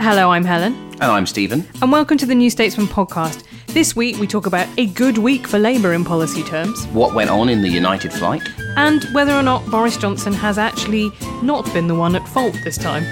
Hello, 0.00 0.30
I'm 0.30 0.44
Helen, 0.44 0.72
And 0.94 1.04
I'm 1.12 1.26
Stephen. 1.26 1.66
and 1.82 1.92
welcome 1.92 2.16
to 2.18 2.26
the 2.26 2.34
New 2.34 2.50
Statesman 2.50 2.86
podcast. 2.86 3.42
This 3.68 3.94
week 3.94 4.18
we 4.18 4.26
talk 4.26 4.46
about 4.46 4.66
a 4.78 4.86
good 4.86 5.18
week 5.18 5.46
for 5.46 5.58
Labour 5.58 5.92
in 5.92 6.04
policy 6.04 6.42
terms, 6.42 6.86
What 6.86 7.14
went 7.14 7.30
on 7.30 7.48
in 7.48 7.60
the 7.62 7.68
United 7.68 8.12
flight? 8.12 8.42
and 8.76 9.04
whether 9.12 9.32
or 9.32 9.42
not 9.42 9.64
Boris 9.66 9.96
Johnson 9.96 10.32
has 10.32 10.56
actually 10.58 11.10
not 11.42 11.70
been 11.74 11.86
the 11.86 11.94
one 11.94 12.14
at 12.16 12.26
fault 12.28 12.56
this 12.64 12.78
time. 12.78 13.04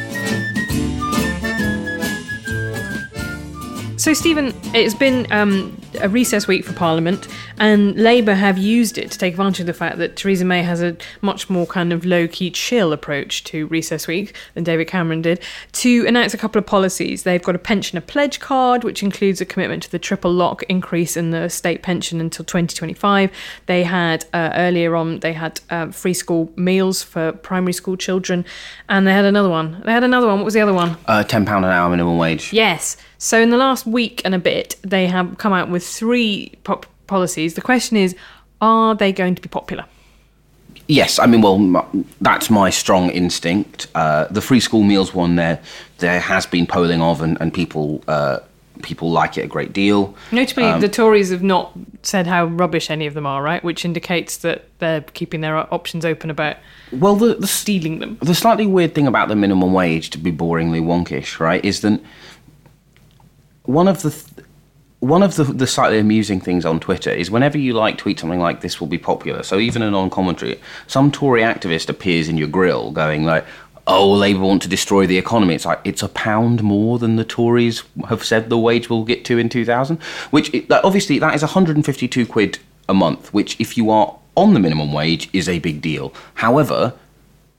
So, 3.98 4.12
Stephen, 4.14 4.54
it's 4.74 4.94
been 4.94 5.26
um, 5.32 5.78
a 6.00 6.08
recess 6.08 6.46
week 6.46 6.64
for 6.64 6.72
Parliament, 6.72 7.28
and 7.58 7.96
Labour 7.96 8.34
have 8.34 8.58
used 8.58 8.98
it 8.98 9.10
to 9.10 9.18
take 9.18 9.34
advantage 9.34 9.60
of 9.60 9.66
the 9.66 9.74
fact 9.74 9.98
that 9.98 10.16
Theresa 10.16 10.44
May 10.44 10.62
has 10.62 10.82
a 10.82 10.96
much 11.20 11.48
more 11.48 11.66
kind 11.66 11.92
of 11.92 12.04
low 12.04 12.28
key, 12.28 12.50
chill 12.50 12.92
approach 12.92 13.44
to 13.44 13.66
recess 13.66 14.06
week 14.06 14.34
than 14.54 14.64
David 14.64 14.88
Cameron 14.88 15.22
did 15.22 15.40
to 15.72 16.06
announce 16.06 16.34
a 16.34 16.38
couple 16.38 16.58
of 16.58 16.66
policies. 16.66 17.22
They've 17.22 17.42
got 17.42 17.54
a 17.54 17.58
pensioner 17.58 18.00
pledge 18.00 18.40
card, 18.40 18.84
which 18.84 19.02
includes 19.02 19.40
a 19.40 19.44
commitment 19.44 19.82
to 19.84 19.90
the 19.90 19.98
triple 19.98 20.32
lock 20.32 20.62
increase 20.64 21.16
in 21.16 21.30
the 21.30 21.48
state 21.48 21.82
pension 21.82 22.20
until 22.20 22.44
2025. 22.44 23.30
They 23.66 23.82
had 23.82 24.24
uh, 24.32 24.50
earlier 24.54 24.96
on, 24.96 25.20
they 25.20 25.32
had 25.32 25.60
uh, 25.70 25.90
free 25.90 26.14
school 26.14 26.52
meals 26.56 27.02
for 27.02 27.32
primary 27.32 27.72
school 27.72 27.96
children, 27.96 28.44
and 28.88 29.06
they 29.06 29.12
had 29.12 29.24
another 29.24 29.48
one. 29.48 29.82
They 29.84 29.92
had 29.92 30.04
another 30.04 30.26
one. 30.26 30.38
What 30.38 30.44
was 30.44 30.54
the 30.54 30.60
other 30.60 30.74
one? 30.74 30.96
Uh, 31.06 31.24
£10 31.26 31.46
an 31.46 31.64
hour 31.64 31.88
minimum 31.90 32.18
wage. 32.18 32.52
Yes. 32.52 32.96
So 33.20 33.40
in 33.40 33.50
the 33.50 33.56
last 33.56 33.84
week 33.84 34.22
and 34.24 34.32
a 34.32 34.38
bit, 34.38 34.76
they 34.82 35.08
have 35.08 35.38
come 35.38 35.52
out 35.52 35.68
with 35.68 35.77
three 35.80 36.54
pop- 36.64 36.86
policies. 37.06 37.54
The 37.54 37.60
question 37.62 37.96
is, 37.96 38.14
are 38.60 38.94
they 38.94 39.12
going 39.12 39.34
to 39.34 39.42
be 39.42 39.48
popular? 39.48 39.84
Yes, 40.86 41.18
I 41.18 41.26
mean, 41.26 41.42
well, 41.42 41.86
that's 42.20 42.48
my 42.48 42.70
strong 42.70 43.10
instinct. 43.10 43.88
Uh, 43.94 44.24
the 44.30 44.40
free 44.40 44.60
school 44.60 44.82
meals 44.82 45.12
one, 45.14 45.36
there, 45.36 45.60
there 45.98 46.18
has 46.18 46.46
been 46.46 46.66
polling 46.66 47.02
of, 47.02 47.20
and, 47.20 47.36
and 47.42 47.52
people, 47.52 48.02
uh, 48.08 48.38
people 48.80 49.10
like 49.10 49.36
it 49.36 49.42
a 49.42 49.46
great 49.46 49.74
deal. 49.74 50.14
Notably, 50.32 50.80
the 50.80 50.88
Tories 50.88 51.30
have 51.30 51.42
not 51.42 51.72
said 52.02 52.26
how 52.26 52.46
rubbish 52.46 52.90
any 52.90 53.06
of 53.06 53.12
them 53.12 53.26
are, 53.26 53.42
right? 53.42 53.62
Which 53.62 53.84
indicates 53.84 54.38
that 54.38 54.64
they're 54.78 55.02
keeping 55.02 55.42
their 55.42 55.56
options 55.74 56.06
open 56.06 56.30
about 56.30 56.56
Well, 56.90 57.16
the, 57.16 57.34
the, 57.34 57.46
stealing 57.46 57.98
them. 57.98 58.16
the 58.22 58.34
slightly 58.34 58.66
weird 58.66 58.94
thing 58.94 59.06
about 59.06 59.28
the 59.28 59.36
minimum 59.36 59.74
wage, 59.74 60.08
to 60.10 60.18
be 60.18 60.32
boringly 60.32 60.80
wonkish, 60.82 61.38
right, 61.38 61.62
is 61.62 61.82
that 61.82 62.00
one 63.64 63.88
of 63.88 64.00
the 64.00 64.10
th- 64.10 64.46
one 65.00 65.22
of 65.22 65.36
the, 65.36 65.44
the 65.44 65.66
slightly 65.66 65.98
amusing 65.98 66.40
things 66.40 66.66
on 66.66 66.80
Twitter 66.80 67.10
is 67.10 67.30
whenever 67.30 67.56
you 67.56 67.72
like 67.72 67.98
tweet 67.98 68.18
something 68.18 68.40
like 68.40 68.60
this 68.60 68.80
will 68.80 68.88
be 68.88 68.98
popular. 68.98 69.42
So 69.42 69.58
even 69.58 69.82
a 69.82 69.90
non-commentary, 69.90 70.60
some 70.86 71.12
Tory 71.12 71.42
activist 71.42 71.88
appears 71.88 72.28
in 72.28 72.36
your 72.36 72.48
grill 72.48 72.90
going 72.90 73.24
like, 73.24 73.44
"Oh, 73.86 74.10
Labour 74.12 74.40
want 74.40 74.62
to 74.62 74.68
destroy 74.68 75.06
the 75.06 75.18
economy." 75.18 75.54
It's 75.54 75.64
like 75.64 75.80
it's 75.84 76.02
a 76.02 76.08
pound 76.08 76.62
more 76.64 76.98
than 76.98 77.14
the 77.14 77.24
Tories 77.24 77.84
have 78.08 78.24
said 78.24 78.48
the 78.48 78.58
wage 78.58 78.90
will 78.90 79.04
get 79.04 79.24
to 79.26 79.38
in 79.38 79.48
2000, 79.48 80.02
which 80.30 80.52
it, 80.52 80.70
obviously 80.70 81.20
that 81.20 81.34
is 81.34 81.42
152 81.42 82.26
quid 82.26 82.58
a 82.88 82.94
month, 82.94 83.32
which 83.32 83.58
if 83.60 83.76
you 83.76 83.90
are 83.90 84.16
on 84.34 84.54
the 84.54 84.60
minimum 84.60 84.92
wage 84.92 85.28
is 85.32 85.48
a 85.48 85.60
big 85.60 85.80
deal. 85.80 86.12
However, 86.34 86.94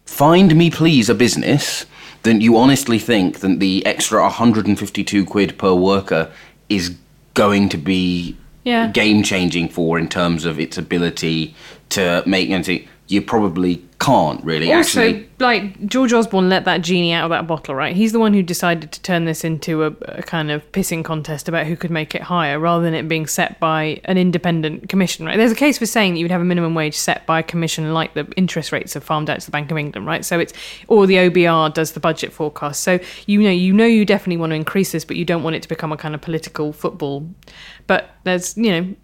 find 0.05 0.55
me 0.55 0.69
please 0.69 1.09
a 1.09 1.15
business 1.15 1.85
that 2.23 2.41
you 2.41 2.57
honestly 2.57 2.99
think 2.99 3.39
that 3.39 3.61
the 3.61 3.85
extra 3.85 4.21
152 4.23 5.25
quid 5.25 5.57
per 5.57 5.73
worker 5.73 6.31
is 6.67 6.97
going 7.39 7.69
to 7.69 7.77
be 7.77 8.35
Yeah. 8.65 8.87
game 8.91 9.23
changing 9.23 9.69
for 9.69 9.97
in 9.97 10.07
terms 10.09 10.43
of 10.45 10.59
its 10.59 10.77
ability 10.77 11.55
to 11.89 12.21
make 12.25 12.49
and 12.49 12.65
to, 12.65 12.73
you 13.09 13.23
probably 13.23 13.83
can't 13.97 14.41
really 14.45 14.71
Also, 14.71 15.01
actually 15.01 15.29
like 15.39 15.85
George 15.87 16.13
Osborne 16.13 16.47
let 16.47 16.63
that 16.65 16.81
genie 16.81 17.11
out 17.11 17.25
of 17.25 17.31
that 17.31 17.47
bottle, 17.47 17.73
right? 17.73 17.95
He's 17.95 18.11
the 18.11 18.19
one 18.19 18.33
who 18.33 18.43
decided 18.43 18.91
to 18.91 19.01
turn 19.01 19.25
this 19.25 19.43
into 19.43 19.83
a, 19.83 19.87
a 20.03 20.21
kind 20.21 20.51
of 20.51 20.71
pissing 20.71 21.03
contest 21.03 21.49
about 21.49 21.65
who 21.65 21.75
could 21.75 21.89
make 21.89 22.13
it 22.13 22.21
higher, 22.21 22.59
rather 22.59 22.83
than 22.83 22.93
it 22.93 23.07
being 23.07 23.25
set 23.25 23.59
by 23.59 23.99
an 24.05 24.17
independent 24.17 24.89
commission, 24.89 25.25
right? 25.25 25.37
There's 25.37 25.51
a 25.51 25.55
case 25.55 25.79
for 25.79 25.87
saying 25.87 26.13
that 26.13 26.19
you 26.19 26.25
would 26.25 26.31
have 26.31 26.39
a 26.39 26.45
minimum 26.45 26.75
wage 26.75 26.95
set 26.95 27.25
by 27.25 27.39
a 27.39 27.43
commission, 27.43 27.91
like 27.93 28.13
the 28.13 28.31
interest 28.37 28.71
rates 28.71 28.95
are 28.95 29.01
farmed 29.01 29.29
out 29.29 29.39
to 29.39 29.45
the 29.45 29.51
Bank 29.51 29.71
of 29.71 29.77
England, 29.77 30.05
right? 30.05 30.23
So 30.23 30.39
it's 30.39 30.53
or 30.87 31.07
the 31.07 31.15
OBR 31.15 31.73
does 31.73 31.93
the 31.93 31.99
budget 31.99 32.31
forecast. 32.31 32.83
So 32.83 32.99
you 33.25 33.41
know, 33.41 33.49
you 33.49 33.73
know, 33.73 33.85
you 33.85 34.05
definitely 34.05 34.37
want 34.37 34.51
to 34.51 34.55
increase 34.55 34.91
this, 34.91 35.03
but 35.03 35.17
you 35.17 35.25
don't 35.25 35.41
want 35.41 35.55
it 35.55 35.63
to 35.63 35.67
become 35.67 35.91
a 35.91 35.97
kind 35.97 36.13
of 36.13 36.21
political 36.21 36.71
football. 36.73 37.27
But 37.87 38.11
there's, 38.23 38.55
you 38.55 38.71
know. 38.71 38.95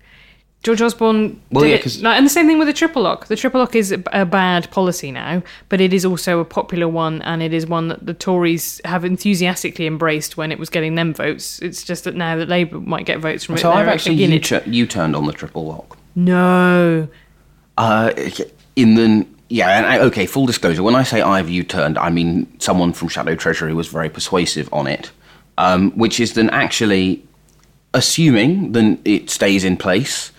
George 0.66 0.82
Osborne 0.82 1.40
Well, 1.52 1.64
did 1.64 1.70
yeah, 1.70 1.76
it- 1.76 2.02
like, 2.02 2.18
and 2.18 2.26
the 2.26 2.30
same 2.32 2.48
thing 2.48 2.58
with 2.58 2.68
the 2.68 2.74
triple 2.74 3.04
lock. 3.04 3.28
The 3.28 3.36
triple 3.36 3.62
lock 3.62 3.76
is 3.76 3.92
a, 3.92 4.02
a 4.12 4.26
bad 4.26 4.72
policy 4.72 5.12
now, 5.12 5.44
but 5.70 5.80
it 5.80 5.94
is 5.94 6.04
also 6.04 6.40
a 6.40 6.46
popular 6.46 6.88
one, 6.88 7.22
and 7.22 7.44
it 7.44 7.54
is 7.54 7.68
one 7.68 7.88
that 7.90 8.06
the 8.08 8.16
Tories 8.16 8.82
have 8.84 9.06
enthusiastically 9.06 9.86
embraced 9.86 10.38
when 10.38 10.52
it 10.52 10.58
was 10.58 10.72
getting 10.72 10.96
them 10.96 11.14
votes. 11.14 11.60
It's 11.60 11.84
just 11.84 12.04
that 12.06 12.16
now 12.16 12.36
that 12.38 12.50
Labour 12.50 12.80
might 12.80 13.06
get 13.06 13.20
votes 13.20 13.44
from 13.44 13.56
it, 13.56 13.60
so 13.60 13.72
I've 13.72 13.88
actually 13.88 14.16
again, 14.16 14.32
U- 14.32 14.58
it- 14.58 14.68
U-turned 14.68 15.16
on 15.16 15.28
the 15.28 15.34
triple 15.34 15.66
lock 15.68 15.98
no. 16.16 17.08
Uh, 17.78 18.12
in 18.76 18.96
the 18.96 19.28
yeah, 19.50 19.78
and 19.78 19.86
I, 19.86 20.00
okay. 20.00 20.26
Full 20.26 20.48
disclosure: 20.48 20.82
when 20.82 20.96
I 20.96 21.04
say 21.04 21.22
I've 21.22 21.48
U-turned, 21.50 22.00
I 22.00 22.10
mean 22.10 22.48
someone 22.60 22.92
from 22.94 23.10
Shadow 23.10 23.36
Treasury 23.36 23.74
was 23.76 23.88
very 23.90 24.10
persuasive 24.10 24.68
on 24.74 24.88
it, 24.88 25.12
um, 25.60 25.92
which 25.92 26.20
is 26.20 26.34
then 26.34 26.50
actually 26.50 27.24
assuming 27.94 28.72
then 28.72 29.00
it 29.06 29.30
stays 29.30 29.64
in 29.64 29.78
place. 29.78 30.32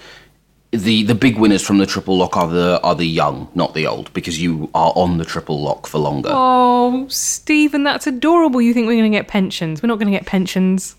The 0.77 1.03
the 1.05 1.15
big 1.15 1.39
winners 1.39 1.63
from 1.63 1.79
the 1.79 1.87
triple 1.87 2.17
lock 2.19 2.37
are 2.37 2.49
the 2.49 2.81
are 2.83 2.95
the 2.95 3.07
young, 3.07 3.49
not 3.55 3.75
the 3.75 3.87
old, 3.87 4.13
because 4.13 4.41
you 4.41 4.71
are 4.75 4.93
on 4.95 5.19
the 5.19 5.25
triple 5.25 5.61
lock 5.63 5.87
for 5.87 5.99
longer. 5.99 6.31
Oh, 6.33 7.07
Stephen, 7.09 7.83
that's 7.85 8.07
adorable. 8.07 8.61
You 8.61 8.75
think 8.75 8.87
we're 8.87 8.99
going 8.99 9.11
to 9.11 9.17
get 9.19 9.29
pensions? 9.29 9.83
We're 9.83 9.89
not 9.89 9.99
going 9.99 10.13
to 10.13 10.17
get 10.19 10.27
pensions. 10.27 10.97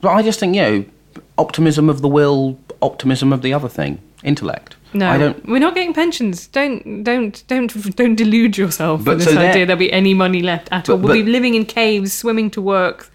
But 0.00 0.10
I 0.10 0.22
just 0.22 0.38
think 0.40 0.54
you 0.54 0.62
know, 0.62 0.84
optimism 1.38 1.88
of 1.88 2.02
the 2.02 2.08
will, 2.08 2.58
optimism 2.82 3.32
of 3.32 3.42
the 3.42 3.52
other 3.52 3.68
thing, 3.68 4.00
intellect. 4.22 4.76
No, 4.92 5.08
I 5.10 5.18
don't. 5.18 5.46
We're 5.46 5.58
not 5.58 5.74
getting 5.74 5.92
pensions. 5.92 6.46
Don't, 6.46 7.02
don't, 7.04 7.42
don't, 7.48 7.96
don't 7.96 8.14
delude 8.14 8.56
yourself 8.56 9.04
with 9.04 9.18
this 9.18 9.28
they're- 9.28 9.50
idea 9.50 9.66
there'll 9.66 9.78
be 9.78 9.92
any 9.92 10.14
money 10.14 10.42
left 10.42 10.68
at 10.72 10.88
all. 10.88 10.96
We'll 10.98 11.12
be 11.14 11.22
living 11.22 11.54
in 11.54 11.64
caves, 11.64 12.12
swimming 12.12 12.50
to 12.52 12.62
work. 12.62 13.10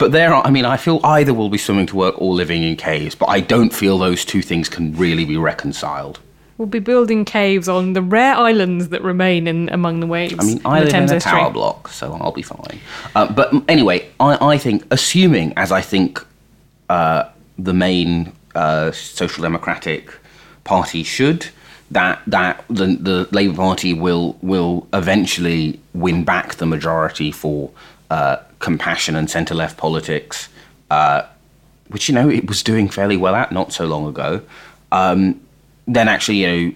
But 0.00 0.12
there 0.12 0.32
are, 0.32 0.42
I 0.46 0.50
mean, 0.50 0.64
I 0.64 0.78
feel 0.78 0.98
either 1.04 1.34
will 1.34 1.50
be 1.50 1.58
swimming 1.58 1.84
to 1.88 1.94
work 1.94 2.14
or 2.18 2.32
living 2.32 2.62
in 2.62 2.74
caves, 2.74 3.14
but 3.14 3.26
I 3.26 3.40
don't 3.40 3.68
feel 3.70 3.98
those 3.98 4.24
two 4.24 4.40
things 4.40 4.66
can 4.66 4.96
really 4.96 5.26
be 5.26 5.36
reconciled. 5.36 6.18
We'll 6.56 6.68
be 6.68 6.78
building 6.78 7.26
caves 7.26 7.68
on 7.68 7.92
the 7.92 8.00
rare 8.00 8.34
islands 8.34 8.88
that 8.88 9.02
remain 9.02 9.46
in 9.46 9.68
among 9.68 10.00
the 10.00 10.06
waves. 10.06 10.36
I 10.38 10.44
mean, 10.44 10.60
I 10.64 10.80
live 10.80 10.94
in 10.94 11.04
a 11.04 11.08
Thames 11.08 11.22
tower 11.22 11.50
block, 11.50 11.88
so 11.88 12.14
I'll 12.14 12.32
be 12.32 12.40
fine. 12.40 12.80
Uh, 13.14 13.30
but 13.30 13.52
anyway, 13.68 14.08
I, 14.18 14.54
I 14.54 14.56
think, 14.56 14.86
assuming, 14.90 15.52
as 15.58 15.70
I 15.70 15.82
think 15.82 16.24
uh, 16.88 17.24
the 17.58 17.74
main 17.74 18.32
uh, 18.54 18.92
social 18.92 19.42
democratic 19.42 20.10
party 20.64 21.02
should, 21.02 21.48
that 21.90 22.22
that 22.26 22.64
the, 22.68 22.86
the 22.86 23.28
Labour 23.32 23.56
Party 23.56 23.92
will 23.92 24.38
will 24.40 24.86
eventually 24.94 25.78
win 25.92 26.24
back 26.24 26.54
the 26.54 26.66
majority 26.66 27.32
for 27.32 27.70
uh, 28.10 28.36
compassion 28.58 29.16
and 29.16 29.30
centre 29.30 29.54
left 29.54 29.76
politics. 29.76 30.48
Uh, 30.90 31.22
which 31.90 32.08
you 32.08 32.14
know 32.14 32.28
it 32.30 32.48
was 32.48 32.62
doing 32.62 32.88
fairly 32.88 33.16
well 33.16 33.34
at 33.34 33.52
not 33.52 33.72
so 33.72 33.84
long 33.84 34.06
ago, 34.06 34.40
um, 34.92 35.40
then 35.86 36.08
actually 36.08 36.38
you 36.38 36.46
know, 36.46 36.74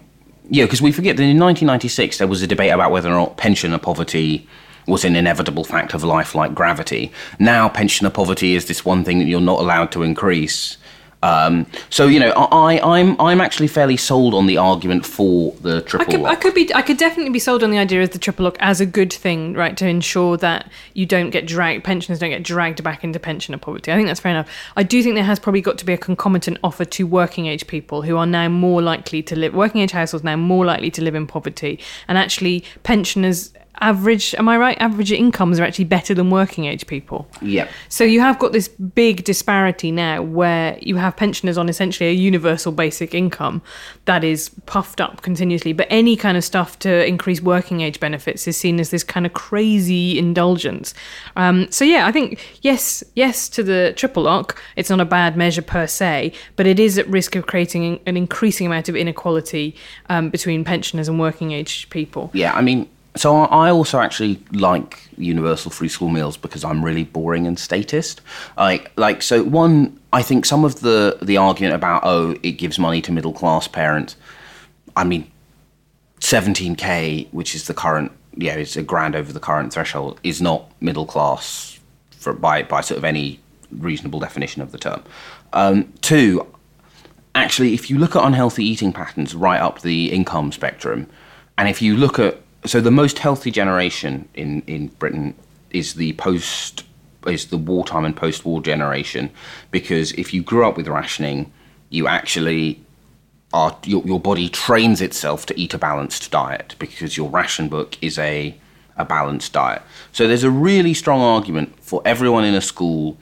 yeah, 0.51 0.65
because 0.65 0.83
we 0.83 0.93
forget 0.93 1.17
that 1.17 1.23
in 1.23 1.39
1996 1.39 2.19
there 2.19 2.27
was 2.27 2.43
a 2.43 2.47
debate 2.47 2.73
about 2.73 2.91
whether 2.91 3.09
or 3.09 3.15
not 3.15 3.37
pensioner 3.37 3.79
poverty 3.79 4.47
was 4.87 5.05
an 5.05 5.17
inevitable 5.17 5.65
fact 5.65 5.95
of 5.95 6.05
life 6.05 6.35
like 6.35 6.55
gravity. 6.55 7.11
Now 7.39 7.69
pensioner 7.69 8.11
poverty 8.11 8.55
is 8.55 8.67
this 8.67 8.85
one 8.85 9.05
thing 9.05 9.19
that 9.21 9.27
you're 9.27 9.41
not 9.41 9.61
allowed 9.61 9.93
to 9.93 10.03
increase. 10.03 10.77
Um, 11.25 11.67
so 11.89 12.07
you 12.07 12.21
know, 12.21 12.33
I, 12.33 12.79
I'm 12.81 13.19
I'm 13.19 13.41
actually 13.41 13.69
fairly 13.69 13.97
sold 13.97 14.35
on 14.35 14.47
the 14.47 14.59
argument 14.59 15.07
for 15.07 15.55
the 15.63 15.81
triple 15.81 16.07
I 16.07 16.11
could, 16.11 16.21
lock. 16.21 16.33
I 16.33 16.37
could 16.37 16.55
be, 16.55 16.75
I 16.75 16.83
could 16.83 16.99
definitely 16.99 17.33
be 17.33 17.39
sold 17.39 17.63
on 17.63 17.71
the 17.71 17.79
idea 17.79 18.03
of 18.03 18.11
the 18.11 18.19
triple 18.19 18.45
lock 18.45 18.59
as 18.61 18.79
a 18.79 18.87
good 18.87 19.11
thing, 19.11 19.55
right? 19.55 19.75
To 19.79 19.87
ensure 19.89 20.37
that 20.39 20.71
you 20.93 21.07
don't 21.07 21.31
get 21.31 21.47
dragged, 21.47 21.83
pensioners 21.83 22.19
don't 22.19 22.29
get 22.29 22.43
dragged 22.43 22.83
back 22.85 23.05
into 23.05 23.19
pensioner 23.19 23.57
poverty. 23.57 23.91
I 23.91 23.97
think 23.97 24.07
that's 24.07 24.21
fair 24.21 24.33
enough. 24.33 24.51
I 24.77 24.83
do 24.83 25.03
think 25.03 25.15
there 25.15 25.25
has 25.25 25.39
probably 25.39 25.63
got 25.63 25.79
to 25.79 25.87
be 25.87 25.95
a 25.95 25.99
concomitant 25.99 26.59
offer 26.63 26.85
to 26.85 27.07
working 27.07 27.47
age 27.47 27.67
people 27.67 28.03
who 28.03 28.19
are 28.19 28.27
now 28.27 28.49
more 28.51 28.83
likely 28.83 29.23
to 29.23 29.35
live, 29.35 29.55
working 29.55 29.81
age 29.81 29.93
households 29.93 30.25
now 30.25 30.37
more 30.37 30.67
likely 30.67 30.91
to 30.91 31.03
live 31.03 31.15
in 31.15 31.27
poverty, 31.27 31.81
and 32.07 32.19
actually 32.19 32.65
pensioners 32.83 33.55
average 33.81 34.35
am 34.37 34.49
i 34.49 34.57
right? 34.57 34.77
Average 34.81 35.13
incomes 35.13 35.59
are 35.61 35.65
actually 35.65 35.85
better 35.87 36.15
than 36.15 36.31
working 36.31 36.67
age 36.67 36.87
people. 36.87 37.29
Yeah. 37.43 37.69
So 37.89 38.05
you 38.05 38.21
have 38.21 38.39
got 38.39 38.53
this 38.53 38.69
big 38.69 39.25
disparity 39.25 39.91
now 39.91 40.23
where 40.23 40.79
you 40.81 40.97
have 40.97 41.17
pensioners 41.17 41.59
on 41.59 41.69
essentially 41.69 42.09
a 42.11 42.13
universal 42.13 42.73
basic 42.73 43.15
income 43.15 43.63
that 44.05 44.25
is 44.25 44.51
puffed 44.67 45.01
up 45.01 45.23
continuously. 45.23 45.73
But 45.73 45.87
any 45.91 46.17
kind 46.17 46.37
of 46.37 46.45
stuff 46.45 46.79
to 46.81 47.07
increase 47.07 47.41
working 47.41 47.81
age 47.81 48.01
benefits 48.01 48.47
is 48.47 48.57
seen 48.57 48.81
as 48.81 48.91
this 48.91 49.05
kind 49.05 49.27
of 49.27 49.33
crazy 49.33 50.19
indulgence. 50.19 50.95
Um, 51.37 51.71
so 51.71 51.85
yeah 51.85 52.07
i 52.07 52.13
think 52.13 52.59
yes 52.63 53.03
yes 53.15 53.49
to 53.49 53.63
the 53.63 53.93
triple 53.97 54.23
lock 54.25 54.61
it's 54.77 54.91
not 54.91 55.01
a 55.01 55.05
bad 55.05 55.37
measure 55.37 55.63
per 55.63 55.87
se 55.87 56.33
but 56.57 56.67
it 56.67 56.79
is 56.79 56.99
at 56.99 57.07
risk 57.09 57.37
of 57.37 57.47
creating 57.47 58.01
an 58.07 58.17
increasing 58.17 58.67
amount 58.67 58.89
of 58.89 58.97
inequality 58.97 59.75
um, 60.09 60.31
between 60.31 60.65
pensioners 60.65 61.09
and 61.09 61.19
working 61.19 61.53
age 61.53 61.89
people. 61.91 62.31
Yeah, 62.33 62.53
I 62.53 62.61
mean, 62.61 62.89
so 63.17 63.37
I 63.37 63.71
also 63.71 64.01
actually 64.01 64.43
like 64.53 65.09
universal 65.17 65.71
free 65.71 65.89
school 65.89 66.09
meals 66.09 66.37
because 66.37 66.65
I'm 66.65 66.85
really 66.85 67.05
boring 67.05 67.47
and 67.47 67.59
statist. 67.59 68.21
Like, 68.57 68.91
like 68.97 69.23
so 69.23 69.45
one, 69.45 70.01
I 70.13 70.23
think 70.23 70.45
some 70.45 70.65
of 70.65 70.81
the 70.81 71.19
the 71.23 71.37
argument 71.37 71.75
about 71.75 72.03
oh 72.05 72.37
it 72.43 72.53
gives 72.53 72.79
money 72.79 73.01
to 73.03 73.13
middle 73.13 73.33
class 73.33 73.69
parents. 73.69 74.17
I 74.97 75.05
mean, 75.05 75.31
17k, 76.21 77.33
which 77.33 77.55
is 77.55 77.67
the 77.67 77.75
current, 77.75 78.11
yeah, 78.37 78.55
it's 78.55 78.77
a 78.77 78.83
grand 78.83 79.15
over 79.15 79.33
the 79.33 79.41
current 79.41 79.73
threshold, 79.73 80.19
is 80.23 80.41
not 80.41 80.71
middle 80.81 81.07
class 81.07 81.79
for 82.11 82.33
by 82.33 82.63
by 82.65 82.81
sort 82.81 82.99
of 82.99 83.05
any 83.05 83.39
reasonable 83.71 84.19
definition 84.19 84.61
of 84.61 84.73
the 84.73 84.79
term. 84.79 85.03
Um, 85.53 85.93
two, 86.01 86.47
actually, 87.37 87.75
if 87.75 87.91
you 87.91 87.99
look 87.99 88.17
at 88.17 88.25
unhealthy 88.25 88.65
eating 88.65 88.93
patterns 88.93 89.37
right 89.37 89.61
up 89.61 89.83
the 89.83 90.13
income 90.13 90.51
spectrum, 90.51 91.09
and 91.57 91.69
if 91.69 91.81
you 91.81 91.97
look 91.97 92.19
at 92.19 92.41
so 92.67 92.81
the 92.81 92.91
most 92.91 93.19
healthy 93.19 93.51
generation 93.51 94.29
in 94.35 94.63
in 94.67 94.89
Britain 94.89 95.35
is 95.71 95.95
the 95.95 96.13
post 96.15 96.85
is 97.27 97.47
the 97.47 97.57
wartime 97.57 98.05
and 98.05 98.17
post-war 98.17 98.61
generation 98.61 99.31
because 99.71 100.13
if 100.13 100.35
you 100.35 100.43
grew 100.43 100.67
up 100.67 100.77
with 100.77 100.87
rationing, 100.87 101.51
you 101.89 102.07
actually 102.07 102.81
are 103.53 103.77
your, 103.85 104.03
your 104.05 104.21
body 104.21 104.49
trains 104.49 105.01
itself 105.01 105.47
to 105.47 105.59
eat 105.59 105.73
a 105.73 105.79
balanced 105.79 106.31
diet 106.31 106.75
because 106.79 107.17
your 107.17 107.31
ration 107.31 107.69
book 107.69 107.97
is 108.03 108.19
a 108.19 108.55
a 108.97 109.05
balanced 109.05 109.53
diet. 109.53 109.83
So 110.13 110.29
there's 110.29 110.45
a 110.45 110.51
really 110.51 110.95
strong 110.95 111.21
argument 111.21 111.83
for 111.83 112.01
everyone 112.05 112.45
in 112.45 112.55
a 112.55 112.61
school 112.61 113.19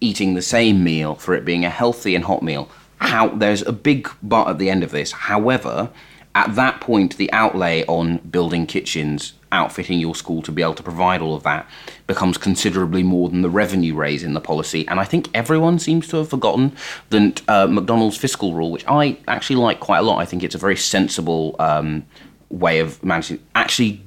eating 0.00 0.34
the 0.34 0.42
same 0.42 0.82
meal 0.82 1.14
for 1.14 1.34
it 1.34 1.44
being 1.44 1.64
a 1.64 1.70
healthy 1.70 2.14
and 2.14 2.24
hot 2.24 2.42
meal. 2.42 2.68
How 2.98 3.28
there's 3.28 3.62
a 3.62 3.72
big 3.72 4.08
but 4.22 4.48
at 4.48 4.58
the 4.58 4.70
end 4.70 4.82
of 4.82 4.90
this. 4.90 5.12
However, 5.12 5.90
at 6.38 6.54
that 6.54 6.80
point, 6.80 7.16
the 7.16 7.32
outlay 7.32 7.84
on 7.86 8.18
building 8.18 8.64
kitchens, 8.64 9.32
outfitting 9.50 9.98
your 9.98 10.14
school 10.14 10.40
to 10.42 10.52
be 10.52 10.62
able 10.62 10.74
to 10.74 10.84
provide 10.84 11.20
all 11.20 11.34
of 11.34 11.42
that, 11.42 11.68
becomes 12.06 12.38
considerably 12.38 13.02
more 13.02 13.28
than 13.28 13.42
the 13.42 13.50
revenue 13.50 13.92
raise 13.92 14.22
in 14.22 14.34
the 14.34 14.40
policy. 14.40 14.86
And 14.86 15.00
I 15.00 15.04
think 15.04 15.28
everyone 15.34 15.80
seems 15.80 16.06
to 16.08 16.18
have 16.18 16.30
forgotten 16.30 16.76
that 17.10 17.42
uh, 17.48 17.66
McDonnell's 17.66 18.16
fiscal 18.16 18.54
rule, 18.54 18.70
which 18.70 18.84
I 18.86 19.18
actually 19.26 19.56
like 19.56 19.80
quite 19.80 19.98
a 19.98 20.02
lot. 20.02 20.20
I 20.20 20.26
think 20.26 20.44
it's 20.44 20.54
a 20.54 20.58
very 20.58 20.76
sensible 20.76 21.56
um, 21.58 22.06
way 22.50 22.78
of 22.78 23.02
managing. 23.02 23.40
Actually, 23.56 24.00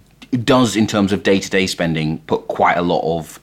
does 0.46 0.78
in 0.78 0.88
terms 0.88 1.12
of 1.12 1.24
day-to-day 1.24 1.68
spending 1.68 2.20
put 2.20 2.48
quite 2.48 2.78
a 2.78 2.82
lot 2.82 3.02
of 3.18 3.41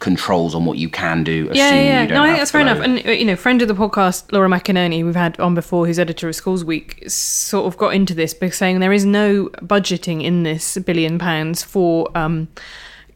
controls 0.00 0.54
on 0.54 0.64
what 0.64 0.78
you 0.78 0.88
can 0.88 1.22
do. 1.22 1.48
yeah, 1.52 1.74
yeah, 1.74 2.02
You 2.02 2.08
don't 2.08 2.16
No, 2.16 2.24
I 2.24 2.26
think 2.28 2.38
that's 2.38 2.50
fair 2.50 2.62
enough. 2.62 2.80
And 2.80 3.06
uh, 3.06 3.10
you 3.10 3.24
know, 3.24 3.36
friend 3.36 3.62
of 3.62 3.68
the 3.68 3.74
podcast, 3.74 4.32
Laura 4.32 4.48
McInerney, 4.48 5.04
we've 5.04 5.14
had 5.14 5.38
on 5.38 5.54
before, 5.54 5.86
who's 5.86 5.98
editor 5.98 6.28
of 6.28 6.34
Schools 6.34 6.64
Week, 6.64 7.04
sort 7.08 7.66
of 7.66 7.78
got 7.78 7.94
into 7.94 8.14
this 8.14 8.34
by 8.34 8.48
saying 8.48 8.80
there 8.80 8.92
is 8.92 9.04
no 9.04 9.46
budgeting 9.60 10.24
in 10.24 10.42
this 10.42 10.76
billion 10.78 11.18
pounds 11.18 11.62
for. 11.62 12.10
Um, 12.16 12.48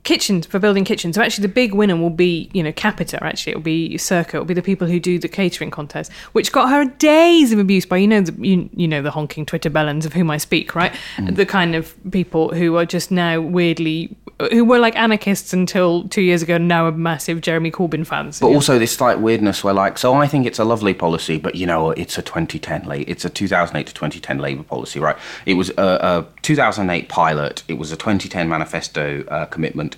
kitchens 0.04 0.46
for 0.46 0.58
building 0.58 0.84
kitchens 0.84 1.16
so 1.16 1.22
actually 1.22 1.42
the 1.42 1.52
big 1.52 1.72
winner 1.74 1.96
will 1.96 2.10
be 2.10 2.50
you 2.52 2.62
know 2.62 2.72
capita 2.72 3.22
actually 3.24 3.52
it'll 3.52 3.62
be 3.62 3.96
Serco 3.96 4.34
it'll 4.34 4.44
be 4.44 4.54
the 4.54 4.62
people 4.62 4.86
who 4.86 5.00
do 5.00 5.18
the 5.18 5.28
catering 5.28 5.70
contest 5.70 6.12
which 6.32 6.52
got 6.52 6.68
her 6.68 6.84
days 6.84 7.52
of 7.52 7.58
abuse 7.58 7.86
by 7.86 7.96
you 7.96 8.06
know 8.06 8.20
the 8.20 8.46
you, 8.46 8.68
you 8.76 8.86
know 8.86 9.00
the 9.00 9.10
honking 9.10 9.46
twitter 9.46 9.70
bellends 9.70 10.04
of 10.04 10.12
whom 10.12 10.30
i 10.30 10.36
speak 10.36 10.74
right 10.74 10.92
Mm. 11.16 11.36
the 11.36 11.46
kind 11.46 11.74
of 11.74 11.94
people 12.10 12.52
who 12.54 12.76
are 12.76 12.84
just 12.86 13.10
now 13.10 13.40
weirdly 13.40 14.14
who 14.52 14.64
were 14.64 14.78
like 14.78 14.96
anarchists 14.96 15.52
until 15.52 16.08
two 16.08 16.22
years 16.22 16.42
ago 16.42 16.58
now 16.58 16.86
are 16.86 16.92
massive 16.92 17.40
jeremy 17.40 17.70
corbyn 17.70 18.04
fans 18.06 18.40
But 18.40 18.48
also 18.48 18.78
this 18.78 18.92
slight 18.92 19.20
weirdness 19.20 19.62
where 19.64 19.72
like, 19.74 19.96
so 19.96 20.14
I 20.14 20.26
think 20.26 20.44
it's 20.46 20.58
a 20.58 20.64
lovely 20.64 20.92
policy, 20.92 21.38
but 21.38 21.54
you 21.54 21.66
know, 21.66 21.90
it's 21.92 22.18
a 22.18 22.22
2010 22.22 22.84
late, 22.84 23.08
it's 23.08 23.24
a 23.24 23.30
2008 23.30 23.86
to 23.86 23.94
2010 23.94 24.38
Labour 24.38 24.62
policy, 24.64 24.98
right? 24.98 25.16
It 25.46 25.54
was 25.54 25.70
a, 25.70 25.82
a 25.82 26.26
2008 26.42 27.08
pilot. 27.08 27.62
It 27.68 27.74
was 27.74 27.92
a 27.92 27.96
2010 27.96 28.48
manifesto 28.48 29.24
uh, 29.28 29.46
commitment. 29.46 29.93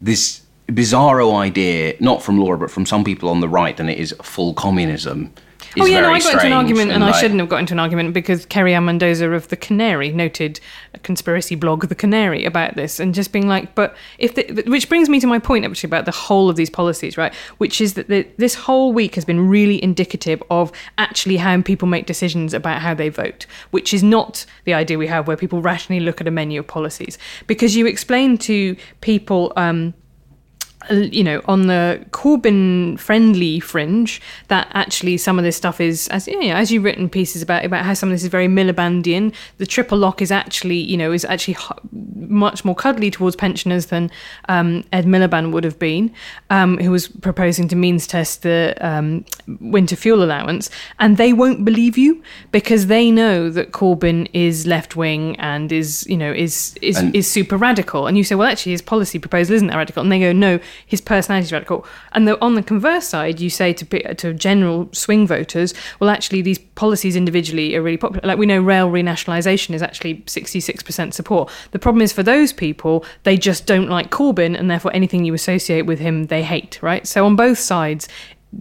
This 0.00 0.42
bizarro 0.68 1.34
idea, 1.34 1.96
not 2.00 2.22
from 2.22 2.38
Laura, 2.38 2.58
but 2.58 2.70
from 2.70 2.86
some 2.86 3.04
people 3.04 3.28
on 3.28 3.40
the 3.40 3.48
right, 3.48 3.76
than 3.76 3.88
it 3.88 3.98
is 3.98 4.14
full 4.22 4.54
communism. 4.54 5.32
Oh 5.78 5.86
yeah, 5.86 6.00
no, 6.00 6.10
I 6.10 6.20
got 6.20 6.34
into 6.34 6.46
an 6.46 6.52
argument, 6.52 6.90
and 6.90 7.04
I 7.04 7.08
like- 7.08 7.20
shouldn't 7.20 7.40
have 7.40 7.48
got 7.48 7.60
into 7.60 7.74
an 7.74 7.78
argument 7.78 8.14
because 8.14 8.46
Kerry-Anne 8.46 8.84
Mendoza 8.84 9.30
of 9.30 9.48
the 9.48 9.56
Canary 9.56 10.10
noted 10.12 10.60
a 10.94 10.98
conspiracy 10.98 11.54
blog, 11.54 11.86
The 11.88 11.94
Canary, 11.94 12.44
about 12.44 12.74
this, 12.74 12.98
and 12.98 13.14
just 13.14 13.32
being 13.32 13.48
like, 13.48 13.74
but 13.74 13.96
if 14.18 14.34
the, 14.34 14.62
which 14.66 14.88
brings 14.88 15.08
me 15.08 15.20
to 15.20 15.26
my 15.26 15.38
point 15.38 15.64
actually 15.64 15.88
about 15.88 16.04
the 16.04 16.10
whole 16.10 16.48
of 16.48 16.56
these 16.56 16.70
policies, 16.70 17.18
right? 17.18 17.34
Which 17.58 17.80
is 17.80 17.94
that 17.94 18.08
the, 18.08 18.26
this 18.38 18.54
whole 18.54 18.92
week 18.92 19.14
has 19.14 19.24
been 19.24 19.48
really 19.48 19.82
indicative 19.82 20.42
of 20.50 20.72
actually 20.96 21.36
how 21.36 21.60
people 21.62 21.88
make 21.88 22.06
decisions 22.06 22.54
about 22.54 22.80
how 22.80 22.94
they 22.94 23.08
vote, 23.08 23.46
which 23.70 23.92
is 23.92 24.02
not 24.02 24.46
the 24.64 24.74
idea 24.74 24.98
we 24.98 25.06
have 25.06 25.26
where 25.26 25.36
people 25.36 25.60
rationally 25.60 26.00
look 26.00 26.20
at 26.20 26.28
a 26.28 26.30
menu 26.30 26.60
of 26.60 26.66
policies, 26.66 27.18
because 27.46 27.76
you 27.76 27.86
explain 27.86 28.38
to 28.38 28.76
people. 29.00 29.52
Um, 29.56 29.94
you 30.90 31.24
know, 31.24 31.40
on 31.46 31.66
the 31.66 32.04
Corbyn 32.10 32.98
friendly 32.98 33.60
fringe, 33.60 34.20
that 34.48 34.68
actually 34.72 35.16
some 35.16 35.38
of 35.38 35.44
this 35.44 35.56
stuff 35.56 35.80
is, 35.80 36.08
as 36.08 36.26
you 36.26 36.40
know, 36.46 36.54
as 36.54 36.70
you've 36.70 36.84
written 36.84 37.08
pieces 37.08 37.42
about 37.42 37.64
about 37.64 37.84
how 37.84 37.94
some 37.94 38.08
of 38.08 38.14
this 38.14 38.22
is 38.22 38.28
very 38.28 38.48
Milibandian. 38.48 39.32
The 39.58 39.66
triple 39.66 39.98
lock 39.98 40.22
is 40.22 40.30
actually, 40.30 40.78
you 40.78 40.96
know, 40.96 41.12
is 41.12 41.24
actually 41.24 41.56
much 42.14 42.64
more 42.64 42.74
cuddly 42.74 43.10
towards 43.10 43.36
pensioners 43.36 43.86
than 43.86 44.10
um, 44.48 44.84
Ed 44.92 45.04
Miliband 45.06 45.52
would 45.52 45.64
have 45.64 45.78
been, 45.78 46.12
um, 46.50 46.78
who 46.78 46.90
was 46.90 47.08
proposing 47.08 47.68
to 47.68 47.76
means 47.76 48.06
test 48.06 48.42
the 48.42 48.74
um, 48.80 49.24
winter 49.60 49.96
fuel 49.96 50.22
allowance, 50.22 50.70
and 50.98 51.16
they 51.16 51.32
won't 51.32 51.64
believe 51.64 51.98
you 51.98 52.22
because 52.52 52.86
they 52.86 53.10
know 53.10 53.50
that 53.50 53.72
Corbyn 53.72 54.28
is 54.32 54.66
left 54.66 54.96
wing 54.96 55.36
and 55.38 55.72
is, 55.72 56.06
you 56.08 56.16
know, 56.16 56.32
is 56.32 56.76
is 56.82 56.98
And- 56.98 57.14
is 57.14 57.26
super 57.30 57.56
radical. 57.56 58.06
And 58.06 58.16
you 58.16 58.24
say, 58.24 58.34
well, 58.34 58.48
actually, 58.48 58.72
his 58.72 58.82
policy 58.82 59.18
proposal 59.18 59.54
isn't 59.56 59.68
that 59.68 59.76
radical. 59.76 60.02
And 60.02 60.10
they 60.12 60.20
go, 60.20 60.32
no, 60.32 60.60
his 60.86 61.00
personality 61.00 61.44
is 61.46 61.52
radical. 61.52 61.86
And 62.12 62.26
the, 62.26 62.40
on 62.42 62.54
the 62.54 62.62
converse 62.62 63.08
side, 63.08 63.40
you 63.40 63.50
say 63.50 63.72
to 63.72 64.14
to 64.14 64.34
general 64.34 64.88
swing 64.92 65.26
voters, 65.26 65.74
well, 66.00 66.10
actually, 66.10 66.42
these 66.42 66.58
policies 66.58 67.16
individually 67.16 67.74
are 67.76 67.82
really 67.82 67.96
popular. 67.96 68.26
Like 68.26 68.38
we 68.38 68.46
know, 68.46 68.60
rail 68.60 68.90
renationalisation 68.90 69.74
is 69.74 69.82
actually 69.82 70.16
66% 70.22 71.12
support. 71.12 71.50
The 71.72 71.78
problem 71.78 72.02
is 72.02 72.12
for 72.12 72.22
those 72.22 72.52
people, 72.52 73.04
they 73.24 73.36
just 73.36 73.66
don't 73.66 73.88
like 73.88 74.10
Corbyn, 74.10 74.58
and 74.58 74.70
therefore 74.70 74.92
anything 74.94 75.24
you 75.24 75.34
associate 75.34 75.82
with 75.82 75.98
him, 75.98 76.26
they 76.26 76.42
hate, 76.42 76.78
right? 76.82 77.06
So 77.06 77.26
on 77.26 77.36
both 77.36 77.58
sides, 77.58 78.08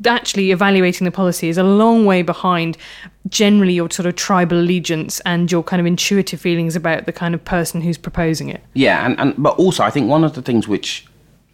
actually 0.05 0.51
evaluating 0.51 1.05
the 1.05 1.11
policy 1.11 1.49
is 1.49 1.57
a 1.57 1.63
long 1.63 2.05
way 2.05 2.21
behind 2.21 2.77
generally 3.29 3.73
your 3.73 3.89
sort 3.89 4.05
of 4.05 4.15
tribal 4.15 4.59
allegiance 4.59 5.19
and 5.21 5.51
your 5.51 5.63
kind 5.63 5.79
of 5.79 5.85
intuitive 5.85 6.39
feelings 6.39 6.75
about 6.75 7.05
the 7.05 7.13
kind 7.13 7.33
of 7.33 7.43
person 7.43 7.81
who's 7.81 7.97
proposing 7.97 8.49
it. 8.49 8.61
Yeah, 8.73 9.05
and, 9.05 9.19
and 9.19 9.33
but 9.37 9.57
also 9.57 9.83
I 9.83 9.89
think 9.89 10.09
one 10.09 10.23
of 10.23 10.33
the 10.33 10.41
things 10.41 10.67
which 10.67 11.05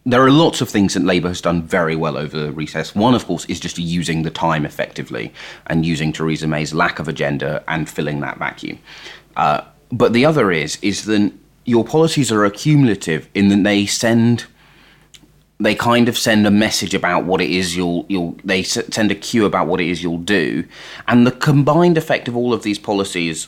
there 0.05 0.21
are 0.21 0.31
lots 0.31 0.59
of 0.59 0.69
things 0.69 0.93
that 0.93 1.03
Labour 1.03 1.29
has 1.29 1.39
done 1.39 1.63
very 1.63 1.95
well 1.95 2.17
over 2.17 2.37
the 2.37 2.51
recess. 2.51 2.93
One, 2.93 3.15
of 3.15 3.25
course, 3.25 3.45
is 3.45 3.59
just 3.59 3.77
using 3.77 4.23
the 4.23 4.29
time 4.29 4.65
effectively 4.65 5.33
and 5.67 5.85
using 5.85 6.11
Theresa 6.11 6.47
May's 6.47 6.73
lack 6.73 6.99
of 6.99 7.07
agenda 7.07 7.63
and 7.67 7.89
filling 7.89 8.19
that 8.19 8.37
vacuum. 8.37 8.79
Uh, 9.37 9.61
but 9.91 10.11
the 10.13 10.25
other 10.25 10.51
is 10.51 10.77
is 10.81 11.05
that 11.05 11.31
your 11.65 11.85
policies 11.85 12.31
are 12.31 12.43
accumulative 12.43 13.29
in 13.33 13.47
that 13.49 13.63
they 13.63 13.85
send 13.85 14.45
they 15.59 15.75
kind 15.75 16.09
of 16.09 16.17
send 16.17 16.45
a 16.45 16.51
message 16.51 16.93
about 16.93 17.23
what 17.23 17.39
it 17.39 17.49
is 17.49 17.75
you'll 17.75 18.05
you'll 18.09 18.35
they 18.43 18.63
send 18.63 19.11
a 19.11 19.15
cue 19.15 19.45
about 19.45 19.67
what 19.67 19.79
it 19.79 19.87
is 19.87 20.03
you'll 20.03 20.17
do, 20.17 20.65
and 21.07 21.25
the 21.25 21.31
combined 21.31 21.97
effect 21.97 22.27
of 22.27 22.35
all 22.35 22.53
of 22.53 22.63
these 22.63 22.79
policies, 22.79 23.47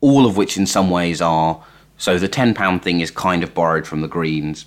all 0.00 0.24
of 0.24 0.36
which 0.36 0.56
in 0.56 0.64
some 0.64 0.88
ways 0.88 1.20
are 1.20 1.62
so 1.98 2.18
the 2.18 2.28
ten 2.28 2.54
pound 2.54 2.82
thing 2.82 3.00
is 3.00 3.10
kind 3.10 3.42
of 3.42 3.52
borrowed 3.52 3.86
from 3.86 4.00
the 4.00 4.08
Greens, 4.08 4.64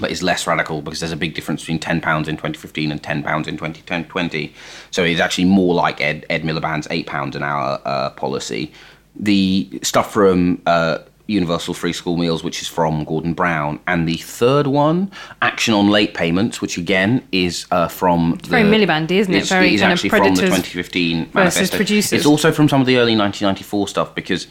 but 0.00 0.10
is 0.10 0.22
less 0.22 0.46
radical 0.46 0.82
because 0.82 1.00
there's 1.00 1.12
a 1.12 1.16
big 1.16 1.34
difference 1.34 1.62
between 1.62 1.78
ten 1.78 2.00
pounds 2.00 2.28
in 2.28 2.36
2015 2.36 2.90
and 2.90 3.02
ten 3.02 3.22
pounds 3.22 3.48
in 3.48 3.56
2020. 3.56 4.52
So 4.90 5.04
it's 5.04 5.20
actually 5.20 5.46
more 5.46 5.74
like 5.74 6.00
Ed 6.00 6.26
Ed 6.30 6.42
Miliband's 6.42 6.86
eight 6.90 7.06
pounds 7.06 7.36
an 7.36 7.42
hour 7.42 7.80
uh, 7.84 8.10
policy. 8.10 8.72
The 9.16 9.80
stuff 9.82 10.12
from 10.12 10.60
uh, 10.66 10.98
Universal 11.26 11.74
Free 11.74 11.92
School 11.92 12.16
Meals, 12.16 12.44
which 12.44 12.60
is 12.60 12.68
from 12.68 13.04
Gordon 13.04 13.32
Brown, 13.32 13.80
and 13.86 14.06
the 14.06 14.16
third 14.16 14.66
one, 14.66 15.10
Action 15.40 15.72
on 15.72 15.88
Late 15.88 16.12
Payments, 16.12 16.60
which 16.60 16.76
again 16.76 17.26
is 17.32 17.66
uh, 17.70 17.88
from 17.88 18.38
the, 18.42 18.48
very 18.48 18.64
Milibandy, 18.64 19.12
isn't 19.12 19.32
it? 19.32 19.38
It's, 19.38 19.48
Very 19.48 19.72
it's 19.72 19.80
kind 19.80 19.92
of 19.92 19.96
actually 19.96 20.10
from 20.10 20.18
the 20.18 20.40
predators 20.40 20.50
2015 20.50 21.24
versus 21.24 21.34
manifesto. 21.34 21.76
producers. 21.76 22.12
It's 22.12 22.26
also 22.26 22.52
from 22.52 22.68
some 22.68 22.80
of 22.80 22.86
the 22.86 22.96
early 22.96 23.16
1994 23.16 23.88
stuff 23.88 24.14
because 24.14 24.46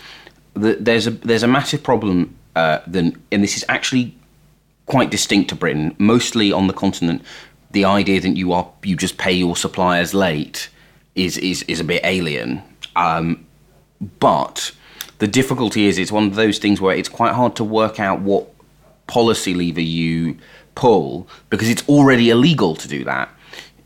the, 0.55 0.75
there's 0.79 1.05
a 1.05 1.11
there's 1.11 1.43
a 1.43 1.47
massive 1.47 1.83
problem. 1.83 2.35
Uh, 2.55 2.79
then, 2.85 3.19
and 3.31 3.43
this 3.43 3.57
is 3.57 3.65
actually 3.67 4.15
quite 4.93 5.09
distinct 5.09 5.49
to 5.49 5.55
Britain, 5.55 5.95
mostly 5.97 6.51
on 6.51 6.67
the 6.67 6.73
continent. 6.73 7.23
The 7.71 7.83
idea 7.83 8.21
that 8.21 8.37
you 8.37 8.53
are 8.53 8.69
you 8.83 8.95
just 8.95 9.17
pay 9.17 9.31
your 9.31 9.55
suppliers 9.55 10.13
late 10.13 10.69
is 11.15 11.35
is 11.39 11.63
is 11.63 11.79
a 11.79 11.83
bit 11.83 12.01
alien. 12.03 12.61
Um, 12.95 13.43
but 14.19 14.71
the 15.17 15.27
difficulty 15.27 15.87
is 15.87 15.97
it's 15.97 16.11
one 16.11 16.25
of 16.27 16.35
those 16.35 16.59
things 16.59 16.79
where 16.79 16.95
it's 16.95 17.09
quite 17.09 17.33
hard 17.33 17.55
to 17.55 17.63
work 17.63 17.99
out 17.99 18.19
what 18.19 18.47
policy 19.07 19.55
lever 19.55 19.81
you 19.81 20.37
pull 20.75 21.27
because 21.49 21.69
it's 21.69 21.89
already 21.89 22.29
illegal 22.29 22.75
to 22.75 22.87
do 22.87 23.03
that. 23.03 23.29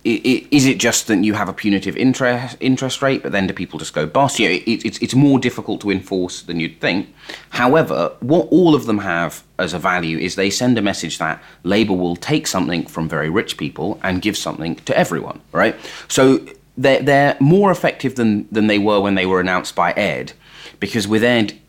Is 0.08 0.66
it 0.66 0.78
just 0.78 1.08
that 1.08 1.22
you 1.22 1.34
have 1.34 1.50
a 1.50 1.54
punitive 1.54 1.98
interest 1.98 2.56
interest 2.62 3.02
rate, 3.02 3.24
but 3.24 3.34
then 3.34 3.46
do 3.46 3.54
people 3.54 3.78
just 3.78 3.94
go 3.94 4.06
bust? 4.06 4.40
You 4.40 4.48
know, 4.48 4.56
it, 4.56 4.86
it's 4.86 4.98
it's 5.00 5.14
more 5.14 5.38
difficult 5.38 5.82
to 5.82 5.92
enforce 5.92 6.44
than 6.44 6.62
you'd 6.62 6.80
think. 6.80 7.14
However, 7.50 8.14
what 8.22 8.48
all 8.50 8.74
of 8.74 8.86
them 8.86 9.00
have 9.00 9.44
as 9.60 9.74
a 9.74 9.80
value 9.80 10.18
is 10.18 10.36
they 10.36 10.50
send 10.50 10.78
a 10.78 10.82
message 10.82 11.18
that 11.18 11.44
Labour 11.64 11.94
will 11.94 12.16
take 12.16 12.48
something 12.48 12.86
from 12.86 13.10
very 13.10 13.30
rich 13.30 13.58
people 13.58 14.00
and 14.02 14.22
give 14.22 14.38
something 14.38 14.76
to 14.76 14.98
everyone. 14.98 15.42
Right? 15.52 15.76
So 16.08 16.40
they're 16.78 17.02
they're 17.02 17.36
more 17.42 17.70
effective 17.70 18.16
than 18.16 18.48
than 18.50 18.68
they 18.68 18.80
were 18.80 19.02
when 19.02 19.16
they 19.16 19.26
were 19.26 19.42
announced 19.42 19.76
by 19.76 19.92
Ed, 19.92 20.32
because 20.80 21.06
with 21.06 21.24
Ed 21.24 21.60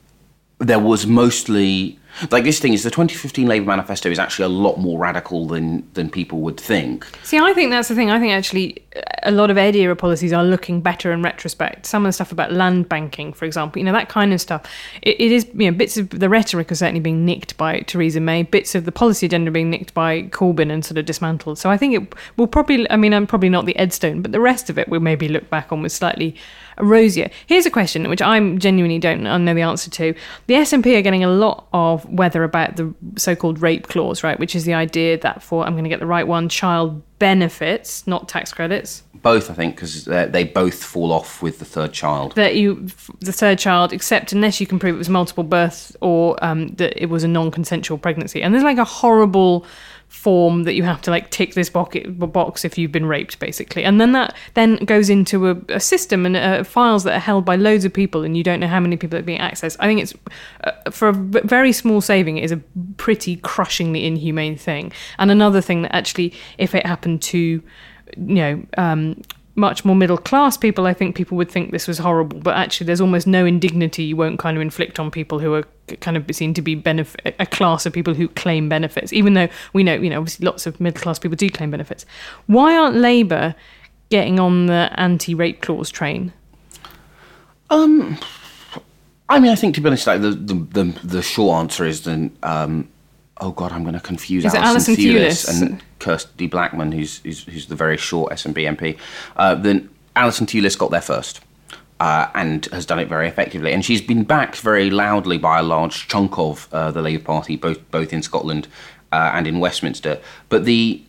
there 0.61 0.79
was 0.79 1.07
mostly 1.07 1.99
like 2.31 2.45
this 2.45 2.59
thing 2.59 2.73
is 2.73 2.83
the 2.83 2.91
2015 2.91 3.47
Labour 3.47 3.67
manifesto 3.67 4.11
is 4.11 4.19
actually 4.19 4.45
a 4.45 4.49
lot 4.49 4.79
more 4.79 4.99
radical 4.99 5.47
than 5.47 5.89
than 5.95 6.11
people 6.11 6.41
would 6.41 6.59
think. 6.59 7.07
See, 7.23 7.39
I 7.39 7.53
think 7.53 7.71
that's 7.71 7.89
the 7.89 7.95
thing. 7.95 8.11
I 8.11 8.19
think 8.19 8.33
actually 8.33 8.83
a 9.23 9.31
lot 9.31 9.51
of 9.51 9.59
Ed 9.59 9.77
era 9.77 9.95
policies 9.97 10.33
are 10.33 10.45
looking 10.45 10.81
better 10.81 11.13
in 11.13 11.23
retrospect. 11.23 11.87
Some 11.87 12.05
of 12.05 12.09
the 12.09 12.13
stuff 12.13 12.33
about 12.33 12.53
land 12.53 12.89
banking, 12.89 13.33
for 13.33 13.45
example, 13.45 13.79
you 13.79 13.85
know, 13.85 13.93
that 13.93 14.09
kind 14.09 14.33
of 14.33 14.41
stuff. 14.41 14.65
It, 15.03 15.21
it 15.21 15.33
is, 15.33 15.47
you 15.55 15.71
know, 15.71 15.77
bits 15.77 15.97
of 15.97 16.11
the 16.11 16.29
rhetoric 16.29 16.73
are 16.73 16.75
certainly 16.75 17.01
being 17.01 17.25
nicked 17.25 17.57
by 17.57 17.81
Theresa 17.81 18.21
May, 18.21 18.43
bits 18.43 18.75
of 18.75 18.85
the 18.85 18.93
policy 18.93 19.27
agenda 19.27 19.51
being 19.51 19.71
nicked 19.71 19.95
by 19.95 20.23
Corbyn 20.25 20.71
and 20.71 20.85
sort 20.85 20.99
of 20.99 21.07
dismantled. 21.07 21.59
So 21.59 21.71
I 21.71 21.77
think 21.77 21.95
it 21.95 22.15
will 22.37 22.47
probably, 22.47 22.91
I 22.91 22.97
mean, 22.97 23.13
I'm 23.13 23.27
probably 23.27 23.49
not 23.51 23.67
the 23.67 23.75
Edstone, 23.75 24.23
but 24.23 24.33
the 24.33 24.41
rest 24.41 24.71
of 24.71 24.79
it 24.79 24.89
will 24.89 25.01
maybe 25.01 25.29
look 25.29 25.49
back 25.51 25.73
on 25.73 25.83
with 25.83 25.93
slightly 25.93 26.35
rosier. 26.81 27.31
Here's 27.47 27.67
a 27.67 27.71
question 27.71 28.09
which 28.09 28.23
I'm 28.23 28.59
genuinely 28.59 28.99
don't 28.99 29.23
know 29.23 29.55
the 29.55 29.63
answer 29.63 29.91
to. 29.91 30.15
The 30.47 30.55
SNP 30.55 30.99
are 30.99 31.03
getting 31.03 31.25
a 31.25 31.31
lot 31.31 31.67
of 31.73 32.05
weather 32.11 32.45
about 32.45 32.77
the 32.77 32.95
so-called 33.17 33.61
rape 33.61 33.89
clause, 33.89 34.23
right? 34.23 34.39
Which 34.39 34.55
is 34.55 34.65
the 34.65 34.75
idea 34.75 35.19
that 35.19 35.43
for 35.43 35.65
I'm 35.65 35.73
going 35.73 35.85
to 35.85 35.91
get 35.91 36.01
the 36.01 36.07
right 36.07 36.27
one, 36.27 36.49
child 36.49 37.03
benefits, 37.19 38.07
not 38.07 38.29
tax 38.29 38.53
credits, 38.53 39.03
Both, 39.15 39.51
I 39.51 39.55
think, 39.55 39.75
because 39.75 40.05
they 40.05 40.45
both 40.45 40.85
fall 40.85 41.13
off 41.13 41.43
with 41.43 41.59
the 41.59 41.65
third 41.65 41.93
child. 41.93 42.35
that 42.37 42.55
you 42.55 42.87
the 43.21 43.33
third 43.33 43.59
child, 43.59 43.93
except 43.93 44.33
unless 44.33 44.61
you 44.61 44.67
can 44.67 44.79
prove 44.79 44.95
it 44.95 44.99
was 44.99 45.09
multiple 45.09 45.45
births 45.45 45.97
or 46.01 46.43
um, 46.45 46.69
that 46.77 47.01
it 47.01 47.07
was 47.07 47.25
a 47.25 47.29
non-consensual 47.29 47.99
pregnancy. 47.99 48.43
And 48.43 48.55
there's 48.55 48.65
like 48.65 48.79
a 48.79 48.85
horrible 48.85 49.67
form 50.09 50.65
that 50.65 50.75
you 50.75 50.83
have 50.83 51.01
to 51.03 51.11
like 51.11 51.31
tick 51.31 51.55
this 51.55 51.69
box 51.71 52.65
if 52.65 52.79
you've 52.79 52.91
been 52.91 53.07
raped 53.07 53.39
basically. 53.39 53.85
And 53.85 54.01
then 54.01 54.13
that 54.13 54.35
then 54.55 54.77
goes 54.77 55.11
into 55.11 55.49
a, 55.51 55.57
a 55.69 55.81
system 55.81 56.27
and 56.27 56.37
uh, 56.37 56.65
files 56.65 57.05
that 57.05 57.15
are 57.15 57.21
held 57.21 57.45
by 57.45 57.57
loads 57.57 57.85
of 57.85 57.93
people 57.93 58.25
and 58.25 58.37
you 58.37 58.43
don't 58.43 58.59
know 58.59 58.67
how 58.67 58.81
many 58.81 58.97
people 58.97 59.19
are 59.19 59.23
being 59.23 59.41
accessed. 59.41 59.77
I 59.81 59.87
think 59.87 60.01
it's 60.01 60.15
uh, 60.65 60.91
for 60.91 61.09
a 61.09 61.13
very 61.13 61.73
small 61.73 62.01
saving 62.01 62.39
it 62.39 62.45
is 62.45 62.53
a 62.53 62.61
pretty 62.97 63.37
crushingly 63.37 64.07
inhumane 64.07 64.57
thing. 64.57 64.93
And 65.19 65.31
another 65.31 65.61
thing 65.61 65.83
that 65.83 65.95
actually 65.95 66.33
if 66.57 66.75
it 66.75 66.87
happened 66.87 67.23
to 67.23 67.39
you 67.39 67.63
know 68.17 68.63
um, 68.79 69.21
much 69.59 69.85
more 69.85 69.95
middle 69.95 70.17
class 70.17 70.57
people, 70.57 70.87
I 70.87 70.95
think 70.95 71.17
people 71.17 71.37
would 71.37 71.51
think 71.51 71.73
this 71.73 71.87
was 71.87 71.99
horrible. 71.99 72.41
But 72.41 72.57
actually, 72.57 72.87
there's 72.87 73.01
almost 73.01 73.27
no 73.27 73.45
indignity 73.45 74.05
you 74.05 74.17
won't 74.17 74.39
kind 74.39 74.57
of 74.57 74.63
inflict 74.63 74.99
on 74.99 75.11
people 75.11 75.39
who 75.39 75.55
are 75.55 75.65
kind 76.01 76.17
of 76.17 76.25
seen 76.35 76.55
to 76.55 76.63
be 76.63 76.75
benefit 76.75 77.35
a 77.39 77.47
class 77.47 77.85
of 77.87 77.93
people 77.93 78.15
who 78.15 78.29
claim 78.29 78.69
benefits. 78.69 79.13
Even 79.13 79.35
though 79.35 79.49
we 79.73 79.83
know, 79.83 79.95
you 79.95 80.11
know, 80.11 80.19
obviously 80.19 80.47
lots 80.47 80.67
of 80.67 80.81
middle 80.81 81.01
class 81.01 81.19
people 81.19 81.37
do 81.37 81.51
claim 81.51 81.71
benefits. 81.71 82.07
Why 82.47 82.77
aren't 82.77 82.97
Labour 82.97 83.55
getting 84.11 84.41
on 84.41 84.67
the 84.67 84.91
anti-rape 84.97 85.61
clause 85.61 85.91
train? 85.91 86.33
Um, 87.71 88.19
I 89.29 89.39
mean, 89.41 89.51
I 89.51 89.55
think 89.55 89.75
to 89.75 89.81
be 89.81 89.89
honest, 89.89 90.07
like 90.07 90.23
the 90.23 90.31
the 90.31 90.55
the, 90.55 90.85
the 91.05 91.23
short 91.23 91.61
answer 91.61 91.85
is 91.85 92.05
then. 92.05 92.37
Um, 92.43 92.89
oh 93.41 93.53
God, 93.53 93.73
I'm 93.73 93.83
going 93.83 93.95
to 93.95 94.01
confuse 94.01 94.45
Is 94.45 94.55
Alison, 94.55 94.95
Alison 94.95 94.97
Thewlis 94.97 95.47
Thewlis? 95.47 95.63
and 95.63 95.83
Kirsty 95.99 96.47
Blackman, 96.47 96.93
who's 96.93 97.19
who's, 97.19 97.45
who's 97.45 97.67
the 97.67 97.75
very 97.75 97.97
short 97.97 98.33
SNP 98.33 98.77
MP. 98.77 98.99
Uh, 99.37 99.55
then 99.55 99.89
Alison 100.17 100.47
Thewlis 100.47 100.79
got 100.79 100.91
there 100.91 101.01
first. 101.01 101.41
Uh, 102.01 102.31
and 102.37 102.67
has 102.67 102.87
done 102.87 103.01
it 103.01 103.09
very 103.09 103.27
effectively, 103.27 103.73
and 103.73 103.85
she's 103.85 104.01
been 104.01 104.23
backed 104.23 104.61
very 104.61 104.89
loudly 104.89 105.37
by 105.37 105.59
a 105.59 105.65
large 105.65 106.07
chunk 106.07 106.39
of 106.39 106.69
uh, 106.71 106.93
the 106.93 107.03
Labour 107.03 107.25
Party, 107.25 107.57
both 107.57 107.91
both 107.91 108.13
in 108.13 108.23
Scotland 108.23 108.69
uh, 109.11 109.33
and 109.35 109.49
in 109.49 109.59
Westminster. 109.59 110.21
But 110.49 110.65
the 110.65 111.03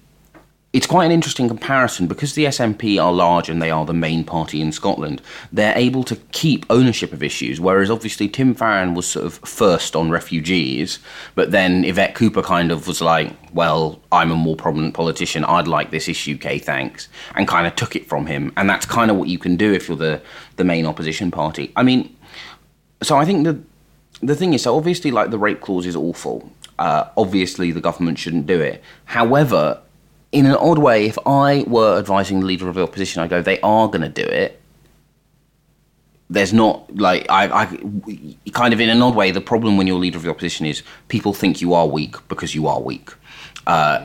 it's 0.71 0.85
quite 0.85 1.05
an 1.05 1.11
interesting 1.11 1.47
comparison 1.47 2.05
because 2.05 2.35
the 2.35 2.45
SNP 2.45 3.01
are 3.03 3.11
large 3.11 3.49
and 3.49 3.59
they 3.59 3.71
are 3.71 3.85
the 3.85 3.93
main 3.93 4.23
party 4.23 4.61
in 4.61 4.71
Scotland. 4.71 5.19
They're 5.51 5.75
able 5.75 6.03
to 6.03 6.15
keep 6.31 6.63
ownership 6.69 7.11
of 7.11 7.23
issues, 7.23 7.59
whereas 7.59 7.89
obviously 7.89 8.27
Tim 8.27 8.53
Farron 8.53 8.93
was 8.93 9.07
sort 9.07 9.25
of 9.25 9.33
first 9.39 9.95
on 9.95 10.11
refugees, 10.11 10.99
but 11.33 11.49
then 11.49 11.83
Yvette 11.83 12.13
Cooper 12.13 12.43
kind 12.43 12.71
of 12.71 12.85
was 12.85 13.01
like, 13.01 13.33
"Well, 13.51 13.99
I'm 14.11 14.29
a 14.29 14.35
more 14.35 14.55
prominent 14.55 14.93
politician. 14.93 15.43
I'd 15.43 15.67
like 15.67 15.89
this 15.89 16.07
issue, 16.07 16.37
Kay, 16.37 16.59
thanks," 16.59 17.07
and 17.35 17.47
kind 17.47 17.65
of 17.65 17.75
took 17.75 17.95
it 17.95 18.07
from 18.07 18.27
him. 18.27 18.53
And 18.55 18.69
that's 18.69 18.85
kind 18.85 19.09
of 19.09 19.17
what 19.17 19.27
you 19.27 19.39
can 19.39 19.55
do 19.55 19.73
if 19.73 19.87
you're 19.87 19.97
the 19.97 20.21
the 20.57 20.63
main 20.63 20.85
opposition 20.85 21.31
party. 21.31 21.71
I 21.75 21.81
mean, 21.81 22.15
so 23.01 23.17
I 23.17 23.25
think 23.25 23.43
the 23.43 23.59
the 24.21 24.35
thing 24.35 24.53
is, 24.53 24.61
so 24.61 24.77
obviously, 24.77 25.09
like 25.09 25.31
the 25.31 25.39
rape 25.39 25.61
clause 25.61 25.87
is 25.87 25.95
awful. 25.95 26.51
Uh, 26.77 27.05
obviously, 27.17 27.71
the 27.71 27.81
government 27.81 28.19
shouldn't 28.19 28.45
do 28.45 28.61
it. 28.61 28.83
However, 29.05 29.81
in 30.31 30.45
an 30.45 30.55
odd 30.55 30.77
way, 30.77 31.05
if 31.05 31.17
I 31.25 31.63
were 31.67 31.97
advising 31.97 32.41
the 32.41 32.45
leader 32.45 32.69
of 32.69 32.75
the 32.75 32.83
opposition, 32.83 33.21
I'd 33.21 33.29
go, 33.29 33.41
they 33.41 33.59
are 33.61 33.87
going 33.87 34.01
to 34.01 34.09
do 34.09 34.23
it. 34.23 34.61
There's 36.31 36.53
not 36.53 36.95
like 36.95 37.25
I, 37.27 37.63
I, 37.63 37.65
kind 38.51 38.71
of 38.71 38.79
in 38.79 38.89
an 38.89 39.01
odd 39.01 39.15
way. 39.15 39.31
The 39.31 39.41
problem 39.41 39.77
when 39.77 39.87
you're 39.87 39.97
leader 39.97 40.17
of 40.17 40.23
the 40.23 40.29
opposition 40.29 40.67
is 40.67 40.83
people 41.07 41.33
think 41.33 41.59
you 41.59 41.73
are 41.73 41.87
weak 41.87 42.15
because 42.27 42.53
you 42.53 42.67
are 42.67 42.79
weak. 42.79 43.09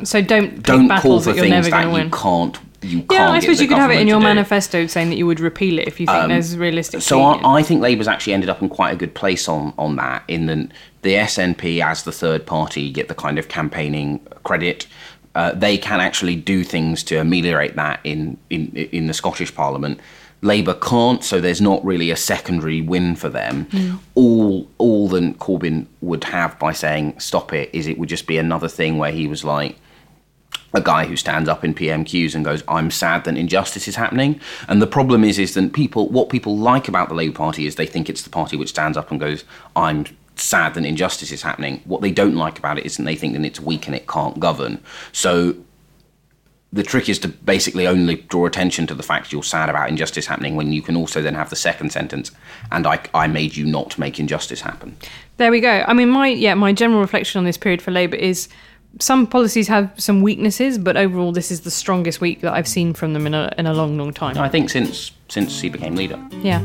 So 0.04 0.23
don't 0.23 0.62
Don't 0.62 0.88
call 0.88 1.21
for 1.21 1.33
that 1.33 1.37
you're 1.37 1.47
things 1.47 1.71
that 1.71 1.85
you 1.85 1.90
win. 1.90 2.11
can't. 2.11 2.59
You 2.83 2.99
can't. 2.99 3.12
Yeah, 3.12 3.31
I 3.31 3.40
suppose 3.40 3.61
you 3.61 3.69
could 3.69 3.78
have 3.78 3.90
it 3.90 4.00
in 4.00 4.07
your. 4.07 4.16
Um, 4.16 4.23
manifesto 4.23 4.87
saying 4.87 5.11
that 5.11 5.16
you 5.16 5.26
would 5.26 5.40
repeal 5.40 5.78
it 5.78 5.87
if 5.87 6.00
you 6.00 6.07
think 6.07 6.28
there's 6.28 6.57
realistic. 6.57 7.02
So. 7.02 7.23
I, 7.23 7.59
I 7.59 7.62
think 7.62 7.83
Labour's 7.83 8.09
actually 8.09 8.35
ended 8.35 8.50
up 8.50 8.62
in 8.62 8.69
quite 8.69 8.93
a 8.93 8.97
good 8.97 9.14
place 9.14 9.49
on 9.49 9.73
on 9.78 9.97
that. 9.97 10.25
In 10.28 10.47
that 10.47 10.71
the 11.02 11.14
SNP, 11.14 11.85
as 11.85 12.02
the 12.04 12.12
third 12.12 12.47
party, 12.47 12.90
get 12.90 13.09
the 13.09 13.14
kind 13.14 13.38
of 13.38 13.49
campaigning 13.49 14.21
credit. 14.45 14.87
Uh, 15.35 15.53
they 15.53 15.76
can 15.76 16.00
actually 16.00 16.37
do 16.37 16.62
things 16.62 17.03
to 17.05 17.17
ameliorate 17.17 17.76
that 17.76 18.00
in 18.05 18.37
in 18.50 18.69
in 18.93 19.07
the 19.07 19.14
Scottish 19.14 19.55
Parliament. 19.55 20.00
Labour 20.43 20.75
can't, 20.75 21.25
so 21.25 21.41
there's 21.41 21.62
not 21.62 21.83
really 21.85 22.11
a 22.11 22.17
secondary 22.17 22.83
win 22.83 23.17
for 23.17 23.31
them. 23.31 23.67
All 24.14 24.69
all 24.79 25.09
that 25.09 25.38
Corbyn 25.38 25.87
would 26.03 26.25
have 26.25 26.59
by 26.59 26.73
saying 26.73 27.19
stop 27.19 27.53
it 27.53 27.71
is 27.73 27.87
it 27.87 27.99
would 27.99 28.11
just 28.11 28.26
be 28.26 28.37
another 28.37 28.69
thing 28.69 28.99
where 28.99 29.11
he 29.11 29.26
was 29.26 29.43
like, 29.43 29.76
a 30.75 30.81
guy 30.81 31.07
who 31.07 31.17
stands 31.17 31.49
up 31.49 31.64
in 31.64 31.73
PMQs 31.73 32.35
and 32.35 32.45
goes, 32.45 32.62
"I'm 32.69 32.91
sad 32.91 33.25
that 33.25 33.37
injustice 33.37 33.88
is 33.88 33.97
happening." 33.97 34.41
And 34.69 34.83
the 34.83 34.87
problem 34.87 35.25
is, 35.25 35.38
is 35.38 35.55
that 35.55 35.73
people, 35.73 36.09
what 36.09 36.29
people 36.29 36.59
like 36.59 36.88
about 36.88 37.09
the 37.09 37.14
Labour 37.14 37.37
Party 37.37 37.67
is 37.67 37.76
they 37.76 37.87
think 37.87 38.11
it's 38.11 38.23
the 38.23 38.31
party 38.31 38.57
which 38.57 38.71
stands 38.71 38.99
up 38.99 39.11
and 39.11 39.21
goes, 39.21 39.45
"I'm 39.75 40.05
sad 40.37 40.75
that 40.75 40.85
injustice 40.85 41.33
is 41.33 41.43
happening." 41.43 41.81
What 41.85 42.00
they 42.00 42.11
don't 42.11 42.37
like 42.37 42.59
about 42.59 42.79
it 42.79 42.87
is 42.87 42.97
that 42.97 43.05
they 43.05 43.17
think 43.17 43.35
that 43.35 43.45
it's 43.45 43.61
weak 43.61 43.87
and 43.87 43.95
it 43.95 44.07
can't 44.07 44.38
govern. 44.41 44.81
So 45.12 45.55
the 46.75 46.83
trick 46.83 47.09
is 47.09 47.21
to 47.21 47.29
basically 47.29 47.87
only 47.87 48.17
draw 48.17 48.47
attention 48.47 48.85
to 48.88 48.95
the 48.95 49.03
fact 49.03 49.33
you're 49.33 49.45
sad 49.45 49.69
about 49.69 49.88
injustice 49.88 50.26
happening 50.26 50.57
when 50.57 50.73
you 50.73 50.83
can 50.83 50.97
also 50.97 51.23
then 51.23 51.35
have 51.35 51.49
the 51.49 51.57
second 51.57 51.93
sentence, 51.93 52.33
and 52.73 52.85
I, 52.85 52.99
I 53.14 53.29
made 53.29 53.57
you 53.57 53.64
not 53.64 53.97
make 53.97 54.19
injustice 54.19 54.61
happen. 54.61 54.97
There 55.37 55.53
we 55.53 55.61
go. 55.61 55.85
I 55.87 55.93
mean, 55.95 56.09
my 56.09 56.29
yeah, 56.29 56.55
my 56.55 56.73
general 56.73 57.00
reflection 57.00 57.38
on 57.38 57.45
this 57.45 57.57
period 57.57 57.81
for 57.81 57.93
Labour 57.93 58.17
is 58.17 58.49
some 59.00 59.26
policies 59.26 59.69
have 59.69 59.93
some 59.97 60.21
weaknesses, 60.23 60.79
but 60.79 60.97
overall, 60.97 61.33
this 61.33 61.50
is 61.50 61.61
the 61.61 61.71
strongest 61.71 62.21
week 62.21 62.41
that 62.41 62.53
I've 62.53 62.69
seen 62.69 62.93
from 62.93 63.12
them 63.12 63.26
in 63.26 63.35
a 63.35 63.53
in 63.57 63.67
a 63.67 63.73
long, 63.73 63.97
long 63.97 64.12
time. 64.12 64.37
I 64.37 64.49
think 64.49 64.69
since 64.69 65.12
since 65.29 65.61
he 65.61 65.69
became 65.69 65.95
leader. 65.95 66.21
Yeah. 66.43 66.64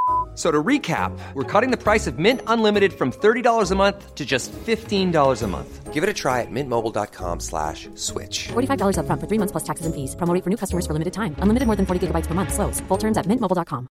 So 0.41 0.49
to 0.49 0.63
recap, 0.63 1.11
we're 1.35 1.43
cutting 1.43 1.69
the 1.69 1.77
price 1.77 2.07
of 2.07 2.17
Mint 2.17 2.41
Unlimited 2.47 2.93
from 2.93 3.11
$30 3.11 3.69
a 3.69 3.75
month 3.75 4.15
to 4.15 4.25
just 4.25 4.51
$15 4.51 5.43
a 5.43 5.47
month. 5.47 5.93
Give 5.93 6.03
it 6.03 6.09
a 6.09 6.13
try 6.13 6.41
at 6.41 6.47
mintmobile.com 6.49 7.39
slash 7.39 7.87
switch. 7.93 8.47
$45 8.47 8.97
upfront 8.97 9.19
for 9.21 9.27
three 9.27 9.37
months 9.37 9.51
plus 9.51 9.63
taxes 9.63 9.85
and 9.85 9.93
fees. 9.93 10.15
Promo 10.15 10.33
rate 10.33 10.43
for 10.43 10.49
new 10.49 10.57
customers 10.57 10.87
for 10.87 10.93
limited 10.93 11.13
time. 11.13 11.35
Unlimited 11.43 11.67
more 11.67 11.75
than 11.75 11.85
40 11.85 12.07
gigabytes 12.07 12.25
per 12.27 12.33
month. 12.33 12.53
Slows. 12.57 12.81
Full 12.89 12.97
terms 12.97 13.19
at 13.19 13.27
mintmobile.com. 13.27 13.87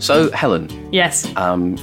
So 0.00 0.30
Helen, 0.32 0.68
Yes. 0.92 1.28
um, 1.36 1.76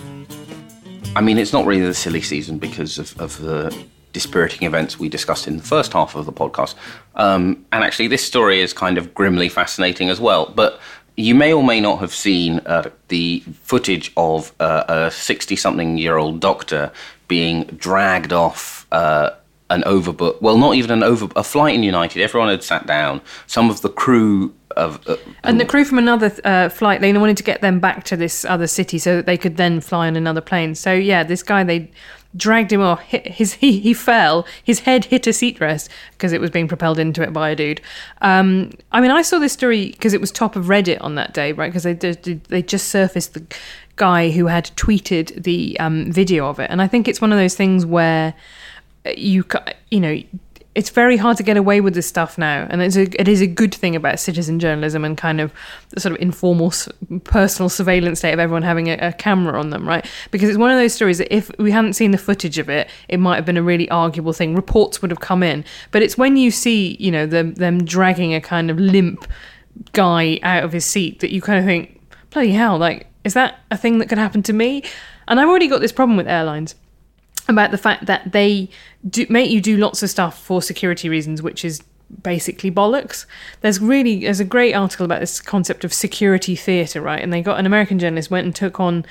I 1.15 1.21
mean, 1.21 1.37
it's 1.37 1.53
not 1.53 1.65
really 1.65 1.81
the 1.81 1.93
silly 1.93 2.21
season 2.21 2.57
because 2.57 2.97
of, 2.99 3.17
of 3.19 3.39
the 3.41 3.73
dispiriting 4.13 4.65
events 4.67 4.99
we 4.99 5.09
discussed 5.09 5.47
in 5.47 5.57
the 5.57 5.63
first 5.63 5.93
half 5.93 6.15
of 6.15 6.25
the 6.25 6.33
podcast. 6.33 6.75
Um, 7.15 7.65
and 7.71 7.83
actually, 7.83 8.07
this 8.07 8.25
story 8.25 8.61
is 8.61 8.73
kind 8.73 8.97
of 8.97 9.13
grimly 9.13 9.49
fascinating 9.49 10.09
as 10.09 10.19
well. 10.19 10.51
But 10.55 10.79
you 11.15 11.33
may 11.33 11.51
or 11.51 11.63
may 11.63 11.81
not 11.81 11.99
have 11.99 12.13
seen 12.13 12.61
uh, 12.65 12.89
the 13.07 13.39
footage 13.63 14.11
of 14.15 14.53
uh, 14.59 14.83
a 14.87 15.11
60 15.11 15.55
something 15.55 15.97
year 15.97 16.17
old 16.17 16.39
doctor 16.39 16.91
being 17.27 17.63
dragged 17.63 18.31
off. 18.33 18.85
Uh, 18.91 19.31
an 19.69 19.81
overbook, 19.81 20.41
well, 20.41 20.57
not 20.57 20.75
even 20.75 20.91
an 20.91 21.03
over, 21.03 21.27
a 21.35 21.43
flight 21.43 21.75
in 21.75 21.83
United. 21.83 22.21
Everyone 22.21 22.47
had 22.47 22.63
sat 22.63 22.87
down. 22.87 23.19
Some 23.47 23.69
of 23.69 23.81
the 23.81 23.89
crew 23.89 24.53
of, 24.77 25.05
uh, 25.09 25.17
And 25.43 25.59
the 25.59 25.65
crew 25.65 25.83
from 25.83 25.97
another 25.97 26.31
uh, 26.45 26.69
flight, 26.69 27.01
they 27.01 27.11
wanted 27.11 27.37
to 27.37 27.43
get 27.43 27.61
them 27.61 27.79
back 27.79 28.03
to 28.05 28.15
this 28.15 28.45
other 28.45 28.67
city 28.67 28.97
so 28.97 29.17
that 29.17 29.25
they 29.25 29.37
could 29.37 29.57
then 29.57 29.81
fly 29.81 30.07
on 30.07 30.15
another 30.15 30.41
plane. 30.41 30.75
So 30.75 30.93
yeah, 30.93 31.23
this 31.23 31.43
guy 31.43 31.63
they 31.63 31.91
dragged 32.35 32.71
him 32.71 32.81
off. 32.81 33.01
His 33.01 33.53
he, 33.53 33.79
he 33.79 33.93
fell. 33.93 34.45
His 34.63 34.81
head 34.81 35.05
hit 35.05 35.27
a 35.27 35.33
seat 35.33 35.59
rest 35.59 35.89
because 36.11 36.33
it 36.33 36.41
was 36.41 36.49
being 36.49 36.67
propelled 36.67 36.99
into 36.99 37.21
it 37.23 37.33
by 37.33 37.49
a 37.49 37.55
dude. 37.55 37.81
Um, 38.21 38.71
I 38.91 39.01
mean, 39.01 39.11
I 39.11 39.21
saw 39.21 39.39
this 39.39 39.53
story 39.53 39.91
because 39.91 40.13
it 40.13 40.21
was 40.21 40.31
top 40.31 40.55
of 40.55 40.65
Reddit 40.65 40.97
on 41.01 41.15
that 41.15 41.33
day, 41.33 41.51
right? 41.51 41.69
Because 41.69 41.83
they 41.83 41.93
did, 41.93 42.43
they 42.45 42.61
just 42.61 42.89
surfaced 42.89 43.33
the 43.33 43.45
guy 43.95 44.29
who 44.29 44.47
had 44.47 44.65
tweeted 44.75 45.43
the 45.43 45.79
um, 45.79 46.11
video 46.11 46.47
of 46.47 46.59
it, 46.59 46.69
and 46.69 46.81
I 46.81 46.87
think 46.87 47.07
it's 47.07 47.21
one 47.21 47.31
of 47.31 47.39
those 47.39 47.55
things 47.55 47.85
where 47.85 48.33
you 49.15 49.45
you 49.89 49.99
know 49.99 50.21
it's 50.77 50.91
very 50.91 51.17
hard 51.17 51.35
to 51.37 51.41
get 51.41 51.57
away 51.57 51.81
with 51.81 51.95
this 51.95 52.05
stuff 52.05 52.37
now. 52.37 52.67
And 52.69 52.83
it's 52.83 52.95
a, 52.95 53.05
it 53.19 53.27
is 53.27 53.41
a 53.41 53.47
good 53.47 53.73
thing 53.73 53.95
about 53.95 54.19
citizen 54.19 54.59
journalism 54.59 55.03
and 55.03 55.17
kind 55.17 55.41
of 55.41 55.51
the 55.89 55.99
sort 55.99 56.13
of 56.13 56.21
informal 56.21 56.71
personal 57.23 57.67
surveillance 57.67 58.19
state 58.19 58.31
of 58.31 58.37
everyone 58.39 58.61
having 58.61 58.87
a, 58.87 58.97
a 59.01 59.11
camera 59.11 59.59
on 59.59 59.71
them 59.71 59.89
right? 59.89 60.05
Because 60.29 60.49
it's 60.49 60.57
one 60.59 60.69
of 60.69 60.77
those 60.77 60.93
stories 60.93 61.17
that 61.17 61.33
if 61.35 61.49
we 61.57 61.71
hadn't 61.71 61.93
seen 61.93 62.11
the 62.11 62.17
footage 62.19 62.59
of 62.59 62.69
it 62.69 62.87
it 63.09 63.17
might 63.17 63.37
have 63.37 63.45
been 63.45 63.57
a 63.57 63.63
really 63.63 63.89
arguable 63.89 64.33
thing. 64.33 64.53
Reports 64.53 65.01
would 65.01 65.09
have 65.09 65.19
come 65.19 65.41
in. 65.41 65.65
But 65.89 66.03
it's 66.03 66.15
when 66.15 66.37
you 66.37 66.51
see 66.51 66.95
you 66.99 67.09
know 67.09 67.25
them, 67.25 67.55
them 67.55 67.83
dragging 67.83 68.35
a 68.35 68.39
kind 68.39 68.69
of 68.69 68.77
limp 68.79 69.25
guy 69.93 70.39
out 70.43 70.63
of 70.63 70.73
his 70.73 70.85
seat 70.85 71.21
that 71.21 71.33
you 71.33 71.41
kind 71.41 71.57
of 71.57 71.65
think 71.65 71.99
bloody 72.29 72.51
hell 72.51 72.77
like 72.77 73.07
is 73.23 73.33
that 73.33 73.61
a 73.71 73.77
thing 73.77 73.97
that 73.97 74.09
could 74.09 74.19
happen 74.19 74.43
to 74.43 74.53
me? 74.53 74.83
And 75.27 75.39
i've 75.39 75.49
already 75.49 75.67
got 75.67 75.81
this 75.81 75.91
problem 75.91 76.17
with 76.17 76.27
airlines 76.27 76.75
about 77.47 77.71
the 77.71 77.77
fact 77.77 78.05
that 78.05 78.31
they 78.31 78.69
do, 79.09 79.25
make 79.29 79.49
you 79.51 79.61
do 79.61 79.77
lots 79.77 80.03
of 80.03 80.09
stuff 80.09 80.41
for 80.41 80.61
security 80.61 81.09
reasons, 81.09 81.41
which 81.41 81.63
is 81.63 81.81
basically 82.21 82.71
bollocks. 82.71 83.25
There's 83.61 83.79
really 83.79 84.21
there's 84.21 84.39
a 84.39 84.45
great 84.45 84.73
article 84.73 85.05
about 85.05 85.19
this 85.19 85.41
concept 85.41 85.83
of 85.83 85.93
security 85.93 86.55
theatre, 86.55 87.01
right? 87.01 87.21
And 87.21 87.31
they 87.31 87.41
got 87.41 87.59
an 87.59 87.65
American 87.65 87.99
journalist 87.99 88.31
went 88.31 88.45
and 88.45 88.55
took 88.55 88.79
on 88.79 89.05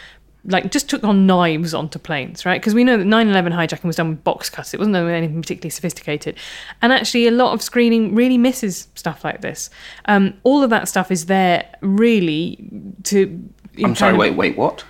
like 0.49 0.71
just 0.71 0.89
took 0.89 1.03
on 1.05 1.27
knives 1.27 1.75
onto 1.75 1.99
planes, 1.99 2.47
right? 2.47 2.61
Because 2.61 2.75
we 2.75 2.85
know 2.85 2.97
that 2.97 3.05
9/11 3.05 3.53
hijacking 3.53 3.85
was 3.85 3.97
done 3.97 4.11
with 4.11 4.25
box 4.25 4.49
cuts. 4.49 4.73
It 4.73 4.79
wasn't 4.79 4.95
done 4.95 5.05
with 5.05 5.15
anything 5.15 5.43
particularly 5.43 5.71
sophisticated, 5.71 6.37
and 6.83 6.93
actually 6.93 7.27
a 7.27 7.33
lot 7.33 7.53
of 7.53 7.63
screening 7.63 8.15
really 8.15 8.39
misses 8.39 8.89
stuff 8.95 9.25
like 9.25 9.41
this. 9.41 9.71
Um, 10.07 10.35
all 10.45 10.63
of 10.63 10.71
that 10.71 10.89
stuff 10.89 11.11
is 11.11 11.27
there 11.27 11.69
really 11.81 12.69
to. 13.05 13.51
I'm 13.83 13.95
sorry, 13.95 14.17
wait, 14.17 14.37
wait, 14.37 14.57
what? 14.57 14.85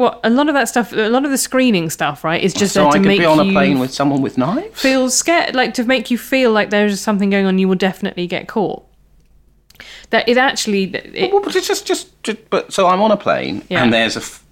Well, 0.00 0.18
a 0.24 0.30
lot 0.30 0.48
of 0.48 0.54
that 0.54 0.68
stuff, 0.68 0.92
a 0.92 1.08
lot 1.10 1.24
of 1.24 1.30
the 1.30 1.38
screening 1.38 1.90
stuff, 1.90 2.24
right, 2.24 2.42
is 2.42 2.54
just 2.54 2.72
so 2.74 2.80
there 2.80 2.88
I 2.88 2.92
to 2.92 2.98
could 2.98 3.06
make 3.06 3.20
be 3.20 3.26
on 3.26 3.38
a 3.38 3.44
you 3.44 3.52
plane 3.52 3.78
with 3.78 3.92
someone 3.92 4.22
with 4.22 4.38
knives? 4.38 4.80
feel 4.80 5.10
scared, 5.10 5.54
like 5.54 5.74
to 5.74 5.84
make 5.84 6.10
you 6.10 6.18
feel 6.18 6.50
like 6.52 6.70
there's 6.70 6.98
something 7.00 7.28
going 7.30 7.46
on. 7.46 7.58
You 7.58 7.68
will 7.68 7.76
definitely 7.76 8.26
get 8.26 8.48
caught. 8.48 8.84
That 10.10 10.28
it 10.28 10.36
actually, 10.36 10.84
it, 10.94 11.32
Well, 11.32 11.42
but 11.42 11.54
it's 11.54 11.68
just, 11.68 11.86
just, 11.86 12.20
just, 12.22 12.38
but 12.50 12.72
so 12.72 12.86
I'm 12.88 13.00
on 13.00 13.10
a 13.12 13.16
plane, 13.16 13.62
Yeah. 13.68 13.82
and 13.84 13.92
there's 13.92 14.16
a, 14.16 14.20
f- 14.20 14.42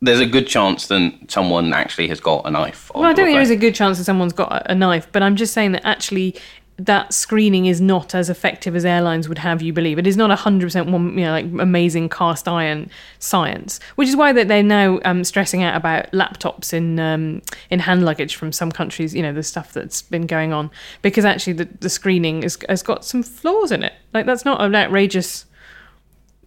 there's 0.00 0.20
a 0.20 0.26
good 0.26 0.46
chance 0.46 0.86
that 0.88 1.12
someone 1.28 1.72
actually 1.72 2.08
has 2.08 2.20
got 2.20 2.46
a 2.46 2.50
knife. 2.50 2.90
well, 2.94 3.04
I 3.04 3.12
don't 3.12 3.26
think 3.26 3.34
there 3.36 3.42
is 3.42 3.50
a 3.50 3.56
good 3.56 3.74
chance 3.74 3.98
that 3.98 4.04
someone's 4.04 4.32
got 4.32 4.66
a 4.68 4.74
knife, 4.74 5.06
but 5.12 5.22
I'm 5.22 5.36
just 5.36 5.52
saying 5.54 5.72
that 5.72 5.86
actually 5.86 6.34
that 6.76 7.14
screening 7.14 7.66
is 7.66 7.80
not 7.80 8.14
as 8.14 8.28
effective 8.28 8.74
as 8.74 8.84
airlines 8.84 9.28
would 9.28 9.38
have 9.38 9.62
you 9.62 9.72
believe. 9.72 9.98
It 9.98 10.06
is 10.06 10.16
not 10.16 10.36
hundred 10.36 10.66
percent 10.66 10.90
one, 10.90 11.16
you 11.16 11.24
know, 11.24 11.30
like 11.30 11.44
amazing 11.44 12.08
cast 12.08 12.48
iron 12.48 12.90
science, 13.20 13.78
which 13.94 14.08
is 14.08 14.16
why 14.16 14.32
that 14.32 14.48
they're 14.48 14.62
now 14.62 14.98
um, 15.04 15.22
stressing 15.22 15.62
out 15.62 15.76
about 15.76 16.10
laptops 16.10 16.72
in 16.72 16.98
um, 16.98 17.42
in 17.70 17.78
hand 17.78 18.04
luggage 18.04 18.34
from 18.34 18.50
some 18.50 18.72
countries. 18.72 19.14
You 19.14 19.22
know, 19.22 19.32
the 19.32 19.44
stuff 19.44 19.72
that's 19.72 20.02
been 20.02 20.26
going 20.26 20.52
on 20.52 20.70
because 21.00 21.24
actually 21.24 21.52
the, 21.52 21.68
the 21.80 21.88
screening 21.88 22.42
is, 22.42 22.58
has 22.68 22.82
got 22.82 23.04
some 23.04 23.22
flaws 23.22 23.70
in 23.70 23.84
it. 23.84 23.92
Like 24.12 24.26
that's 24.26 24.44
not 24.44 24.60
an 24.60 24.74
outrageous. 24.74 25.46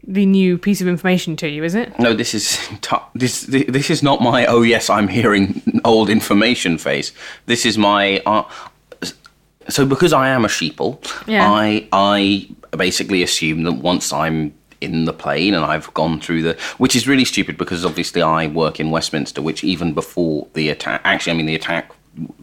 The 0.09 0.25
new 0.25 0.57
piece 0.57 0.79
of 0.79 0.87
information 0.87 1.35
to 1.37 1.49
you, 1.49 1.65
is 1.65 1.75
it? 1.75 1.99
No, 1.99 2.13
this 2.13 2.33
is 2.33 2.57
t- 2.79 2.95
this 3.13 3.41
this 3.43 3.89
is 3.89 4.01
not 4.01 4.21
my. 4.21 4.45
Oh 4.45 4.61
yes, 4.61 4.89
I'm 4.89 5.09
hearing 5.09 5.61
old 5.83 6.09
information 6.09 6.77
face. 6.77 7.11
This 7.45 7.65
is 7.65 7.77
my. 7.77 8.21
Uh, 8.25 8.43
so 9.69 9.85
because 9.85 10.13
I 10.13 10.29
am 10.29 10.45
a 10.45 10.47
sheeple, 10.47 10.99
Yeah. 11.27 11.49
I 11.51 11.87
I 11.91 12.49
basically 12.75 13.23
assume 13.23 13.63
that 13.63 13.73
once 13.73 14.13
I'm 14.13 14.53
in 14.81 15.05
the 15.05 15.13
plane 15.13 15.53
and 15.53 15.65
I've 15.65 15.91
gone 15.95 16.19
through 16.19 16.43
the, 16.43 16.57
which 16.77 16.95
is 16.95 17.07
really 17.07 17.25
stupid 17.25 17.57
because 17.57 17.83
obviously 17.83 18.21
I 18.21 18.47
work 18.47 18.79
in 18.79 18.91
Westminster, 18.91 19.41
which 19.41 19.63
even 19.63 19.93
before 19.93 20.47
the 20.53 20.69
attack, 20.69 21.01
actually, 21.03 21.31
I 21.33 21.35
mean 21.35 21.47
the 21.47 21.55
attack 21.55 21.91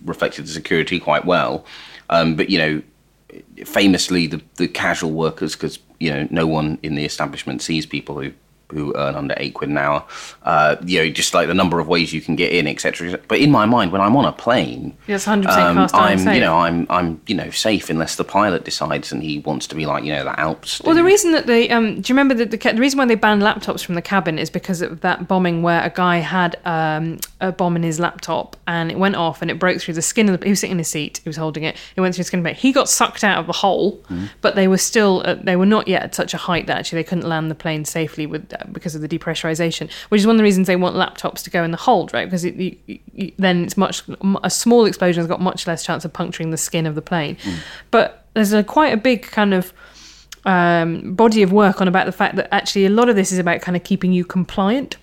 reflected 0.05 0.47
the 0.47 0.51
security 0.51 0.99
quite 0.99 1.25
well, 1.25 1.65
um, 2.11 2.35
but 2.37 2.51
you 2.51 2.59
know, 2.59 2.83
famously 3.65 4.27
the 4.27 4.43
the 4.57 4.69
casual 4.69 5.13
workers, 5.13 5.55
because 5.55 5.79
you 6.01 6.11
know 6.13 6.27
no 6.31 6.47
one 6.47 6.79
in 6.83 6.95
the 6.95 7.05
establishment 7.05 7.63
sees 7.63 7.87
people 7.87 8.21
who 8.21 8.33
who 8.75 8.95
earn 8.97 9.15
under 9.15 9.35
eight 9.39 9.55
quid 9.55 9.71
an 9.71 9.79
hour. 9.79 10.05
Uh, 10.43 10.77
you 10.85 10.99
know, 10.99 11.09
just 11.11 11.33
like 11.33 11.47
the 11.49 11.55
number 11.55 11.81
of 11.81 11.89
ways 11.89 12.13
you 12.13 12.21
can 12.21 12.37
get 12.37 12.53
in, 12.53 12.67
etc. 12.67 13.19
But 13.29 13.39
in 13.39 13.51
my 13.51 13.65
mind, 13.65 13.93
when 13.93 14.01
I'm 14.03 14.17
on 14.17 14.25
a 14.27 14.33
plane, 14.33 14.97
Yes, 15.07 15.25
100% 15.27 15.47
um, 15.47 15.79
iron 15.79 15.89
I'm 15.95 16.19
safe. 16.19 16.35
you 16.35 16.41
know 16.41 16.57
I'm 16.59 16.87
I'm 16.91 17.21
you 17.27 17.35
know 17.35 17.51
safe 17.51 17.89
unless 17.89 18.17
the 18.17 18.25
pilot 18.25 18.65
decides 18.65 19.13
and 19.13 19.23
he 19.23 19.39
wants 19.39 19.67
to 19.69 19.75
be 19.75 19.87
like 19.87 20.05
you 20.05 20.13
know 20.13 20.25
the 20.25 20.39
Alps. 20.39 20.83
Well, 20.85 20.95
the 20.95 21.05
reason 21.05 21.33
that 21.33 21.47
they 21.47 21.71
um, 21.71 22.01
do 22.01 22.13
you 22.13 22.15
remember 22.15 22.35
that 22.35 22.51
the, 22.51 22.57
the 22.73 22.81
reason 22.81 22.99
why 22.99 23.07
they 23.07 23.15
banned 23.15 23.43
laptops 23.43 23.85
from 23.85 23.95
the 23.95 24.03
cabin 24.03 24.39
is 24.39 24.51
because 24.51 24.83
of 24.83 25.01
that 25.01 25.29
bombing 25.29 25.63
where 25.63 25.83
a 25.83 25.91
guy 25.91 26.19
had 26.19 26.57
um, 26.65 27.19
a 27.41 27.53
bomb 27.53 27.77
in 27.77 27.83
his 27.83 28.01
laptop 28.01 28.57
and 28.67 28.91
it 28.91 28.99
went 28.99 29.15
off 29.17 29.41
and 29.43 29.51
it 29.51 29.59
broke 29.59 29.81
through 29.81 29.95
the 29.95 30.03
skin 30.03 30.29
of 30.29 30.41
the. 30.41 30.45
He 30.45 30.51
was 30.51 30.61
sitting 30.61 30.73
in 30.73 30.79
his 30.79 30.89
seat. 30.89 31.21
He 31.23 31.29
was 31.29 31.37
holding 31.37 31.63
it. 31.65 31.77
It 31.97 32.01
went 32.01 32.15
through 32.15 32.25
the 32.25 32.29
skin 32.29 32.43
But. 32.43 32.57
He 32.57 32.73
got 32.73 32.89
sucked 32.89 33.23
out 33.25 33.39
of 33.39 33.47
the 33.47 33.53
hole, 33.53 34.03
but 34.41 34.55
they 34.57 34.67
were 34.69 34.79
still 34.79 35.23
uh, 35.25 35.35
they 35.35 35.57
were 35.57 35.67
not 35.67 35.87
yet 35.89 36.03
at 36.03 36.15
such 36.15 36.35
a 36.35 36.39
height 36.39 36.67
that 36.67 36.79
actually 36.79 36.99
they 37.01 37.05
couldn't 37.09 37.29
land 37.29 37.51
the 37.51 37.55
plane 37.55 37.85
safely 37.85 38.27
with 38.27 38.49
because 38.73 38.95
of 38.95 39.01
the 39.01 39.09
depressurization. 39.09 39.91
Which 40.09 40.21
is 40.21 40.27
one 40.27 40.37
of 40.37 40.39
the 40.39 40.45
reasons 40.45 40.67
they 40.67 40.77
want 40.77 40.97
laptops 40.97 41.43
to 41.43 41.51
go 41.51 41.63
in 41.63 41.71
the 41.71 41.77
hold, 41.77 42.13
right? 42.13 42.25
Because 42.25 42.45
it, 42.45 42.55
you, 42.55 42.77
you, 43.13 43.33
then 43.39 43.65
it's 43.65 43.77
much 43.77 44.03
a 44.43 44.51
small 44.51 44.85
explosion 44.85 45.21
has 45.21 45.29
got 45.29 45.41
much 45.41 45.67
less 45.67 45.85
chance 45.85 46.05
of 46.05 46.13
puncturing 46.13 46.51
the 46.51 46.57
skin 46.57 46.87
of 46.87 46.95
the 46.95 47.03
plane. 47.03 47.37
But 47.91 48.27
there's 48.35 48.53
a 48.53 48.65
quite 48.65 48.93
a 48.93 48.97
big 48.97 49.23
kind 49.23 49.55
of 49.55 49.73
um, 50.45 51.15
body 51.15 51.43
of 51.43 51.53
work 51.53 51.81
on 51.81 51.89
about 51.89 52.07
the 52.07 52.13
fact 52.13 52.37
that 52.37 52.53
actually 52.53 52.87
a 52.87 52.91
lot 52.91 53.09
of 53.09 53.17
this 53.17 53.33
is 53.33 53.39
about 53.39 53.61
kind 53.61 53.77
of 53.77 53.85
keeping 53.85 54.13
you 54.13 54.25
compliant. 54.25 54.97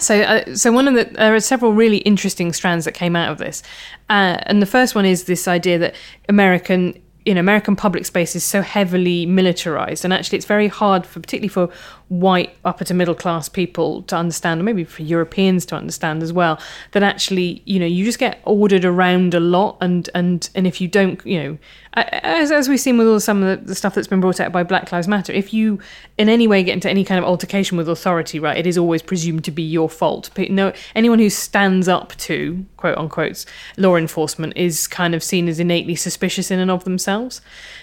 So, 0.00 0.20
uh, 0.20 0.56
so 0.56 0.72
one 0.72 0.88
of 0.88 0.94
the 0.94 1.04
there 1.04 1.34
are 1.34 1.40
several 1.40 1.72
really 1.72 1.98
interesting 1.98 2.52
strands 2.52 2.84
that 2.84 2.92
came 2.92 3.14
out 3.14 3.30
of 3.30 3.38
this, 3.38 3.62
uh, 4.10 4.38
and 4.42 4.60
the 4.60 4.66
first 4.66 4.96
one 4.96 5.06
is 5.06 5.24
this 5.24 5.46
idea 5.46 5.78
that 5.78 5.94
American, 6.28 7.00
you 7.24 7.32
know, 7.32 7.38
American 7.38 7.76
public 7.76 8.04
space 8.04 8.34
is 8.34 8.42
so 8.42 8.60
heavily 8.60 9.24
militarized, 9.24 10.04
and 10.04 10.12
actually 10.12 10.36
it's 10.36 10.46
very 10.46 10.66
hard 10.66 11.06
for, 11.06 11.20
particularly 11.20 11.48
for 11.48 11.70
white 12.08 12.56
upper 12.64 12.84
to 12.84 12.94
middle 12.94 13.14
class 13.14 13.48
people 13.48 14.02
to 14.02 14.16
understand, 14.16 14.60
or 14.60 14.64
maybe 14.64 14.84
for 14.84 15.02
Europeans 15.02 15.66
to 15.66 15.76
understand 15.76 16.22
as 16.22 16.32
well, 16.32 16.58
that 16.92 17.02
actually, 17.02 17.62
you 17.66 17.78
know, 17.78 17.86
you 17.86 18.04
just 18.04 18.18
get 18.18 18.40
ordered 18.44 18.84
around 18.84 19.34
a 19.34 19.40
lot, 19.40 19.76
and 19.80 20.08
and 20.14 20.48
and 20.54 20.66
if 20.66 20.80
you 20.80 20.88
don't, 20.88 21.24
you 21.26 21.42
know, 21.42 21.58
as 21.94 22.50
as 22.50 22.68
we've 22.68 22.80
seen 22.80 22.96
with 22.98 23.06
all 23.06 23.20
some 23.20 23.42
of 23.42 23.60
the, 23.60 23.66
the 23.66 23.74
stuff 23.74 23.94
that's 23.94 24.08
been 24.08 24.20
brought 24.20 24.40
out 24.40 24.52
by 24.52 24.62
Black 24.62 24.90
Lives 24.90 25.08
Matter, 25.08 25.32
if 25.32 25.52
you 25.52 25.78
in 26.16 26.28
any 26.28 26.46
way 26.46 26.62
get 26.62 26.72
into 26.72 26.88
any 26.88 27.04
kind 27.04 27.18
of 27.18 27.24
altercation 27.24 27.76
with 27.76 27.88
authority, 27.88 28.38
right, 28.38 28.56
it 28.56 28.66
is 28.66 28.78
always 28.78 29.02
presumed 29.02 29.44
to 29.44 29.50
be 29.50 29.62
your 29.62 29.88
fault. 29.88 30.30
No, 30.50 30.72
anyone 30.94 31.18
who 31.18 31.30
stands 31.30 31.88
up 31.88 32.16
to 32.16 32.64
quote 32.76 32.96
unquote 32.96 33.44
law 33.76 33.96
enforcement 33.96 34.56
is 34.56 34.86
kind 34.86 35.14
of 35.14 35.22
seen 35.22 35.48
as 35.48 35.60
innately 35.60 35.94
suspicious 35.94 36.50
in 36.50 36.58
and 36.58 36.70
of 36.70 36.84
themselves. 36.84 37.40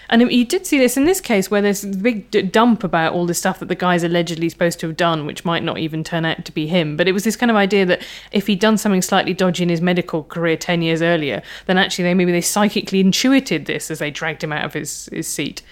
And 0.08 0.30
you 0.30 0.44
did 0.44 0.66
see 0.66 0.78
this 0.78 0.96
in 0.96 1.04
this 1.04 1.20
case 1.20 1.50
where 1.50 1.62
there's 1.62 1.84
a 1.84 1.88
big 1.88 2.52
dump 2.52 2.84
about 2.84 3.12
all 3.12 3.26
the 3.26 3.34
stuff 3.34 3.58
that 3.58 3.68
the 3.68 3.74
guy's 3.74 4.02
allegedly 4.02 4.48
supposed 4.48 4.80
to 4.80 4.86
have 4.86 4.96
done, 4.96 5.26
which 5.26 5.44
might 5.44 5.62
not 5.62 5.78
even 5.78 6.04
turn 6.04 6.24
out 6.24 6.44
to 6.44 6.52
be 6.52 6.66
him. 6.66 6.96
But 6.96 7.08
it 7.08 7.12
was 7.12 7.24
this 7.24 7.36
kind 7.36 7.50
of 7.50 7.56
idea 7.56 7.86
that 7.86 8.02
if 8.32 8.46
he'd 8.46 8.60
done 8.60 8.78
something 8.78 9.02
slightly 9.02 9.34
dodgy 9.34 9.62
in 9.62 9.68
his 9.68 9.80
medical 9.80 10.22
career 10.24 10.56
10 10.56 10.82
years 10.82 11.02
earlier, 11.02 11.42
then 11.66 11.78
actually 11.78 12.04
they 12.04 12.14
maybe 12.14 12.32
they 12.32 12.40
psychically 12.40 13.00
intuited 13.00 13.66
this 13.66 13.90
as 13.90 13.98
they 13.98 14.10
dragged 14.10 14.42
him 14.42 14.52
out 14.52 14.64
of 14.64 14.74
his, 14.74 15.08
his 15.12 15.28
seat. 15.28 15.62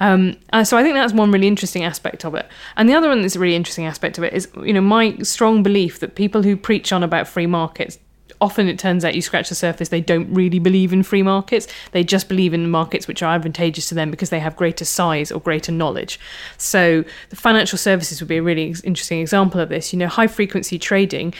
Um, 0.00 0.36
uh, 0.52 0.64
so 0.64 0.76
I 0.76 0.82
think 0.82 0.94
that's 0.94 1.12
one 1.12 1.32
really 1.32 1.48
interesting 1.48 1.84
aspect 1.84 2.24
of 2.24 2.34
it. 2.34 2.46
And 2.76 2.88
the 2.88 2.94
other 2.94 3.08
one 3.08 3.22
that's 3.22 3.36
a 3.36 3.38
really 3.38 3.56
interesting 3.56 3.86
aspect 3.86 4.18
of 4.18 4.24
it 4.24 4.32
is, 4.32 4.48
you 4.62 4.72
know, 4.72 4.80
my 4.80 5.16
strong 5.18 5.62
belief 5.62 6.00
that 6.00 6.14
people 6.14 6.42
who 6.42 6.56
preach 6.56 6.92
on 6.92 7.02
about 7.02 7.28
free 7.28 7.46
markets 7.46 7.98
often 8.40 8.68
it 8.68 8.78
turns 8.78 9.04
out 9.04 9.14
you 9.14 9.22
scratch 9.22 9.48
the 9.48 9.54
surface 9.54 9.88
they 9.88 10.00
don't 10.00 10.32
really 10.32 10.58
believe 10.58 10.92
in 10.92 11.02
free 11.02 11.22
markets. 11.22 11.66
They 11.92 12.04
just 12.04 12.28
believe 12.28 12.54
in 12.54 12.70
markets 12.70 13.08
which 13.08 13.22
are 13.22 13.34
advantageous 13.34 13.88
to 13.88 13.94
them 13.94 14.10
because 14.10 14.30
they 14.30 14.40
have 14.40 14.56
greater 14.56 14.84
size 14.84 15.32
or 15.32 15.40
greater 15.40 15.72
knowledge. 15.72 16.20
So 16.58 17.04
the 17.30 17.36
financial 17.36 17.78
services 17.78 18.20
would 18.20 18.28
be 18.28 18.36
a 18.36 18.42
really 18.42 18.74
interesting 18.84 19.20
example 19.20 19.60
of 19.60 19.68
this. 19.68 19.92
You 19.92 19.98
know 19.98 20.08
high 20.08 20.26
frequency 20.26 20.78
trading 20.78 21.34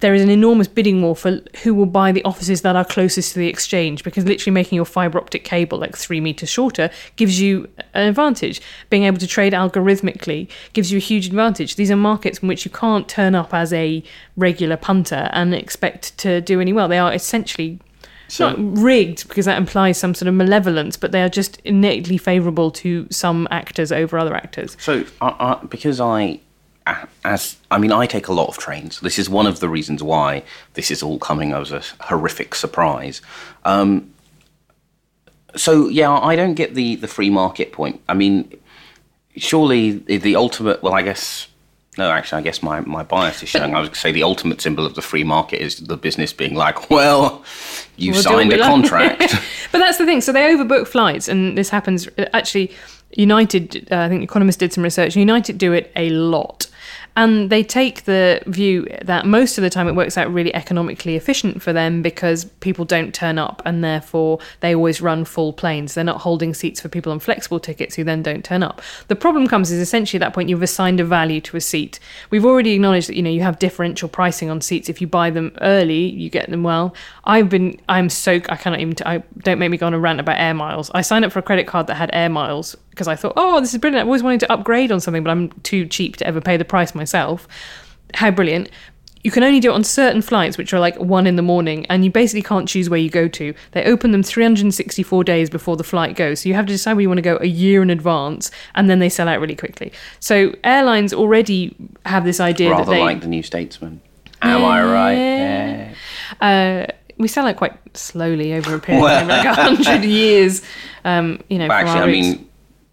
there 0.00 0.14
is 0.14 0.22
an 0.22 0.30
enormous 0.30 0.66
bidding 0.68 1.02
war 1.02 1.14
for 1.14 1.40
who 1.62 1.74
will 1.74 1.86
buy 1.86 2.10
the 2.12 2.24
offices 2.24 2.62
that 2.62 2.74
are 2.76 2.84
closest 2.84 3.32
to 3.34 3.38
the 3.38 3.48
exchange 3.48 4.02
because 4.02 4.24
literally 4.24 4.52
making 4.52 4.76
your 4.76 4.84
fiber 4.84 5.18
optic 5.18 5.44
cable 5.44 5.78
like 5.78 5.96
three 5.96 6.20
meters 6.20 6.48
shorter 6.48 6.90
gives 7.16 7.40
you 7.40 7.68
an 7.94 8.08
advantage. 8.08 8.60
Being 8.88 9.04
able 9.04 9.18
to 9.18 9.26
trade 9.26 9.52
algorithmically 9.52 10.48
gives 10.72 10.90
you 10.90 10.96
a 10.96 11.00
huge 11.00 11.26
advantage. 11.26 11.76
These 11.76 11.90
are 11.90 11.96
markets 11.96 12.38
in 12.38 12.48
which 12.48 12.64
you 12.64 12.70
can't 12.70 13.08
turn 13.08 13.34
up 13.34 13.52
as 13.54 13.72
a 13.72 14.02
regular 14.36 14.76
punter 14.76 15.28
and 15.32 15.54
expect 15.54 16.16
to 16.18 16.40
do 16.40 16.60
any 16.60 16.72
well. 16.72 16.88
They 16.88 16.98
are 16.98 17.12
essentially 17.12 17.78
So- 18.28 18.50
not 18.50 18.78
rigged 18.78 19.28
because 19.28 19.44
that 19.46 19.58
implies 19.58 19.98
some 19.98 20.14
sort 20.14 20.28
of 20.28 20.34
malevolence, 20.34 20.96
but 20.96 21.12
they 21.12 21.22
are 21.22 21.28
just 21.28 21.60
innately 21.64 22.16
favourable 22.16 22.70
to 22.72 23.06
some 23.10 23.46
actors 23.50 23.92
over 23.92 24.18
other 24.18 24.34
actors. 24.34 24.76
So, 24.80 25.04
I, 25.20 25.34
I, 25.60 25.64
because 25.66 26.00
I, 26.00 26.40
as 27.24 27.56
I 27.70 27.78
mean, 27.78 27.92
I 27.92 28.06
take 28.06 28.28
a 28.28 28.32
lot 28.32 28.48
of 28.48 28.58
trains. 28.58 29.00
This 29.00 29.18
is 29.18 29.28
one 29.28 29.46
of 29.46 29.60
the 29.60 29.68
reasons 29.68 30.02
why 30.02 30.42
this 30.74 30.90
is 30.90 31.02
all 31.02 31.18
coming 31.18 31.52
as 31.52 31.72
a 31.72 31.82
horrific 32.00 32.54
surprise. 32.54 33.20
Um, 33.64 34.12
so, 35.56 35.88
yeah, 35.88 36.10
I 36.10 36.36
don't 36.36 36.54
get 36.54 36.74
the 36.74 36.96
the 36.96 37.08
free 37.08 37.30
market 37.30 37.72
point. 37.72 38.00
I 38.08 38.14
mean, 38.14 38.52
surely 39.36 39.92
the, 39.92 40.16
the 40.18 40.36
ultimate. 40.36 40.82
Well, 40.82 40.94
I 40.94 41.02
guess. 41.02 41.46
No, 41.98 42.08
actually, 42.08 42.38
I 42.38 42.42
guess 42.42 42.62
my, 42.62 42.80
my 42.80 43.02
bias 43.02 43.42
is 43.42 43.48
showing. 43.48 43.74
I 43.74 43.80
would 43.80 43.96
say 43.96 44.12
the 44.12 44.22
ultimate 44.22 44.60
symbol 44.60 44.86
of 44.86 44.94
the 44.94 45.02
free 45.02 45.24
market 45.24 45.60
is 45.60 45.80
the 45.80 45.96
business 45.96 46.32
being 46.32 46.54
like, 46.54 46.88
well, 46.88 47.44
you 47.96 48.12
We'll 48.12 48.22
signed 48.22 48.52
a 48.52 48.58
like. 48.58 48.70
contract. 48.70 49.18
but 49.72 49.78
that's 49.78 49.98
the 49.98 50.06
thing. 50.06 50.20
So 50.20 50.32
they 50.32 50.54
overbook 50.54 50.86
flights, 50.86 51.26
and 51.28 51.58
this 51.58 51.68
happens. 51.68 52.08
Actually, 52.32 52.70
United, 53.16 53.88
uh, 53.90 53.98
I 53.98 54.08
think 54.08 54.22
Economist 54.22 54.60
did 54.60 54.72
some 54.72 54.84
research. 54.84 55.16
United 55.16 55.58
do 55.58 55.72
it 55.72 55.90
a 55.96 56.10
lot. 56.10 56.68
And 57.16 57.50
they 57.50 57.62
take 57.62 58.04
the 58.04 58.42
view 58.46 58.86
that 59.02 59.26
most 59.26 59.58
of 59.58 59.62
the 59.62 59.70
time 59.70 59.88
it 59.88 59.94
works 59.94 60.16
out 60.16 60.32
really 60.32 60.54
economically 60.54 61.16
efficient 61.16 61.62
for 61.62 61.72
them 61.72 62.02
because 62.02 62.44
people 62.44 62.84
don't 62.84 63.14
turn 63.14 63.38
up 63.38 63.62
and 63.64 63.82
therefore 63.82 64.38
they 64.60 64.74
always 64.74 65.00
run 65.00 65.24
full 65.24 65.52
planes. 65.52 65.94
They're 65.94 66.04
not 66.04 66.20
holding 66.20 66.54
seats 66.54 66.80
for 66.80 66.88
people 66.88 67.12
on 67.12 67.18
flexible 67.18 67.60
tickets 67.60 67.94
who 67.94 68.04
then 68.04 68.22
don't 68.22 68.44
turn 68.44 68.62
up. 68.62 68.80
The 69.08 69.16
problem 69.16 69.46
comes 69.46 69.70
is 69.70 69.80
essentially 69.80 70.18
at 70.18 70.26
that 70.26 70.34
point 70.34 70.48
you've 70.48 70.62
assigned 70.62 71.00
a 71.00 71.04
value 71.04 71.40
to 71.42 71.56
a 71.56 71.60
seat. 71.60 71.98
We've 72.30 72.46
already 72.46 72.72
acknowledged 72.72 73.08
that 73.08 73.16
you 73.16 73.22
know 73.22 73.30
you 73.30 73.42
have 73.42 73.58
differential 73.58 74.08
pricing 74.08 74.50
on 74.50 74.60
seats. 74.60 74.88
If 74.88 75.00
you 75.00 75.06
buy 75.06 75.30
them 75.30 75.52
early, 75.60 76.06
you 76.10 76.30
get 76.30 76.50
them 76.50 76.62
well. 76.62 76.94
I've 77.24 77.48
been 77.48 77.80
I'm 77.88 78.08
so 78.08 78.34
I 78.48 78.56
cannot 78.56 78.80
even 78.80 78.94
I 79.04 79.18
don't 79.38 79.58
make 79.58 79.70
me 79.70 79.76
go 79.76 79.86
on 79.86 79.94
a 79.94 79.98
rant 79.98 80.20
about 80.20 80.38
air 80.38 80.54
miles. 80.54 80.90
I 80.94 81.02
signed 81.02 81.24
up 81.24 81.32
for 81.32 81.38
a 81.38 81.42
credit 81.42 81.66
card 81.66 81.86
that 81.88 81.94
had 81.94 82.10
air 82.12 82.28
miles 82.28 82.76
because 82.90 83.08
I 83.08 83.16
thought, 83.16 83.32
oh, 83.36 83.60
this 83.60 83.72
is 83.72 83.80
brilliant. 83.80 84.02
I've 84.02 84.08
always 84.08 84.22
wanted 84.22 84.40
to 84.40 84.52
upgrade 84.52 84.92
on 84.92 85.00
something, 85.00 85.22
but 85.22 85.30
I'm 85.30 85.50
too 85.62 85.86
cheap 85.86 86.16
to 86.16 86.26
ever 86.26 86.40
pay 86.40 86.56
the 86.56 86.64
price 86.64 86.94
myself. 86.94 87.48
How 88.14 88.30
brilliant. 88.30 88.68
You 89.22 89.30
can 89.30 89.42
only 89.42 89.60
do 89.60 89.70
it 89.70 89.74
on 89.74 89.84
certain 89.84 90.22
flights, 90.22 90.56
which 90.56 90.72
are 90.72 90.80
like 90.80 90.96
one 90.98 91.26
in 91.26 91.36
the 91.36 91.42
morning, 91.42 91.84
and 91.90 92.04
you 92.06 92.10
basically 92.10 92.40
can't 92.42 92.66
choose 92.66 92.88
where 92.88 92.98
you 92.98 93.10
go 93.10 93.28
to. 93.28 93.52
They 93.72 93.84
open 93.84 94.12
them 94.12 94.22
364 94.22 95.24
days 95.24 95.50
before 95.50 95.76
the 95.76 95.84
flight 95.84 96.16
goes. 96.16 96.40
So 96.40 96.48
you 96.48 96.54
have 96.54 96.64
to 96.66 96.72
decide 96.72 96.94
where 96.94 97.02
you 97.02 97.08
want 97.08 97.18
to 97.18 97.22
go 97.22 97.36
a 97.40 97.46
year 97.46 97.82
in 97.82 97.90
advance, 97.90 98.50
and 98.74 98.88
then 98.88 98.98
they 98.98 99.10
sell 99.10 99.28
out 99.28 99.38
really 99.38 99.54
quickly. 99.56 99.92
So 100.20 100.54
airlines 100.64 101.12
already 101.12 101.76
have 102.06 102.24
this 102.24 102.40
idea 102.40 102.70
that 102.70 102.76
Rather 102.78 102.92
they. 102.92 103.00
like 103.00 103.20
the 103.20 103.26
New 103.28 103.42
Statesman. 103.42 104.00
Am 104.40 104.64
I 104.64 104.82
right? 104.82 105.12
Yeah. 105.12 105.94
uh, 106.40 106.86
we 107.18 107.28
sell 107.28 107.46
out 107.46 107.56
quite 107.56 107.74
slowly 107.94 108.54
over 108.54 108.74
a 108.74 108.80
period 108.80 109.02
Well- 109.02 109.22
of 109.22 109.28
like 109.28 109.44
a 109.44 109.54
hundred 109.54 110.02
years. 110.08 110.62
Um, 111.04 111.40
you 111.50 111.58
know, 111.58 111.68
But 111.68 111.74
actually, 111.86 112.00
I 112.00 112.06
mean, 112.06 112.48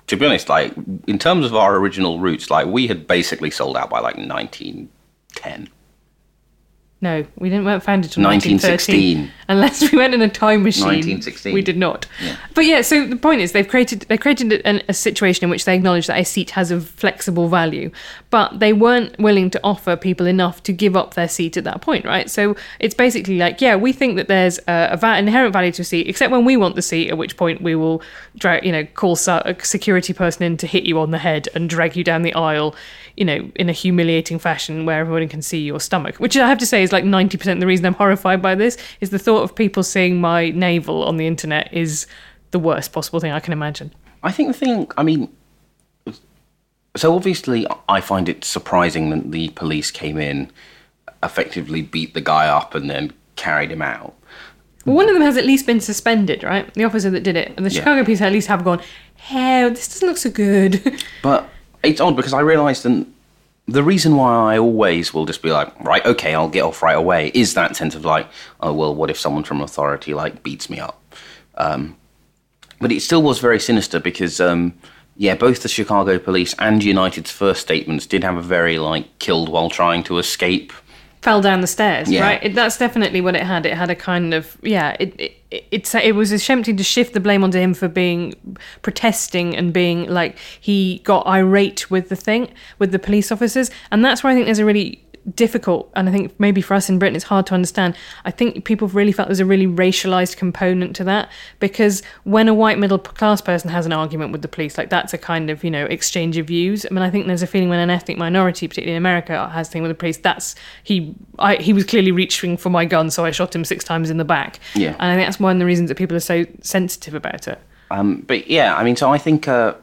to 0.07 0.15
be 0.15 0.25
honest, 0.25 0.49
like 0.49 0.73
in 1.05 1.19
terms 1.19 1.45
of 1.45 1.55
our 1.55 1.75
original 1.75 2.19
roots, 2.19 2.49
like 2.49 2.67
we 2.67 2.87
had 2.87 3.07
basically 3.07 3.51
sold 3.51 3.77
out 3.77 3.89
by 3.89 3.99
like 3.99 4.17
1910. 4.17 5.69
No, 6.99 7.23
we 7.37 7.49
didn't 7.49 7.65
weren't 7.65 7.83
founded 7.83 8.09
until 8.09 8.23
1916. 8.23 9.19
1913. 9.19 9.31
Unless 9.49 9.91
we 9.91 9.97
went 9.99 10.15
in 10.15 10.21
a 10.23 10.27
time 10.27 10.63
machine. 10.63 10.85
1916. 10.85 11.53
We 11.53 11.61
did 11.61 11.77
not. 11.77 12.07
But 12.55 12.65
yeah, 12.65 12.81
so 12.81 13.05
the 13.05 13.15
point 13.15 13.39
is 13.39 13.51
they've 13.51 13.67
created 13.67 14.01
they 14.09 14.17
created 14.17 14.51
a, 14.65 14.89
a 14.89 14.93
situation 14.93 15.43
in 15.43 15.51
which 15.51 15.65
they 15.65 15.75
acknowledge 15.75 16.07
that 16.07 16.19
a 16.19 16.25
seat 16.25 16.49
has 16.51 16.71
a 16.71 16.81
flexible 16.81 17.49
value, 17.49 17.91
but 18.31 18.59
they 18.59 18.73
weren't 18.73 19.17
willing 19.19 19.51
to 19.51 19.59
offer 19.63 19.95
people 19.95 20.25
enough 20.25 20.63
to 20.63 20.73
give 20.73 20.95
up 20.95 21.13
their 21.13 21.27
seat 21.27 21.55
at 21.55 21.63
that 21.65 21.81
point, 21.81 22.03
right? 22.03 22.31
So 22.31 22.55
it's 22.79 22.95
basically 22.95 23.37
like, 23.37 23.61
yeah, 23.61 23.75
we 23.75 23.93
think 23.93 24.15
that 24.15 24.27
there's 24.27 24.57
a, 24.67 24.89
a 24.93 24.97
va- 24.97 25.19
inherent 25.19 25.53
value 25.53 25.71
to 25.73 25.83
a 25.83 25.85
seat, 25.85 26.07
except 26.07 26.31
when 26.31 26.45
we 26.45 26.57
want 26.57 26.75
the 26.75 26.81
seat, 26.81 27.11
at 27.11 27.17
which 27.17 27.37
point 27.37 27.61
we 27.61 27.75
will, 27.75 28.01
drag, 28.37 28.65
you 28.65 28.71
know, 28.71 28.85
call 28.85 29.13
a 29.27 29.55
security 29.61 30.13
person 30.13 30.41
in 30.41 30.57
to 30.57 30.65
hit 30.65 30.85
you 30.85 30.99
on 30.99 31.11
the 31.11 31.19
head 31.19 31.47
and 31.53 31.69
drag 31.69 31.95
you 31.95 32.03
down 32.03 32.23
the 32.23 32.33
aisle 32.33 32.75
you 33.17 33.25
know, 33.25 33.51
in 33.55 33.67
a 33.67 33.71
humiliating 33.71 34.37
fashion 34.37 34.85
where 34.85 34.99
everyone 34.99 35.27
can 35.27 35.41
see 35.41 35.59
your 35.59 35.79
stomach. 35.79 36.17
Which 36.17 36.37
I 36.37 36.47
have 36.47 36.59
to 36.59 36.67
say 36.67 36.83
is 36.87 36.93
like 36.93 37.03
90% 37.03 37.53
of 37.53 37.59
the 37.59 37.67
reason 37.67 37.85
I'm 37.85 37.93
horrified 37.93 38.41
by 38.41 38.55
this 38.55 38.77
is 39.01 39.09
the 39.11 39.19
thought 39.19 39.43
of 39.43 39.55
people 39.55 39.83
seeing 39.83 40.19
my 40.19 40.49
navel 40.49 41.03
on 41.03 41.17
the 41.17 41.27
internet 41.27 41.71
is 41.73 42.07
the 42.51 42.59
worst 42.59 42.91
possible 42.93 43.19
thing 43.19 43.31
I 43.31 43.39
can 43.39 43.53
imagine. 43.53 43.93
I 44.23 44.31
think 44.31 44.47
the 44.49 44.53
thing, 44.53 44.89
I 44.97 45.03
mean, 45.03 45.29
so 46.95 47.13
obviously, 47.15 47.67
I 47.87 48.01
find 48.01 48.27
it 48.27 48.43
surprising 48.43 49.11
that 49.11 49.31
the 49.31 49.49
police 49.49 49.91
came 49.91 50.17
in, 50.17 50.49
effectively 51.21 51.81
beat 51.83 52.13
the 52.15 52.21
guy 52.21 52.47
up, 52.47 52.73
and 52.73 52.89
then 52.89 53.13
carried 53.35 53.71
him 53.71 53.83
out. 53.83 54.15
Well, 54.85 54.95
one 54.95 55.07
of 55.07 55.13
them 55.13 55.21
has 55.21 55.37
at 55.37 55.45
least 55.45 55.65
been 55.67 55.79
suspended, 55.81 56.43
right? 56.43 56.73
The 56.73 56.85
officer 56.85 57.09
that 57.11 57.21
did 57.21 57.35
it. 57.35 57.53
And 57.55 57.65
the 57.65 57.69
Yeah. 57.69 57.81
Chicago 57.81 58.03
police 58.03 58.21
at 58.21 58.31
least 58.31 58.47
have 58.47 58.63
gone, 58.63 58.81
hell, 59.17 59.69
this 59.69 59.87
doesn't 59.87 60.07
look 60.07 60.17
so 60.17 60.31
good. 60.31 61.03
But 61.21 61.47
it's 61.83 62.01
odd 62.01 62.15
because 62.15 62.33
I 62.33 62.39
realised 62.39 62.83
that 62.83 63.05
the 63.67 63.83
reason 63.83 64.15
why 64.15 64.53
I 64.53 64.57
always 64.57 65.13
will 65.13 65.25
just 65.25 65.41
be 65.41 65.51
like, 65.51 65.77
right, 65.83 66.05
okay, 66.05 66.33
I'll 66.33 66.49
get 66.49 66.63
off 66.63 66.81
right 66.81 66.95
away, 66.95 67.31
is 67.33 67.53
that 67.55 67.75
sense 67.75 67.95
of 67.95 68.05
like, 68.05 68.27
oh 68.61 68.73
well, 68.73 68.95
what 68.95 69.09
if 69.09 69.19
someone 69.19 69.43
from 69.43 69.61
authority 69.61 70.13
like 70.13 70.41
beats 70.41 70.69
me 70.69 70.79
up? 70.79 71.03
Um, 71.55 71.97
but 72.79 72.91
it 72.91 73.01
still 73.01 73.21
was 73.21 73.39
very 73.39 73.59
sinister 73.59 73.99
because, 73.99 74.39
um, 74.39 74.73
yeah, 75.17 75.35
both 75.35 75.63
the 75.63 75.69
Chicago 75.69 76.17
police 76.19 76.55
and 76.59 76.83
United's 76.83 77.31
first 77.31 77.61
statements 77.61 78.05
did 78.05 78.23
have 78.23 78.37
a 78.37 78.41
very 78.41 78.79
like 78.79 79.19
killed 79.19 79.49
while 79.49 79.69
trying 79.69 80.03
to 80.03 80.17
escape. 80.17 80.71
Fell 81.21 81.41
down 81.41 81.61
the 81.61 81.67
stairs, 81.67 82.09
Yeah. 82.11 82.21
right? 82.21 82.43
It, 82.43 82.55
that's 82.55 82.77
definitely 82.77 83.21
what 83.21 83.35
it 83.35 83.43
had. 83.43 83.65
It 83.65 83.73
had 83.73 83.89
a 83.89 83.95
kind 83.95 84.33
of, 84.33 84.55
yeah, 84.61 84.95
it, 84.99 85.19
it, 85.19 85.33
it, 85.71 85.95
it 85.95 86.15
was 86.15 86.31
attempting 86.31 86.77
to 86.77 86.83
shift 86.83 87.13
the 87.13 87.19
blame 87.19 87.43
onto 87.43 87.57
him 87.59 87.73
for 87.73 87.87
being 87.87 88.35
protesting 88.81 89.55
and 89.55 89.73
being 89.73 90.07
like, 90.09 90.37
he 90.59 90.99
got 91.03 91.25
irate 91.25 91.89
with 91.89 92.09
the 92.09 92.15
thing, 92.15 92.49
with 92.79 92.91
the 92.91 92.99
police 92.99 93.31
officers. 93.31 93.71
And 93.91 94.05
that's 94.05 94.23
where 94.23 94.31
I 94.31 94.35
think 94.35 94.45
there's 94.45 94.59
a 94.59 94.65
really 94.65 95.03
difficult 95.35 95.91
and 95.95 96.07
i 96.07 96.11
think 96.11 96.33
maybe 96.39 96.61
for 96.61 96.73
us 96.73 96.87
in 96.89 96.97
britain 96.97 97.15
it's 97.15 97.25
hard 97.25 97.45
to 97.45 97.53
understand 97.53 97.93
i 98.23 98.31
think 98.31 98.63
people 98.63 98.87
really 98.87 99.11
felt 99.11 99.27
there's 99.27 99.41
a 99.41 99.45
really 99.45 99.67
racialized 99.67 100.37
component 100.37 100.95
to 100.95 101.03
that 101.03 101.29
because 101.59 102.01
when 102.23 102.47
a 102.47 102.53
white 102.53 102.79
middle 102.79 102.97
class 102.97 103.41
person 103.41 103.69
has 103.69 103.85
an 103.85 103.91
argument 103.91 104.31
with 104.31 104.41
the 104.41 104.47
police 104.47 104.77
like 104.77 104.89
that's 104.89 105.13
a 105.13 105.17
kind 105.17 105.49
of 105.49 105.63
you 105.65 105.69
know 105.71 105.83
exchange 105.87 106.37
of 106.37 106.47
views 106.47 106.85
i 106.89 106.93
mean 106.93 107.03
i 107.03 107.09
think 107.09 107.27
there's 107.27 107.41
a 107.43 107.47
feeling 107.47 107.67
when 107.67 107.79
an 107.79 107.89
ethnic 107.89 108.17
minority 108.17 108.67
particularly 108.69 108.95
in 108.95 108.97
america 108.97 109.49
has 109.49 109.67
a 109.67 109.71
thing 109.71 109.81
with 109.81 109.89
the 109.89 109.95
police 109.95 110.17
that's 110.17 110.55
he 110.83 111.13
I, 111.39 111.55
he 111.57 111.73
was 111.73 111.83
clearly 111.83 112.11
reaching 112.11 112.55
for 112.55 112.69
my 112.69 112.85
gun 112.85 113.09
so 113.11 113.25
i 113.25 113.31
shot 113.31 113.53
him 113.53 113.65
six 113.65 113.83
times 113.83 114.09
in 114.09 114.15
the 114.17 114.25
back 114.25 114.59
Yeah. 114.75 114.91
and 114.99 115.11
i 115.11 115.15
think 115.15 115.27
that's 115.27 115.39
one 115.41 115.57
of 115.57 115.59
the 115.59 115.65
reasons 115.65 115.89
that 115.89 115.95
people 115.97 116.15
are 116.15 116.21
so 116.21 116.45
sensitive 116.61 117.13
about 117.13 117.47
it 117.49 117.59
Um, 117.91 118.21
but 118.27 118.47
yeah, 118.49 118.75
I 118.75 118.83
mean, 118.83 118.95
so 118.97 119.11
I 119.13 119.17
think 119.17 119.47
uh, 119.47 119.73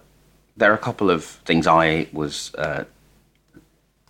there 0.58 0.70
are 0.70 0.74
a 0.74 0.84
couple 0.88 1.08
of 1.10 1.24
things 1.46 1.66
I 1.66 2.06
was 2.12 2.54
uh, 2.56 2.84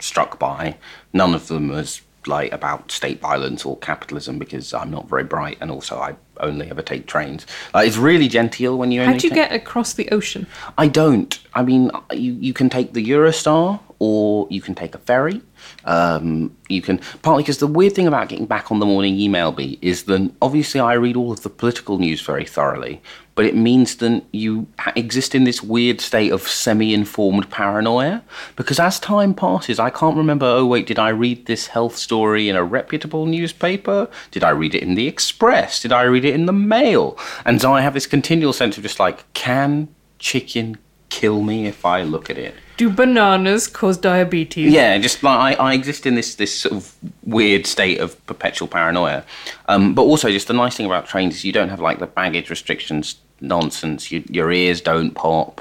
struck 0.01 0.39
by. 0.41 0.77
None 1.15 1.35
of 1.35 1.49
them 1.49 1.69
was 1.69 2.03
like 2.27 2.53
about 2.53 2.91
state 2.91 3.21
violence 3.21 3.65
or 3.65 3.77
capitalism 3.79 4.39
because 4.39 4.73
I'm 4.75 4.91
not 4.91 5.09
very 5.09 5.25
bright, 5.25 5.59
and 5.61 5.71
also 5.71 5.99
I 5.99 6.17
only 6.41 6.71
ever 6.71 6.83
take 6.83 7.07
trains. 7.07 7.47
Like, 7.73 7.87
it's 7.87 7.97
really 7.97 8.29
genteel 8.29 8.77
when 8.77 8.93
you. 8.93 9.03
How 9.03 9.13
do 9.13 9.27
you 9.27 9.33
get 9.33 9.53
across 9.53 9.95
the 9.95 10.09
ocean? 10.11 10.47
I 10.77 10.89
don't. 10.89 11.39
I 11.55 11.63
mean, 11.63 11.91
you, 12.13 12.33
you 12.33 12.53
can 12.53 12.69
take 12.69 12.93
the 12.93 13.05
Eurostar 13.05 13.81
or 13.99 14.47
you 14.51 14.61
can 14.61 14.75
take 14.75 14.95
a 14.95 14.99
ferry. 14.99 15.41
Um, 15.85 16.55
you 16.69 16.83
can 16.83 16.99
partly 17.23 17.43
because 17.43 17.59
the 17.59 17.67
weird 17.67 17.95
thing 17.95 18.07
about 18.07 18.29
getting 18.29 18.47
back 18.47 18.71
on 18.71 18.81
the 18.81 18.87
morning 18.87 19.19
email 19.19 19.53
beat 19.53 19.79
is 19.81 20.05
that 20.05 20.31
obviously 20.43 20.81
I 20.81 20.95
read 20.95 21.17
all 21.17 21.33
of 21.33 21.43
the 21.43 21.51
political 21.51 21.99
news 21.99 22.21
very 22.21 22.45
thoroughly, 22.45 23.01
but 23.35 23.45
it 23.45 23.57
means 23.57 23.97
that 23.97 24.25
you 24.33 24.67
exist 24.95 25.35
in 25.35 25.45
this 25.45 25.63
weird 25.63 26.01
state 26.01 26.31
of 26.31 26.43
semi-informed 26.43 27.51
paranoia 27.51 28.23
because 28.57 28.79
as 28.79 29.01
time 29.01 29.35
passes, 29.35 29.79
I 29.79 29.91
can't 29.91 30.17
remember. 30.17 30.47
Oh 30.47 30.67
wait, 30.67 30.87
did 30.87 30.99
I 30.99 31.09
read 31.09 31.47
this 31.47 31.69
health 31.69 31.97
story 31.97 32.49
in 32.49 32.57
a 32.57 32.65
reputable 32.65 33.27
newspaper? 33.27 34.09
Did 34.31 34.45
I 34.45 34.51
read 34.51 34.75
it 34.75 34.83
in 34.83 34.95
the 34.95 35.09
Express? 35.09 35.81
Did 35.81 35.93
I 35.93 36.03
read 36.03 36.25
it 36.25 36.35
in 36.35 36.47
the 36.47 36.53
Mail? 36.53 37.19
And 37.45 37.61
so 37.61 37.73
I 37.73 37.81
have 37.81 37.95
this 37.95 38.07
continual 38.07 38.53
sense 38.53 38.77
of 38.77 38.83
just 38.83 39.01
like, 39.01 39.33
can 39.35 39.89
chicken 40.19 40.79
kill 41.09 41.43
me 41.43 41.67
if 41.67 41.85
I 41.85 42.03
look 42.03 42.31
at 42.31 42.39
it? 42.39 42.55
Do 42.77 42.91
bananas 42.91 43.69
cause 43.69 43.97
diabetes? 43.97 44.73
Yeah, 44.73 44.99
just 44.99 45.23
like 45.23 45.61
I, 45.61 45.71
I 45.71 45.75
exist 45.75 46.07
in 46.07 46.17
this 46.17 46.35
this 46.35 46.53
sort 46.53 46.75
of 46.75 46.95
weird 47.25 47.67
state 47.67 48.01
of 48.01 48.25
perpetual 48.27 48.67
paranoia. 48.67 49.25
Um, 49.69 49.95
but 49.95 50.03
also, 50.03 50.29
just 50.31 50.49
the 50.49 50.55
nice 50.55 50.77
thing 50.77 50.87
about 50.87 51.07
trains 51.07 51.37
is 51.37 51.45
you 51.45 51.53
don't 51.53 51.69
have 51.69 51.81
like 51.81 52.01
the 52.01 52.09
baggage 52.09 52.51
restrictions 52.51 53.17
nonsense. 53.41 54.11
You, 54.11 54.25
your 54.29 54.53
ears 54.53 54.81
don't 54.81 55.13
pop. 55.13 55.61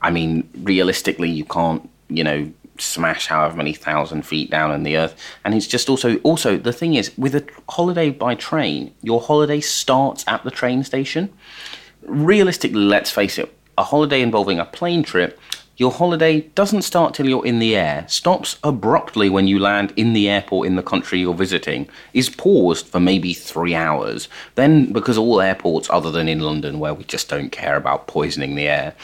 I 0.00 0.10
mean, 0.10 0.48
realistically, 0.62 1.30
you 1.30 1.44
can't, 1.44 1.88
you 2.08 2.24
know, 2.24 2.50
smash 2.78 3.26
however 3.26 3.56
many 3.56 3.72
thousand 3.72 4.22
feet 4.22 4.50
down 4.50 4.72
in 4.72 4.82
the 4.82 4.96
earth. 4.96 5.14
And 5.44 5.54
it's 5.54 5.66
just 5.66 5.88
also 5.88 6.16
also 6.18 6.56
the 6.56 6.72
thing 6.72 6.94
is 6.94 7.16
with 7.18 7.34
a 7.34 7.46
holiday 7.68 8.10
by 8.10 8.34
train, 8.34 8.94
your 9.02 9.20
holiday 9.20 9.60
starts 9.60 10.24
at 10.26 10.44
the 10.44 10.50
train 10.50 10.84
station. 10.84 11.30
Realistically, 12.02 12.80
let's 12.80 13.10
face 13.10 13.38
it, 13.38 13.52
a 13.76 13.84
holiday 13.84 14.22
involving 14.22 14.58
a 14.58 14.64
plane 14.64 15.02
trip 15.02 15.38
your 15.78 15.92
holiday 15.92 16.40
doesn't 16.56 16.82
start 16.82 17.14
till 17.14 17.28
you're 17.28 17.46
in 17.46 17.60
the 17.60 17.76
air, 17.76 18.04
stops 18.08 18.58
abruptly 18.64 19.30
when 19.30 19.46
you 19.46 19.60
land 19.60 19.92
in 19.94 20.12
the 20.12 20.28
airport 20.28 20.66
in 20.66 20.74
the 20.74 20.82
country 20.82 21.20
you're 21.20 21.32
visiting, 21.32 21.88
is 22.12 22.28
paused 22.28 22.86
for 22.88 22.98
maybe 22.98 23.32
three 23.32 23.76
hours. 23.76 24.28
Then, 24.56 24.92
because 24.92 25.16
all 25.16 25.40
airports, 25.40 25.88
other 25.88 26.10
than 26.10 26.28
in 26.28 26.40
London, 26.40 26.80
where 26.80 26.94
we 26.94 27.04
just 27.04 27.28
don't 27.28 27.50
care 27.50 27.76
about 27.76 28.08
poisoning 28.08 28.56
the 28.56 28.66
air, 28.66 28.94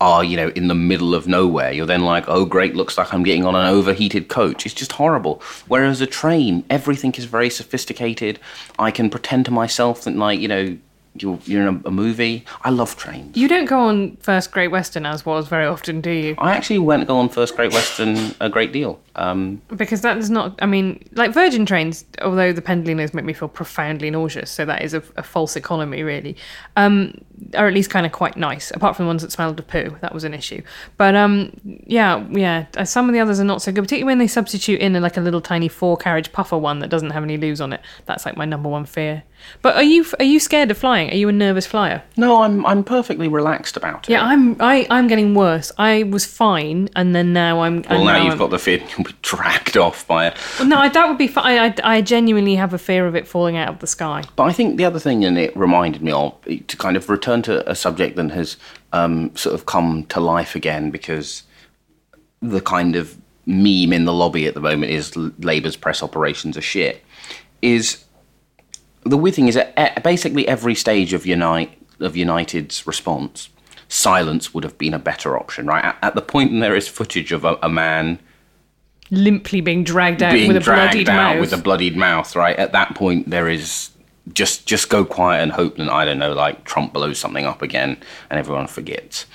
are, 0.00 0.24
you 0.24 0.36
know, 0.36 0.48
in 0.48 0.66
the 0.66 0.74
middle 0.74 1.14
of 1.14 1.28
nowhere, 1.28 1.70
you're 1.70 1.86
then 1.86 2.02
like, 2.02 2.24
oh, 2.26 2.44
great, 2.44 2.74
looks 2.74 2.98
like 2.98 3.14
I'm 3.14 3.22
getting 3.22 3.46
on 3.46 3.54
an 3.54 3.66
overheated 3.66 4.26
coach. 4.28 4.66
It's 4.66 4.74
just 4.74 4.92
horrible. 4.92 5.40
Whereas 5.68 6.00
a 6.00 6.06
train, 6.06 6.64
everything 6.68 7.12
is 7.14 7.26
very 7.26 7.48
sophisticated. 7.48 8.40
I 8.76 8.90
can 8.90 9.08
pretend 9.08 9.44
to 9.44 9.52
myself 9.52 10.02
that, 10.02 10.16
like, 10.16 10.40
you 10.40 10.48
know, 10.48 10.76
you're, 11.16 11.38
you're 11.44 11.66
in 11.66 11.82
a, 11.84 11.88
a 11.88 11.90
movie. 11.90 12.44
I 12.62 12.70
love 12.70 12.96
trains. 12.96 13.36
You 13.36 13.48
don't 13.48 13.66
go 13.66 13.78
on 13.78 14.16
First 14.16 14.52
Great 14.52 14.68
Western 14.68 15.06
as 15.06 15.24
was 15.24 15.48
very 15.48 15.66
often, 15.66 16.00
do 16.00 16.10
you? 16.10 16.34
I 16.38 16.52
actually 16.56 16.78
went 16.78 17.06
go 17.06 17.16
on 17.18 17.28
First 17.28 17.56
Great 17.56 17.72
Western 17.72 18.34
a 18.40 18.48
great 18.48 18.72
deal. 18.72 19.00
Um, 19.16 19.62
Because 19.68 20.00
that 20.00 20.16
is 20.18 20.28
not, 20.28 20.58
I 20.60 20.66
mean, 20.66 21.08
like 21.12 21.32
Virgin 21.32 21.64
trains, 21.66 22.04
although 22.22 22.52
the 22.52 22.62
Pendolino's 22.62 23.14
make 23.14 23.24
me 23.24 23.32
feel 23.32 23.48
profoundly 23.48 24.10
nauseous, 24.10 24.50
so 24.50 24.64
that 24.64 24.82
is 24.82 24.92
a, 24.92 25.02
a 25.16 25.22
false 25.22 25.54
economy, 25.54 26.02
really, 26.02 26.36
um, 26.76 27.14
are 27.54 27.68
at 27.68 27.74
least 27.74 27.90
kind 27.90 28.06
of 28.06 28.12
quite 28.12 28.36
nice, 28.36 28.72
apart 28.72 28.96
from 28.96 29.04
the 29.04 29.08
ones 29.08 29.22
that 29.22 29.30
smelled 29.30 29.58
of 29.58 29.68
poo. 29.68 29.96
That 30.00 30.12
was 30.12 30.24
an 30.24 30.34
issue. 30.34 30.62
But 30.96 31.14
um, 31.14 31.52
yeah, 31.86 32.26
yeah, 32.30 32.66
uh, 32.76 32.84
some 32.84 33.08
of 33.08 33.12
the 33.12 33.20
others 33.20 33.38
are 33.38 33.44
not 33.44 33.62
so 33.62 33.70
good, 33.70 33.82
particularly 33.82 34.04
when 34.04 34.18
they 34.18 34.26
substitute 34.26 34.80
in 34.80 35.00
like 35.00 35.16
a 35.16 35.20
little 35.20 35.40
tiny 35.40 35.68
four 35.68 35.96
carriage 35.96 36.32
puffer 36.32 36.58
one 36.58 36.80
that 36.80 36.88
doesn't 36.88 37.10
have 37.10 37.22
any 37.22 37.36
loos 37.36 37.60
on 37.60 37.72
it. 37.72 37.80
That's 38.06 38.26
like 38.26 38.36
my 38.36 38.44
number 38.44 38.68
one 38.68 38.84
fear. 38.84 39.22
But 39.62 39.76
are 39.76 39.82
you 39.82 40.06
are 40.18 40.24
you 40.24 40.40
scared 40.40 40.70
of 40.70 40.78
flying? 40.78 41.03
Are 41.10 41.16
you 41.16 41.28
a 41.28 41.32
nervous 41.32 41.66
flyer? 41.66 42.02
no, 42.16 42.42
I'm 42.42 42.64
I'm 42.66 42.84
perfectly 42.84 43.28
relaxed 43.28 43.76
about 43.76 44.08
it. 44.08 44.12
Yeah, 44.12 44.22
I'm 44.24 44.56
I, 44.60 44.86
I'm 44.90 45.06
getting 45.08 45.34
worse. 45.34 45.70
I 45.78 46.04
was 46.04 46.24
fine, 46.24 46.88
and 46.96 47.14
then 47.14 47.32
now 47.32 47.60
I'm. 47.60 47.82
Well, 47.82 47.98
and 47.98 48.04
now 48.06 48.12
now 48.12 48.18
you've 48.22 48.28
I'm- 48.30 48.38
got 48.38 48.50
the 48.50 48.58
fear 48.58 48.78
you'll 48.96 49.04
be 49.06 49.14
dragged 49.22 49.76
off 49.76 50.06
by 50.06 50.26
it. 50.28 50.36
Well, 50.58 50.68
no, 50.68 50.78
I- 50.78 50.88
that 50.88 51.08
would 51.08 51.18
be 51.18 51.28
fine. 51.28 51.58
I, 51.58 51.96
I 51.96 52.00
genuinely 52.00 52.54
have 52.56 52.72
a 52.74 52.78
fear 52.78 53.06
of 53.06 53.14
it 53.16 53.26
falling 53.26 53.56
out 53.56 53.68
of 53.68 53.78
the 53.80 53.86
sky. 53.86 54.24
But 54.36 54.44
I 54.44 54.52
think 54.52 54.76
the 54.76 54.84
other 54.84 54.98
thing, 54.98 55.24
and 55.24 55.36
it 55.38 55.56
reminded 55.56 56.02
me 56.02 56.12
of, 56.12 56.34
to 56.44 56.76
kind 56.76 56.96
of 56.96 57.08
return 57.08 57.42
to 57.42 57.68
a 57.70 57.74
subject 57.74 58.16
that 58.16 58.30
has 58.30 58.56
um, 58.92 59.34
sort 59.36 59.54
of 59.54 59.66
come 59.66 60.04
to 60.06 60.20
life 60.20 60.54
again 60.54 60.90
because 60.90 61.42
the 62.40 62.60
kind 62.60 62.94
of 62.96 63.16
meme 63.46 63.92
in 63.92 64.04
the 64.04 64.12
lobby 64.12 64.46
at 64.46 64.54
the 64.54 64.60
moment 64.60 64.90
is 64.92 65.14
Labour's 65.16 65.76
press 65.76 66.02
operations 66.02 66.56
are 66.56 66.62
shit. 66.62 67.02
Is 67.62 68.04
the 69.04 69.16
weird 69.16 69.34
thing 69.34 69.48
is 69.48 69.56
at 69.56 69.72
at 69.76 70.02
basically 70.02 70.46
every 70.48 70.74
stage 70.74 71.12
of 71.12 71.26
Unite 71.26 71.76
of 72.00 72.16
United's 72.16 72.86
response, 72.86 73.48
silence 73.88 74.52
would 74.52 74.64
have 74.64 74.76
been 74.78 74.94
a 74.94 74.98
better 74.98 75.36
option, 75.36 75.66
right? 75.66 75.84
At, 75.84 75.98
at 76.02 76.14
the 76.14 76.22
point 76.22 76.50
when 76.50 76.60
there 76.60 76.74
is 76.74 76.88
footage 76.88 77.32
of 77.32 77.44
a, 77.44 77.58
a 77.62 77.68
man 77.68 78.18
Limply 79.10 79.60
being 79.60 79.84
dragged 79.84 80.22
out 80.22 80.32
being 80.32 80.48
with 80.48 80.56
a 80.56 80.60
dragged 80.60 80.92
bloodied 80.92 81.08
out 81.08 81.34
mouth. 81.34 81.40
with 81.40 81.52
a 81.52 81.58
bloodied 81.58 81.96
mouth, 81.96 82.34
right? 82.34 82.56
At 82.56 82.72
that 82.72 82.94
point, 82.94 83.28
there 83.28 83.48
is 83.48 83.90
just 84.32 84.66
just 84.66 84.88
go 84.88 85.04
quiet 85.04 85.42
and 85.42 85.52
hope 85.52 85.76
that 85.76 85.90
I 85.90 86.06
don't 86.06 86.18
know, 86.18 86.32
like 86.32 86.64
Trump 86.64 86.94
blows 86.94 87.18
something 87.18 87.44
up 87.44 87.60
again 87.60 87.98
and 88.30 88.38
everyone 88.38 88.66
forgets. 88.66 89.26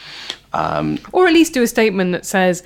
Um, 0.53 0.97
or 1.13 1.27
at 1.27 1.33
least 1.33 1.53
do 1.53 1.61
a 1.61 1.67
statement 1.67 2.13
that 2.13 2.25
says, 2.25 2.63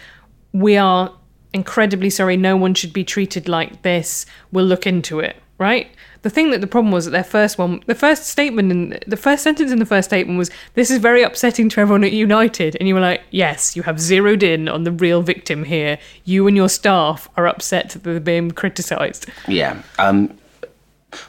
"We 0.54 0.78
are 0.78 1.14
incredibly 1.52 2.10
sorry. 2.10 2.38
No 2.38 2.56
one 2.56 2.74
should 2.74 2.94
be 2.94 3.04
treated 3.04 3.50
like 3.50 3.82
this. 3.82 4.26
We'll 4.54 4.66
look 4.66 4.88
into 4.88 5.20
it." 5.20 5.36
Right. 5.58 5.92
The 6.24 6.30
thing 6.30 6.52
that 6.52 6.62
the 6.62 6.68
problem 6.68 6.92
was 6.92 7.06
that 7.06 7.12
their 7.12 7.24
first 7.24 7.58
one, 7.58 7.84
the 7.86 7.96
first 7.96 8.28
statement 8.28 8.72
in 8.72 9.00
the 9.06 9.18
first 9.18 9.44
sentence 9.44 9.72
in 9.72 9.80
the 9.80 9.86
first 9.86 10.10
statement 10.10 10.38
was, 10.38 10.50
"This 10.74 10.90
is 10.90 10.98
very 10.98 11.22
upsetting 11.22 11.70
to 11.70 11.82
everyone 11.82 12.04
at 12.04 12.14
United," 12.14 12.76
and 12.80 12.88
you 12.88 12.96
were 12.96 13.02
like, 13.02 13.22
"Yes, 13.30 13.76
you 13.76 13.84
have 13.84 14.00
zeroed 14.00 14.42
in 14.42 14.68
on 14.68 14.84
the 14.84 14.92
real 14.92 15.22
victim 15.22 15.66
here. 15.66 16.00
You 16.26 16.48
and 16.48 16.58
your 16.58 16.70
staff 16.70 17.30
are 17.38 17.46
upset 17.46 17.90
that 17.90 18.04
they're 18.04 18.20
being 18.20 18.52
criticised." 18.52 19.28
yeah. 19.48 19.82
Um, 20.00 20.38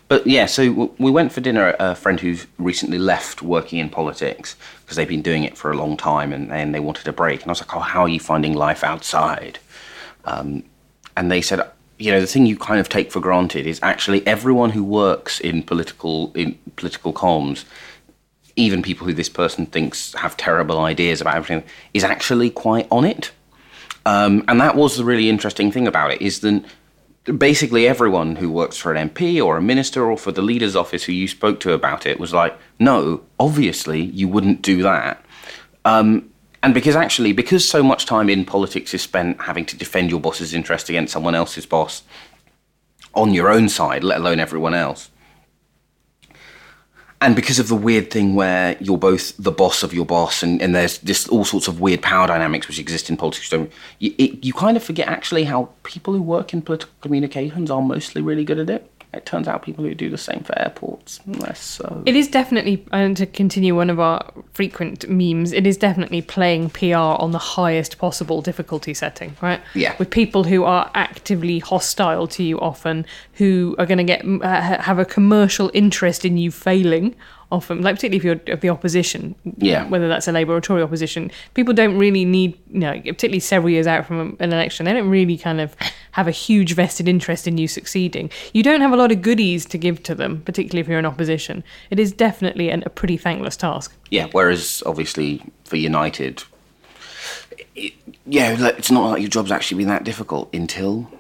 but 0.09 0.27
yeah, 0.27 0.47
so 0.47 0.95
we 0.99 1.11
went 1.11 1.33
for 1.33 1.41
dinner 1.41 1.69
at 1.69 1.77
a 1.79 1.95
friend 1.95 2.21
who's 2.21 2.47
recently 2.59 2.99
left 2.99 3.43
working 3.43 3.79
in 3.79 3.91
politics 3.91 4.57
because 4.83 4.97
they've 4.97 5.09
been 5.09 5.23
doing 5.23 5.45
it 5.45 5.57
for 5.57 5.71
a 5.71 5.77
long 5.77 5.97
time 5.97 6.33
and, 6.33 6.51
and 6.53 6.75
they 6.75 6.81
wanted 6.81 7.07
a 7.09 7.13
break. 7.13 7.43
And 7.43 7.51
I 7.51 7.53
was 7.53 7.61
like, 7.61 7.75
oh, 7.75 7.81
how 7.81 8.03
are 8.03 8.09
you 8.09 8.21
finding 8.21 8.55
life 8.55 8.85
outside? 8.85 9.59
Um, 10.25 10.65
and 11.17 11.31
they 11.31 11.41
said, 11.41 11.61
you 11.99 12.11
know, 12.11 12.21
the 12.21 12.27
thing 12.27 12.47
you 12.47 12.57
kind 12.57 12.81
of 12.81 12.89
take 12.89 13.13
for 13.13 13.21
granted 13.21 13.67
is 13.67 13.79
actually 13.83 14.27
everyone 14.27 14.71
who 14.71 14.83
works 14.83 15.41
in 15.41 15.63
political 15.63 16.33
in 16.35 16.59
political 16.77 17.13
comms, 17.13 17.65
even 18.57 18.83
people 18.83 19.07
who 19.07 19.15
this 19.15 19.29
person 19.29 19.67
thinks 19.67 20.15
have 20.15 20.37
terrible 20.37 20.81
ideas 20.81 21.21
about 21.21 21.37
everything, 21.37 21.65
is 21.93 22.05
actually 22.05 22.51
quite 22.51 22.87
on 22.91 23.05
it. 23.05 23.31
Um, 24.07 24.45
and 24.49 24.61
that 24.61 24.77
was 24.77 24.97
the 24.97 25.05
really 25.05 25.31
interesting 25.31 25.73
thing 25.73 25.87
about 25.87 26.11
it 26.13 26.21
is 26.21 26.41
that 26.41 26.65
basically 27.39 27.89
everyone 27.89 28.37
who 28.37 28.51
works 28.51 28.77
for 28.77 28.93
an 28.93 29.09
MP 29.09 29.43
or 29.43 29.57
a 29.57 29.63
minister 29.63 30.11
or 30.11 30.19
for 30.19 30.31
the 30.31 30.43
leader's 30.43 30.77
office 30.77 31.05
who 31.05 31.13
you 31.13 31.27
spoke 31.27 31.59
to 31.61 31.73
about 31.73 32.05
it 32.05 32.21
was 32.21 32.35
like, 32.35 32.59
no, 32.79 33.23
obviously 33.41 34.03
you 34.03 34.29
wouldn't 34.29 34.61
do 34.61 34.83
that. 34.83 35.25
Um, 35.87 36.31
and 36.65 36.73
because 36.73 36.97
actually, 36.97 37.35
because 37.35 37.69
so 37.69 37.83
much 37.83 38.07
time 38.07 38.31
in 38.31 38.47
politics 38.47 38.95
is 38.95 39.03
spent 39.03 39.39
having 39.43 39.67
to 39.67 39.77
defend 39.77 40.11
your 40.11 40.19
boss's 40.19 40.55
interest 40.55 40.89
against 40.89 41.13
someone 41.13 41.35
else's 41.35 41.67
boss 41.67 42.03
on 43.13 43.35
your 43.35 43.51
own 43.51 43.69
side, 43.69 44.03
let 44.03 44.17
alone 44.17 44.41
everyone 44.41 44.73
else. 44.73 45.11
And 47.21 47.37
because 47.37 47.59
of 47.59 47.69
the 47.69 47.75
weird 47.75 48.11
thing 48.11 48.35
where 48.35 48.79
you're 48.81 48.97
both 48.97 49.37
the 49.37 49.53
boss 49.53 49.83
of 49.83 49.93
your 49.93 50.07
boss, 50.07 50.43
and, 50.43 50.63
and 50.63 50.75
there's 50.75 50.97
just 50.97 51.29
all 51.29 51.45
sorts 51.45 51.69
of 51.69 51.81
weird 51.81 52.01
power 52.01 52.27
dynamics 52.27 52.67
which 52.67 52.79
exist 52.79 53.11
in 53.11 53.19
politics, 53.19 53.53
you, 53.53 54.15
it, 54.17 54.43
you 54.43 54.55
kind 54.55 54.79
of 54.79 54.83
forget 54.83 55.07
actually 55.07 55.45
how 55.45 55.69
people 55.83 56.15
who 56.15 56.23
work 56.23 56.55
in 56.55 56.63
political 56.63 56.95
communications 57.03 57.71
are 57.71 57.83
mostly 57.83 58.23
really 58.23 58.43
good 58.43 58.59
at 58.59 58.71
it. 58.71 58.91
It 59.17 59.27
turns 59.27 59.49
out 59.49 59.63
people 59.63 59.85
who 59.85 59.95
do 59.95 60.11
the 60.11 60.19
same 60.19 60.43
for 60.43 60.59
airports, 60.59 61.21
less 61.27 61.61
so. 61.61 62.03
It 62.07 62.17
is 62.17 62.29
definitely, 62.29 62.85
and 62.93 63.17
to 63.17 63.27
continue 63.27 63.75
one 63.75 63.91
of 63.91 64.01
our 64.01 64.33
frequent 64.53 65.09
memes, 65.09 65.53
it 65.53 65.67
is 65.67 65.77
definitely 65.77 66.23
playing 66.23 66.71
PR 66.71 66.97
on 66.97 67.31
the 67.31 67.39
highest 67.39 67.99
possible 67.99 68.43
difficulty 68.43 68.95
setting, 68.95 69.37
right? 69.41 69.61
Yeah. 69.75 69.95
With 69.99 70.11
people 70.11 70.45
who 70.45 70.65
are 70.65 70.91
actively 70.95 71.61
hostile 71.61 72.27
to 72.29 72.43
you 72.43 72.59
often, 72.61 73.07
who 73.35 73.77
are 73.79 73.87
going 73.87 73.99
to 73.99 74.05
get 74.05 74.25
uh, 74.25 74.81
have 74.81 74.99
a 74.99 75.05
commercial 75.05 75.71
interest 75.75 76.25
in 76.25 76.37
you 76.37 76.51
failing 76.51 77.15
often, 77.53 77.83
like 77.83 77.97
particularly 77.97 78.17
if 78.17 78.25
you're 78.25 78.55
of 78.55 78.61
the 78.61 78.69
opposition, 78.69 79.35
Yeah. 79.59 79.87
whether 79.89 80.09
that's 80.09 80.27
a 80.29 80.33
Labour 80.33 80.55
or 80.57 80.61
Tory 80.61 80.83
opposition. 80.83 81.31
People 81.55 81.75
don't 81.75 81.99
really 81.99 82.25
need, 82.25 82.59
you 82.73 82.81
know, 82.81 82.93
particularly 82.93 83.41
several 83.41 83.71
years 83.71 83.87
out 83.87 84.07
from 84.07 84.37
an 84.41 84.53
election, 84.53 84.87
they 84.87 84.93
don't 84.93 85.09
really 85.09 85.37
kind 85.37 85.61
of 85.61 85.77
have 86.13 86.27
a 86.29 86.31
huge 86.33 86.75
vested 86.75 87.09
interest 87.09 87.47
in 87.47 87.59
you 87.59 87.69
succeeding. 87.69 88.31
You 88.53 88.63
don't 88.63 88.81
have 88.81 88.93
a 88.93 88.97
lot 88.97 89.13
of 89.13 89.23
goodies 89.23 89.67
to 89.67 89.79
give 89.79 90.03
to 90.05 90.15
them, 90.15 90.43
particularly 90.43 90.81
if 90.81 90.89
you're 90.89 90.99
in 90.99 91.07
opposition. 91.07 91.65
It 91.91 91.99
is 91.99 92.13
definitely 92.13 92.71
an, 92.71 92.83
a 92.87 92.91
pretty 92.91 93.17
thankless 93.17 93.57
task. 93.57 93.95
Yeah, 94.11 94.29
whereas 94.33 94.83
obviously 94.87 95.43
for 95.65 95.77
United, 95.77 96.43
it, 97.75 97.93
yeah, 98.27 98.57
it's 98.69 98.91
not 98.91 99.11
like 99.11 99.21
your 99.21 99.29
job's 99.31 99.51
actually 99.53 99.79
been 99.79 99.89
that 99.89 100.05
difficult 100.05 100.53
until 100.55 101.11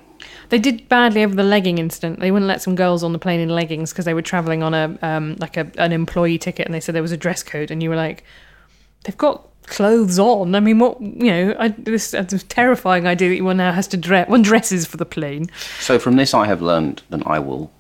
They 0.49 0.59
did 0.59 0.89
badly 0.89 1.25
over 1.25 1.35
the 1.35 1.43
legging 1.43 1.79
incident. 1.79 2.21
They 2.21 2.31
wouldn't 2.31 2.49
let 2.49 2.63
some 2.63 2.75
girls 2.75 3.03
on 3.03 3.13
the 3.13 3.19
plane 3.19 3.41
in 3.41 3.49
leggings 3.49 3.93
because 3.93 4.05
they 4.05 4.15
were 4.15 4.23
traveling 4.23 4.63
on 4.63 4.75
a 4.75 4.99
um, 5.03 5.37
like 5.39 5.57
a, 5.57 5.71
an 5.79 5.93
employee 5.93 6.39
ticket, 6.39 6.67
and 6.67 6.75
they 6.75 6.81
said 6.81 6.95
there 6.95 7.03
was 7.03 7.13
a 7.13 7.17
dress 7.17 7.43
code, 7.43 7.71
and 7.71 7.83
you 7.83 7.91
were 7.91 7.97
like, 7.97 8.25
they've 9.05 9.17
got 9.17 9.49
clothes 9.67 10.19
on. 10.19 10.55
I 10.55 10.61
mean, 10.61 10.79
what 10.79 11.01
you 11.01 11.31
know? 11.31 11.57
I, 11.59 11.69
this, 11.69 12.11
this 12.11 12.45
terrifying 12.45 13.07
idea 13.07 13.31
that 13.37 13.43
one 13.43 13.57
now 13.57 13.73
has 13.73 13.89
to 13.89 13.97
dress 13.97 14.29
one 14.29 14.43
dresses 14.43 14.87
for 14.87 14.97
the 14.97 15.07
plane. 15.07 15.51
So 15.81 15.99
from 15.99 16.17
this, 16.17 16.35
I 16.35 16.47
have 16.47 16.63
learned 16.63 17.03
that 17.11 17.27
I 17.27 17.39
will 17.39 17.71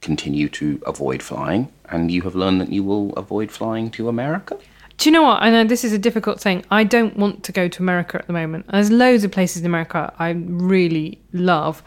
continue 0.00 0.48
to 0.48 0.82
avoid 0.86 1.22
flying, 1.22 1.72
and 1.88 2.10
you 2.10 2.22
have 2.22 2.34
learned 2.34 2.60
that 2.60 2.72
you 2.72 2.82
will 2.82 3.12
avoid 3.14 3.50
flying 3.50 3.90
to 3.92 4.08
America. 4.08 4.58
Do 5.02 5.08
you 5.08 5.14
know 5.14 5.24
what? 5.24 5.42
I 5.42 5.50
know 5.50 5.64
this 5.64 5.82
is 5.82 5.92
a 5.92 5.98
difficult 5.98 6.40
thing. 6.40 6.64
I 6.70 6.84
don't 6.84 7.16
want 7.16 7.42
to 7.42 7.50
go 7.50 7.66
to 7.66 7.82
America 7.82 8.18
at 8.18 8.28
the 8.28 8.32
moment. 8.32 8.66
There's 8.68 8.88
loads 8.88 9.24
of 9.24 9.32
places 9.32 9.62
in 9.62 9.66
America 9.66 10.14
I 10.20 10.30
really 10.30 11.20
love, 11.32 11.82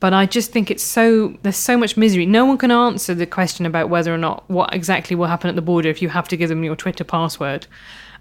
but 0.00 0.12
I 0.12 0.26
just 0.26 0.50
think 0.50 0.68
it's 0.68 0.82
so 0.82 1.36
there's 1.42 1.56
so 1.56 1.76
much 1.76 1.96
misery. 1.96 2.26
No 2.26 2.44
one 2.44 2.58
can 2.58 2.72
answer 2.72 3.14
the 3.14 3.24
question 3.24 3.66
about 3.66 3.88
whether 3.88 4.12
or 4.12 4.18
not 4.18 4.42
what 4.50 4.74
exactly 4.74 5.14
will 5.14 5.28
happen 5.28 5.48
at 5.48 5.54
the 5.54 5.62
border 5.62 5.88
if 5.90 6.02
you 6.02 6.08
have 6.08 6.26
to 6.26 6.36
give 6.36 6.48
them 6.48 6.64
your 6.64 6.74
Twitter 6.74 7.04
password, 7.04 7.68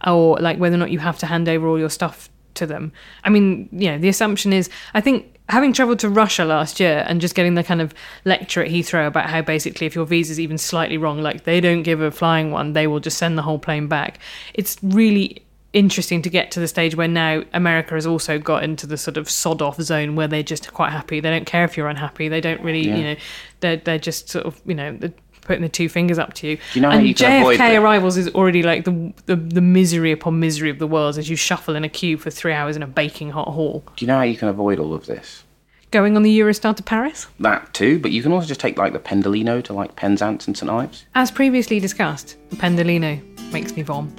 or 0.05 0.37
like 0.37 0.59
whether 0.59 0.75
or 0.75 0.77
not 0.77 0.91
you 0.91 0.99
have 0.99 1.17
to 1.17 1.25
hand 1.25 1.49
over 1.49 1.67
all 1.67 1.79
your 1.79 1.89
stuff 1.89 2.29
to 2.55 2.65
them. 2.65 2.91
I 3.23 3.29
mean, 3.29 3.69
you 3.71 3.91
know, 3.91 3.97
the 3.97 4.09
assumption 4.09 4.51
is 4.53 4.69
I 4.93 5.01
think 5.01 5.37
having 5.49 5.73
travelled 5.73 5.99
to 5.99 6.09
Russia 6.09 6.43
last 6.43 6.79
year 6.79 7.05
and 7.07 7.21
just 7.21 7.35
getting 7.35 7.53
the 7.53 7.63
kind 7.63 7.81
of 7.81 7.93
lecture 8.25 8.63
at 8.63 8.69
Heathrow 8.71 9.05
about 9.07 9.29
how 9.29 9.41
basically 9.41 9.85
if 9.85 9.93
your 9.95 10.05
visa's 10.05 10.39
even 10.39 10.57
slightly 10.57 10.97
wrong, 10.97 11.21
like 11.21 11.43
they 11.43 11.61
don't 11.61 11.83
give 11.83 12.01
a 12.01 12.09
flying 12.11 12.51
one, 12.51 12.73
they 12.73 12.87
will 12.87 12.99
just 12.99 13.17
send 13.17 13.37
the 13.37 13.43
whole 13.43 13.59
plane 13.59 13.87
back. 13.87 14.19
It's 14.55 14.77
really 14.81 15.43
interesting 15.73 16.21
to 16.21 16.29
get 16.29 16.51
to 16.51 16.59
the 16.61 16.67
stage 16.69 16.95
where 16.95 17.07
now 17.07 17.43
America 17.53 17.95
has 17.95 18.07
also 18.07 18.39
got 18.39 18.63
into 18.63 18.87
the 18.87 18.97
sort 18.97 19.17
of 19.17 19.29
sod 19.29 19.61
off 19.61 19.79
zone 19.81 20.15
where 20.15 20.27
they're 20.27 20.41
just 20.41 20.71
quite 20.73 20.91
happy. 20.91 21.19
They 21.19 21.29
don't 21.29 21.45
care 21.45 21.65
if 21.65 21.75
you're 21.75 21.89
unhappy. 21.89 22.29
They 22.29 22.39
don't 22.41 22.61
really, 22.61 22.87
Yeah. 22.87 22.95
you 22.95 23.03
know, 23.03 23.15
they're, 23.59 23.77
they're 23.77 23.99
just 23.99 24.29
sort 24.29 24.45
of, 24.45 24.59
you 24.65 24.73
know, 24.73 24.97
putting 25.45 25.61
the 25.61 25.69
two 25.69 25.87
fingers 25.87 26.19
up 26.19 26.33
to 26.33 26.47
you. 26.47 26.57
Do 26.57 26.61
you 26.73 26.81
know 26.81 26.91
how 26.91 26.97
and 26.97 27.07
you 27.07 27.15
can 27.15 27.45
JFK 27.45 27.81
arrivals 27.81 28.17
is 28.17 28.27
already 28.29 28.63
like 28.63 28.83
the, 28.83 29.13
the 29.27 29.35
the 29.35 29.61
misery 29.61 30.11
upon 30.11 30.39
misery 30.39 30.69
of 30.69 30.79
the 30.79 30.87
world 30.87 31.17
as 31.17 31.29
you 31.29 31.37
shuffle 31.37 31.75
in 31.75 31.83
a 31.85 31.89
queue 31.89 32.17
for 32.17 32.29
three 32.29 32.51
hours 32.51 32.75
in 32.75 32.83
a 32.83 32.87
baking 32.87 33.31
hot 33.31 33.47
hall. 33.47 33.83
Do 33.95 34.03
you 34.03 34.07
know 34.07 34.17
how 34.17 34.23
you 34.23 34.35
can 34.35 34.49
avoid 34.49 34.79
all 34.79 34.93
of 34.93 35.05
this? 35.05 35.43
Going 35.91 36.17
on 36.17 36.23
the 36.23 36.39
Eurostar 36.39 36.75
to 36.75 36.83
Paris? 36.83 37.27
That 37.39 37.73
too, 37.73 37.99
but 37.99 38.11
you 38.11 38.21
can 38.21 38.33
also 38.33 38.47
just 38.47 38.59
take 38.59 38.77
like 38.77 38.91
the 38.91 38.99
Pendolino 38.99 39.63
to 39.63 39.73
like 39.73 39.95
Penzance 39.95 40.47
and 40.47 40.57
St 40.57 40.69
Ives. 40.69 41.05
As 41.15 41.31
previously 41.31 41.79
discussed, 41.79 42.35
the 42.49 42.57
Pendolino 42.57 43.21
makes 43.53 43.75
me 43.77 43.83
vom. 43.83 44.13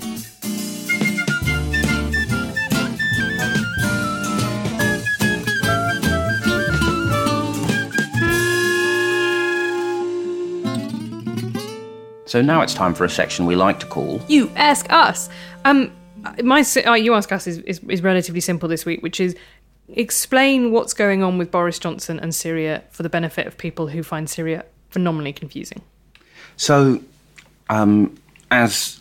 So 12.37 12.42
now 12.42 12.61
it's 12.61 12.75
time 12.75 12.92
for 12.92 13.07
a 13.07 13.09
section 13.09 13.46
we 13.46 13.57
like 13.57 13.81
to 13.81 13.87
call 13.87 14.20
You 14.29 14.51
ask 14.57 14.92
us. 14.92 15.31
Um, 15.64 15.90
my 16.44 16.62
uh, 16.87 16.92
you 16.92 17.14
ask 17.14 17.33
us 17.33 17.46
is, 17.46 17.61
is 17.61 17.79
is 17.88 18.03
relatively 18.03 18.40
simple 18.40 18.68
this 18.68 18.85
week, 18.85 19.03
which 19.03 19.20
is 19.20 19.35
explain 19.88 20.70
what's 20.70 20.92
going 20.92 21.22
on 21.22 21.38
with 21.38 21.51
Boris 21.51 21.79
Johnson 21.79 22.20
and 22.20 22.35
Syria 22.35 22.83
for 22.90 23.03
the 23.03 23.09
benefit 23.09 23.46
of 23.46 23.57
people 23.57 23.87
who 23.87 24.03
find 24.03 24.29
Syria 24.29 24.66
phenomenally 24.90 25.33
confusing. 25.33 25.81
So, 26.59 27.01
um, 27.70 28.14
as 28.51 29.01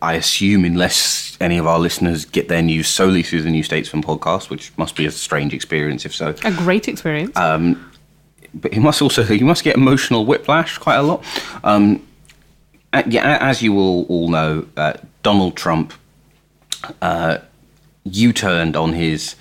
I- 0.00 0.14
assume, 0.14 0.64
unless 0.64 1.36
any 1.42 1.58
of 1.58 1.66
our 1.66 1.78
listeners 1.78 2.24
get 2.24 2.48
their 2.48 2.62
news 2.62 2.88
solely 2.88 3.22
through 3.22 3.42
the 3.42 3.50
New 3.50 3.62
Statesman 3.62 4.02
podcast, 4.02 4.48
which 4.48 4.72
must 4.78 4.96
be 4.96 5.04
a 5.04 5.10
strange 5.10 5.52
experience 5.52 6.06
if 6.06 6.14
so, 6.14 6.34
A 6.42 6.52
great 6.52 6.88
experience. 6.88 7.36
Um, 7.36 7.84
but 8.54 8.72
you 8.72 8.80
must 8.80 9.02
also 9.02 9.22
you 9.24 9.44
must 9.44 9.62
get 9.62 9.76
emotional 9.76 10.24
whiplash 10.24 10.78
quite 10.78 10.96
a 10.96 11.02
lot. 11.02 11.22
Um, 11.62 12.02
yeah, 13.06 13.38
as 13.40 13.62
you 13.62 13.78
all 13.78 14.04
all 14.08 14.28
know, 14.28 14.66
uh, 14.76 14.94
Donald 15.22 15.56
Trump 15.56 15.92
uh, 17.02 17.38
U-turned 18.04 18.76
on 18.76 18.94
his 18.94 19.36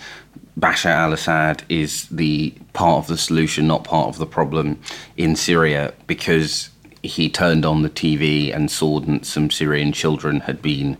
Bashar 0.59 0.91
al-Assad 0.91 1.63
is 1.69 2.07
the 2.09 2.53
part 2.73 2.97
of 2.97 3.07
the 3.07 3.17
solution, 3.17 3.67
not 3.67 3.85
part 3.85 4.09
of 4.09 4.17
the 4.17 4.25
problem 4.25 4.79
in 5.15 5.35
Syria, 5.35 5.93
because 6.05 6.69
he 7.01 7.29
turned 7.29 7.65
on 7.65 7.81
the 7.81 7.89
TV 7.89 8.53
and 8.53 8.69
saw 8.69 8.99
that 8.99 9.25
some 9.25 9.49
Syrian 9.49 9.93
children 9.93 10.41
had 10.41 10.61
been 10.61 10.97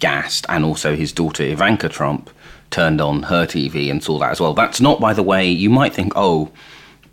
gassed, 0.00 0.44
and 0.48 0.64
also 0.64 0.96
his 0.96 1.12
daughter 1.12 1.44
Ivanka 1.44 1.88
Trump 1.88 2.30
turned 2.70 3.00
on 3.00 3.24
her 3.24 3.46
TV 3.46 3.90
and 3.90 4.02
saw 4.02 4.18
that 4.18 4.32
as 4.32 4.40
well. 4.40 4.54
That's 4.54 4.80
not, 4.80 5.00
by 5.00 5.14
the 5.14 5.22
way, 5.22 5.48
you 5.48 5.70
might 5.70 5.94
think, 5.94 6.12
oh, 6.16 6.50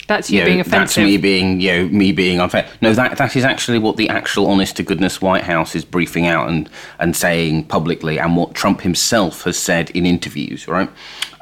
that's 0.08 0.30
you 0.30 0.40
you 0.40 0.44
know, 0.44 0.50
being 0.52 0.64
that's 0.64 0.98
me 0.98 1.18
being, 1.18 1.62
you 1.62 1.72
know, 1.72 1.88
me 1.90 2.12
being 2.12 2.40
unfair. 2.40 2.68
No, 2.82 2.94
that 2.94 3.18
that 3.18 3.36
is 3.36 3.44
actually 3.44 3.80
what 3.80 3.98
the 3.98 4.10
actual 4.10 4.48
honest 4.48 4.78
to 4.78 4.84
goodness 4.84 5.22
White 5.22 5.44
House 5.44 5.76
is 5.76 5.86
briefing 5.86 6.28
out 6.28 6.50
and 6.50 6.70
and 7.00 7.16
saying 7.16 7.66
publicly, 7.66 8.20
and 8.20 8.36
what 8.36 8.54
Trump 8.54 8.82
himself 8.82 9.44
has 9.44 9.58
said 9.58 9.90
in 9.92 10.06
interviews. 10.06 10.68
Right 10.68 10.90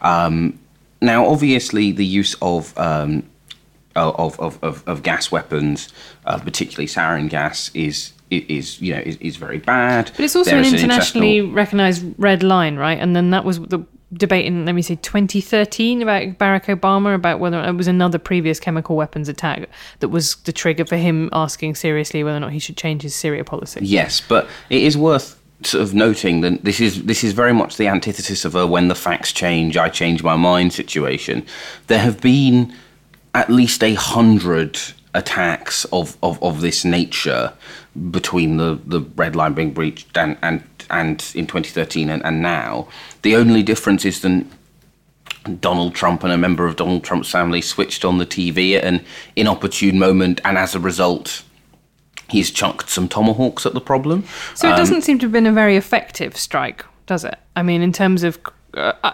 um, 0.01 0.59
now, 1.01 1.25
obviously, 1.25 1.91
the 1.91 2.05
use 2.05 2.35
of 2.41 2.77
um, 2.77 3.23
of, 3.95 4.39
of, 4.39 4.63
of, 4.63 4.87
of 4.87 5.03
gas 5.03 5.31
weapons, 5.31 5.89
uh, 6.25 6.37
particularly 6.37 6.87
sarin 6.87 7.29
gas, 7.29 7.71
is 7.73 8.13
is 8.29 8.81
you 8.81 8.93
know 8.93 9.01
is, 9.01 9.17
is 9.17 9.35
very 9.37 9.57
bad. 9.57 10.11
But 10.15 10.25
it's 10.25 10.35
also 10.35 10.57
an 10.57 10.63
is 10.63 10.73
internationally 10.73 11.41
recognised 11.41 12.05
red 12.17 12.43
line, 12.43 12.77
right? 12.77 12.99
And 12.99 13.15
then 13.15 13.31
that 13.31 13.43
was 13.43 13.59
the 13.59 13.79
debate 14.13 14.45
in, 14.45 14.65
let 14.65 14.73
me 14.73 14.81
say, 14.81 14.95
2013 14.95 16.01
about 16.01 16.23
Barack 16.37 16.65
Obama, 16.65 17.15
about 17.15 17.39
whether 17.39 17.61
it 17.61 17.75
was 17.75 17.87
another 17.87 18.19
previous 18.19 18.59
chemical 18.59 18.95
weapons 18.95 19.29
attack 19.29 19.69
that 19.99 20.09
was 20.09 20.35
the 20.37 20.51
trigger 20.51 20.85
for 20.85 20.97
him 20.97 21.29
asking 21.31 21.75
seriously 21.75 22.23
whether 22.23 22.37
or 22.37 22.41
not 22.41 22.51
he 22.51 22.59
should 22.59 22.77
change 22.77 23.01
his 23.01 23.15
Syria 23.15 23.43
policy. 23.43 23.79
Yes, 23.83 24.21
but 24.21 24.47
it 24.69 24.81
is 24.81 24.97
worth 24.97 25.39
sort 25.63 25.83
of 25.83 25.93
noting 25.93 26.41
that 26.41 26.63
this 26.63 26.79
is 26.79 27.03
this 27.03 27.23
is 27.23 27.33
very 27.33 27.53
much 27.53 27.77
the 27.77 27.87
antithesis 27.87 28.45
of 28.45 28.55
a 28.55 28.65
when 28.65 28.87
the 28.87 28.95
facts 28.95 29.31
change, 29.31 29.77
I 29.77 29.89
change 29.89 30.23
my 30.23 30.35
mind 30.35 30.73
situation. 30.73 31.45
There 31.87 31.99
have 31.99 32.19
been 32.19 32.73
at 33.33 33.49
least 33.49 33.83
a 33.83 33.93
hundred 33.93 34.79
attacks 35.13 35.85
of, 35.85 36.17
of, 36.23 36.41
of 36.41 36.61
this 36.61 36.85
nature 36.85 37.53
between 38.09 38.57
the, 38.57 38.79
the 38.85 39.01
red 39.15 39.35
line 39.35 39.53
being 39.53 39.73
breached 39.73 40.17
and, 40.17 40.37
and, 40.41 40.63
and 40.91 41.31
in 41.33 41.47
2013 41.47 42.09
and, 42.09 42.23
and 42.25 42.41
now. 42.41 42.87
The 43.21 43.35
only 43.35 43.63
difference 43.63 44.05
is 44.05 44.21
that 44.21 44.45
Donald 45.59 45.95
Trump 45.95 46.23
and 46.23 46.31
a 46.31 46.37
member 46.37 46.67
of 46.67 46.75
Donald 46.75 47.03
Trump's 47.03 47.31
family 47.31 47.61
switched 47.61 48.05
on 48.05 48.17
the 48.17 48.25
TV 48.25 48.77
at 48.77 48.83
an 48.83 49.03
inopportune 49.35 49.97
moment, 49.97 50.39
and 50.45 50.57
as 50.57 50.75
a 50.75 50.79
result, 50.79 51.43
he's 52.29 52.51
chunked 52.51 52.89
some 52.89 53.07
tomahawks 53.07 53.65
at 53.65 53.73
the 53.73 53.81
problem. 53.81 54.23
So 54.55 54.71
it 54.71 54.77
doesn't 54.77 55.01
seem 55.01 55.17
to 55.19 55.25
have 55.25 55.31
been 55.31 55.47
a 55.47 55.51
very 55.51 55.77
effective 55.77 56.37
strike, 56.37 56.85
does 57.07 57.23
it? 57.23 57.35
I 57.55 57.63
mean, 57.63 57.81
in 57.81 57.91
terms 57.91 58.23
of, 58.23 58.39
uh, 58.75 58.93
I, 59.03 59.13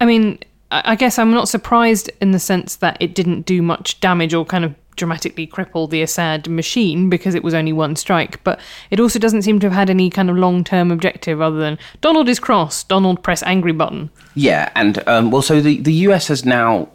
I 0.00 0.06
mean, 0.06 0.38
I 0.70 0.82
I 0.92 0.96
guess 0.96 1.18
I'm 1.18 1.30
not 1.30 1.48
surprised 1.48 2.10
in 2.20 2.32
the 2.32 2.38
sense 2.38 2.76
that 2.76 2.96
it 2.98 3.14
didn't 3.14 3.42
do 3.42 3.62
much 3.62 4.00
damage 4.00 4.34
or 4.34 4.44
kind 4.44 4.64
of 4.64 4.74
dramatically 4.96 5.46
cripple 5.46 5.88
the 5.88 6.02
Assad 6.02 6.48
machine 6.48 7.08
because 7.08 7.34
it 7.34 7.44
was 7.44 7.54
only 7.54 7.72
one 7.72 7.96
strike. 7.96 8.42
But 8.44 8.60
it 8.90 9.00
also 9.00 9.18
doesn't 9.18 9.42
seem 9.42 9.60
to 9.60 9.66
have 9.66 9.74
had 9.74 9.90
any 9.90 10.10
kind 10.10 10.30
of 10.30 10.36
long-term 10.36 10.90
objective 10.90 11.40
other 11.40 11.58
than 11.58 11.78
Donald 12.00 12.28
is 12.28 12.38
cross, 12.38 12.84
Donald 12.84 13.22
press 13.22 13.42
angry 13.42 13.72
button. 13.72 14.10
Yeah, 14.34 14.70
and 14.74 15.06
um, 15.08 15.30
well, 15.30 15.42
so 15.42 15.60
the, 15.60 15.80
the 15.80 15.92
US 15.92 16.28
has 16.28 16.44
now 16.44 16.88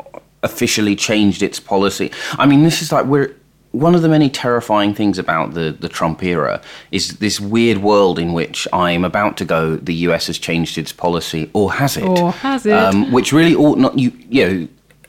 officially 0.43 0.95
changed 0.95 1.41
its 1.41 1.59
policy. 1.59 2.11
I 2.33 2.45
mean, 2.45 2.63
this 2.63 2.81
is 2.81 2.91
like 2.91 3.05
we're 3.05 3.35
one 3.71 3.93
of 3.95 4.01
the 4.01 4.09
many 4.09 4.29
terrifying 4.29 4.93
things 4.93 5.19
about 5.19 5.53
the, 5.53 5.75
the 5.79 5.89
Trump 5.89 6.23
era 6.23 6.61
is 6.91 7.17
this 7.17 7.39
weird 7.39 7.79
world 7.79 8.17
in 8.17 8.33
which 8.33 8.67
I'm 8.73 9.05
about 9.05 9.37
to 9.37 9.45
go. 9.45 9.75
The 9.75 9.93
US 9.93 10.27
has 10.27 10.37
changed 10.37 10.77
its 10.77 10.91
policy, 10.91 11.49
or 11.53 11.73
has 11.73 11.97
it? 11.97 12.03
Or 12.03 12.31
has 12.31 12.65
it? 12.65 12.73
Um, 12.73 13.11
which 13.11 13.31
really 13.31 13.55
ought 13.55 13.77
not. 13.77 13.97
You 13.97 14.11
you 14.29 14.47
know. 14.47 14.67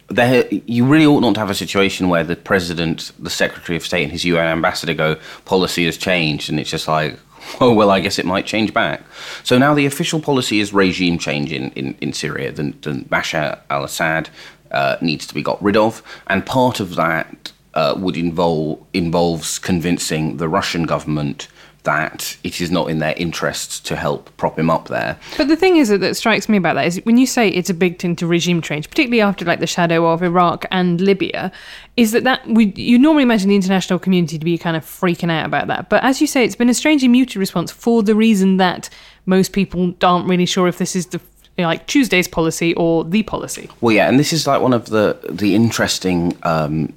There, 0.09 0.49
you 0.51 0.87
really 0.87 1.05
ought 1.05 1.21
not 1.21 1.35
to 1.35 1.40
have 1.40 1.51
a 1.51 1.55
situation 1.55 2.09
where 2.09 2.25
the 2.25 2.35
president, 2.35 3.12
the 3.18 3.29
secretary 3.29 3.77
of 3.77 3.85
state, 3.85 4.05
and 4.05 4.12
his 4.12 4.25
UN 4.25 4.47
ambassador 4.47 4.94
go, 4.94 5.16
policy 5.44 5.85
has 5.85 5.99
changed, 5.99 6.49
and 6.49 6.59
it's 6.59 6.71
just 6.71 6.88
like, 6.88 7.18
oh, 7.61 7.73
well, 7.73 7.90
I 7.90 8.01
guess 8.01 8.18
it 8.18 8.25
might 8.25 8.47
change 8.47 8.73
back. 8.73 9.02
So 9.44 9.59
now 9.59 9.75
the 9.75 9.87
official 9.87 10.21
policy 10.21 10.61
is 10.61 10.73
regime 10.73 11.19
change 11.19 11.52
in, 11.52 11.71
in, 11.73 11.96
in 12.00 12.13
Syria. 12.13 12.52
The, 12.52 12.75
the 12.81 12.92
Bashar 13.09 13.61
al 13.69 13.85
Assad 13.85 14.31
uh, 14.71 14.96
needs 15.00 15.27
to 15.27 15.35
be 15.35 15.42
got 15.42 15.63
rid 15.63 15.77
of, 15.77 16.02
and 16.27 16.44
part 16.44 16.81
of 16.81 16.96
that 16.96 17.52
uh, 17.75 17.94
would 17.98 18.17
involve 18.17 18.85
involves 18.92 19.59
convincing 19.59 20.38
the 20.38 20.48
Russian 20.48 20.85
government 20.85 21.48
that 21.88 22.36
it 22.44 22.60
is 22.60 22.70
not 22.70 22.90
in 22.90 22.98
their 22.98 23.14
interests 23.16 23.80
to 23.80 23.96
help 23.96 24.28
prop 24.36 24.58
him 24.58 24.68
up 24.68 24.88
there. 24.88 25.18
But 25.38 25.48
the 25.48 25.56
thing 25.56 25.78
is 25.78 25.88
that, 25.88 26.02
that 26.02 26.18
strikes 26.18 26.46
me 26.46 26.58
about 26.58 26.74
that 26.74 26.86
is 26.86 27.00
when 27.04 27.16
you 27.16 27.26
say 27.26 27.48
it's 27.48 27.70
a 27.70 27.74
big 27.74 27.98
thing 27.98 28.14
to 28.16 28.26
regime 28.26 28.60
change, 28.60 28.90
particularly 28.90 29.22
after 29.22 29.46
like 29.46 29.60
the 29.60 29.66
shadow 29.66 30.06
of 30.06 30.22
Iraq 30.22 30.66
and 30.70 31.00
Libya, 31.00 31.50
is 31.96 32.12
that 32.12 32.24
that 32.24 32.46
we 32.46 32.74
you 32.76 32.98
normally 32.98 33.22
imagine 33.22 33.48
the 33.48 33.56
international 33.56 33.98
community 33.98 34.38
to 34.38 34.44
be 34.44 34.58
kind 34.58 34.76
of 34.76 34.84
freaking 34.84 35.30
out 35.30 35.46
about 35.46 35.66
that. 35.68 35.88
But 35.88 36.04
as 36.04 36.20
you 36.20 36.26
say, 36.26 36.44
it's 36.44 36.56
been 36.56 36.68
a 36.68 36.74
strangely 36.74 37.08
muted 37.08 37.36
response 37.36 37.72
for 37.72 38.02
the 38.02 38.14
reason 38.14 38.58
that 38.58 38.90
most 39.24 39.54
people 39.54 39.94
aren't 40.02 40.28
really 40.28 40.44
sure 40.44 40.68
if 40.68 40.76
this 40.76 40.94
is 40.94 41.06
the 41.06 41.22
like 41.56 41.86
Tuesday's 41.86 42.28
policy 42.28 42.74
or 42.74 43.02
the 43.02 43.22
policy. 43.22 43.70
Well, 43.80 43.96
yeah, 43.96 44.10
and 44.10 44.20
this 44.20 44.34
is 44.34 44.46
like 44.46 44.60
one 44.60 44.74
of 44.74 44.90
the 44.90 45.18
the 45.30 45.54
interesting 45.54 46.36
um, 46.42 46.92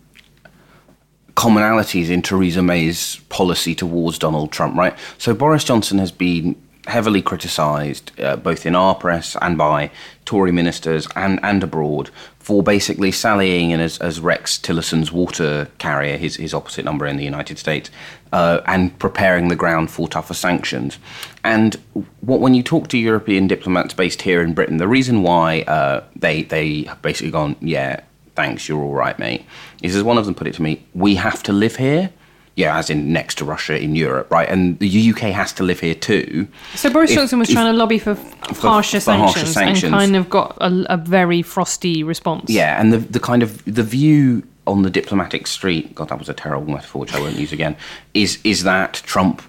commonalities 1.41 2.11
in 2.11 2.21
Theresa 2.21 2.61
May's 2.61 3.15
policy 3.29 3.73
towards 3.73 4.19
Donald 4.19 4.51
Trump, 4.51 4.77
right? 4.77 4.95
So 5.17 5.33
Boris 5.33 5.63
Johnson 5.63 5.97
has 5.97 6.11
been 6.11 6.55
heavily 6.85 7.19
criticised, 7.19 8.11
uh, 8.19 8.35
both 8.35 8.63
in 8.63 8.75
our 8.75 8.93
press 8.93 9.35
and 9.41 9.57
by 9.57 9.89
Tory 10.23 10.51
ministers 10.51 11.07
and, 11.15 11.39
and 11.41 11.63
abroad, 11.63 12.11
for 12.37 12.61
basically 12.61 13.11
sallying 13.11 13.71
in 13.71 13.79
as, 13.79 13.97
as 13.97 14.19
Rex 14.19 14.59
Tillerson's 14.59 15.11
water 15.11 15.67
carrier, 15.79 16.15
his, 16.15 16.35
his 16.35 16.53
opposite 16.53 16.85
number 16.85 17.07
in 17.07 17.17
the 17.17 17.23
United 17.23 17.57
States, 17.57 17.89
uh, 18.31 18.61
and 18.67 18.97
preparing 18.99 19.47
the 19.47 19.55
ground 19.55 19.89
for 19.89 20.07
tougher 20.07 20.35
sanctions. 20.35 20.99
And 21.43 21.75
what 22.19 22.39
when 22.39 22.53
you 22.53 22.61
talk 22.61 22.87
to 22.89 22.99
European 22.99 23.47
diplomats 23.47 23.95
based 23.95 24.21
here 24.21 24.43
in 24.43 24.53
Britain, 24.53 24.77
the 24.77 24.87
reason 24.87 25.23
why 25.23 25.61
uh, 25.61 26.03
they 26.15 26.43
they 26.43 26.83
have 26.83 27.01
basically 27.01 27.31
gone, 27.31 27.55
yeah, 27.61 28.01
thanks, 28.41 28.67
you're 28.67 28.81
all 28.81 28.93
right, 28.93 29.17
mate, 29.19 29.45
He 29.81 29.89
says, 29.89 30.03
one 30.03 30.17
of 30.17 30.25
them 30.25 30.35
put 30.35 30.47
it 30.47 30.53
to 30.55 30.61
me, 30.61 30.83
we 30.93 31.15
have 31.15 31.43
to 31.43 31.53
live 31.53 31.75
here. 31.77 32.11
Yeah, 32.57 32.77
as 32.77 32.89
in 32.89 33.13
next 33.13 33.37
to 33.37 33.45
Russia 33.45 33.81
in 33.81 33.95
Europe, 33.95 34.29
right? 34.29 34.47
And 34.49 34.77
the 34.79 35.09
UK 35.11 35.19
has 35.31 35.53
to 35.53 35.63
live 35.63 35.79
here 35.79 35.95
too. 35.95 36.47
So 36.75 36.89
Boris 36.89 37.13
Johnson 37.13 37.39
was 37.39 37.47
if- 37.47 37.53
trying 37.55 37.71
to 37.71 37.77
lobby 37.77 37.97
for, 37.97 38.15
harsher, 38.55 38.99
for 38.99 39.13
harsher 39.13 39.45
sanctions 39.45 39.53
sanctions. 39.53 39.83
and 39.85 39.93
kind 39.93 40.15
of 40.17 40.29
got 40.29 40.57
a, 40.59 40.85
a 40.89 40.97
very 40.97 41.41
frosty 41.43 42.03
response. 42.03 42.49
Yeah, 42.49 42.79
and 42.81 42.91
the 42.91 42.97
the 42.97 43.21
kind 43.21 43.41
of 43.41 43.63
the 43.63 43.83
view 43.83 44.43
on 44.67 44.81
the 44.81 44.89
diplomatic 44.89 45.47
street, 45.47 45.95
God, 45.95 46.09
that 46.09 46.19
was 46.19 46.27
a 46.27 46.33
terrible 46.33 46.69
metaphor, 46.73 46.99
which 46.99 47.13
I 47.13 47.19
won't 47.21 47.37
use 47.37 47.53
again, 47.53 47.77
is 48.13 48.37
is 48.43 48.63
that 48.63 48.95
Trump, 49.05 49.41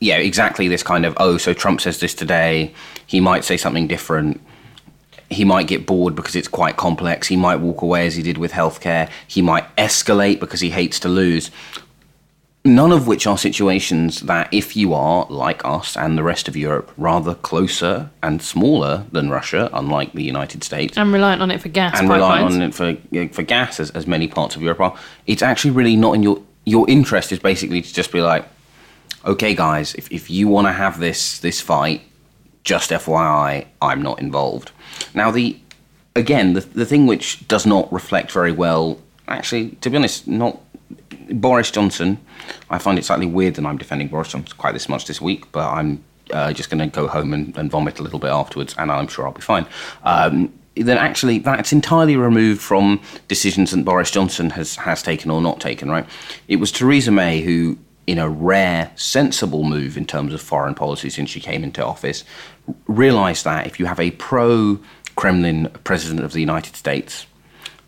yeah, 0.00 0.18
exactly 0.18 0.68
this 0.68 0.82
kind 0.82 1.06
of 1.06 1.14
oh, 1.16 1.38
so 1.38 1.54
Trump 1.54 1.80
says 1.80 1.98
this 1.98 2.14
today, 2.14 2.74
he 3.06 3.20
might 3.20 3.42
say 3.42 3.56
something 3.56 3.86
different. 3.88 4.38
He 5.30 5.44
might 5.44 5.68
get 5.68 5.86
bored 5.86 6.16
because 6.16 6.34
it's 6.34 6.48
quite 6.48 6.76
complex. 6.76 7.28
He 7.28 7.36
might 7.36 7.56
walk 7.56 7.82
away 7.82 8.06
as 8.06 8.16
he 8.16 8.22
did 8.22 8.36
with 8.36 8.52
healthcare. 8.52 9.08
He 9.28 9.42
might 9.42 9.74
escalate 9.76 10.40
because 10.40 10.60
he 10.60 10.70
hates 10.70 10.98
to 11.00 11.08
lose. 11.08 11.50
None 12.62 12.92
of 12.92 13.06
which 13.06 13.26
are 13.26 13.38
situations 13.38 14.20
that, 14.20 14.52
if 14.52 14.76
you 14.76 14.92
are, 14.92 15.26
like 15.30 15.64
us 15.64 15.96
and 15.96 16.18
the 16.18 16.22
rest 16.22 16.46
of 16.46 16.56
Europe, 16.56 16.92
rather 16.98 17.34
closer 17.34 18.10
and 18.22 18.42
smaller 18.42 19.06
than 19.12 19.30
Russia, 19.30 19.70
unlike 19.72 20.12
the 20.12 20.22
United 20.22 20.62
States, 20.62 20.98
And 20.98 21.10
reliant 21.10 21.40
on 21.40 21.50
it 21.50 21.62
for 21.62 21.70
gas 21.70 21.98
and 21.98 22.10
reliant 22.10 22.52
on 22.52 22.60
it 22.60 22.74
for 22.74 22.96
for 23.32 23.42
gas, 23.42 23.80
as, 23.80 23.90
as 23.92 24.06
many 24.06 24.28
parts 24.28 24.56
of 24.56 24.62
Europe 24.62 24.80
are. 24.80 24.94
It's 25.26 25.42
actually 25.42 25.70
really 25.70 25.96
not 25.96 26.14
in 26.16 26.22
your 26.22 26.42
your 26.66 26.84
interest. 26.90 27.32
Is 27.32 27.38
basically 27.38 27.80
to 27.80 27.94
just 27.94 28.12
be 28.12 28.20
like, 28.20 28.44
okay, 29.24 29.54
guys, 29.54 29.94
if 29.94 30.12
if 30.12 30.28
you 30.28 30.46
want 30.48 30.66
to 30.66 30.72
have 30.72 31.00
this 31.00 31.38
this 31.38 31.62
fight, 31.62 32.02
just 32.64 32.90
FYI, 32.90 33.66
I'm 33.80 34.02
not 34.02 34.20
involved. 34.20 34.72
Now 35.14 35.30
the 35.30 35.58
again 36.16 36.54
the 36.54 36.60
the 36.60 36.86
thing 36.86 37.06
which 37.06 37.46
does 37.48 37.66
not 37.66 37.92
reflect 37.92 38.32
very 38.32 38.52
well, 38.52 38.98
actually, 39.28 39.70
to 39.82 39.90
be 39.90 39.96
honest, 39.96 40.28
not 40.28 40.60
Boris 41.30 41.70
Johnson. 41.70 42.18
I 42.68 42.78
find 42.78 42.98
it 42.98 43.04
slightly 43.04 43.26
weird 43.26 43.54
that 43.54 43.66
I'm 43.66 43.78
defending 43.78 44.08
Boris 44.08 44.28
Johnson 44.28 44.56
quite 44.58 44.72
this 44.72 44.88
much 44.88 45.06
this 45.06 45.20
week, 45.20 45.50
but 45.52 45.68
I'm 45.68 46.02
uh, 46.32 46.52
just 46.52 46.70
going 46.70 46.78
to 46.78 46.86
go 46.86 47.06
home 47.06 47.32
and, 47.32 47.56
and 47.56 47.70
vomit 47.70 47.98
a 47.98 48.02
little 48.02 48.18
bit 48.18 48.30
afterwards, 48.30 48.74
and 48.78 48.90
I'm 48.90 49.08
sure 49.08 49.26
I'll 49.26 49.32
be 49.32 49.40
fine. 49.40 49.66
Um, 50.04 50.52
then 50.76 50.98
actually, 50.98 51.38
that's 51.38 51.72
entirely 51.72 52.16
removed 52.16 52.60
from 52.60 53.00
decisions 53.28 53.72
that 53.72 53.84
Boris 53.84 54.10
Johnson 54.10 54.50
has, 54.50 54.76
has 54.76 55.02
taken 55.02 55.30
or 55.30 55.40
not 55.40 55.60
taken, 55.60 55.90
right? 55.90 56.06
It 56.48 56.56
was 56.56 56.72
Theresa 56.72 57.10
May 57.10 57.40
who, 57.40 57.76
in 58.06 58.18
a 58.18 58.28
rare, 58.28 58.90
sensible 58.96 59.64
move 59.64 59.96
in 59.96 60.06
terms 60.06 60.34
of 60.34 60.40
foreign 60.40 60.74
policy 60.74 61.10
since 61.10 61.30
she 61.30 61.40
came 61.40 61.62
into 61.64 61.84
office, 61.84 62.24
realised 62.86 63.44
that 63.44 63.66
if 63.66 63.78
you 63.78 63.86
have 63.86 64.00
a 64.00 64.10
pro 64.12 64.78
Kremlin 65.16 65.68
president 65.84 66.24
of 66.24 66.32
the 66.32 66.40
United 66.40 66.76
States, 66.76 67.26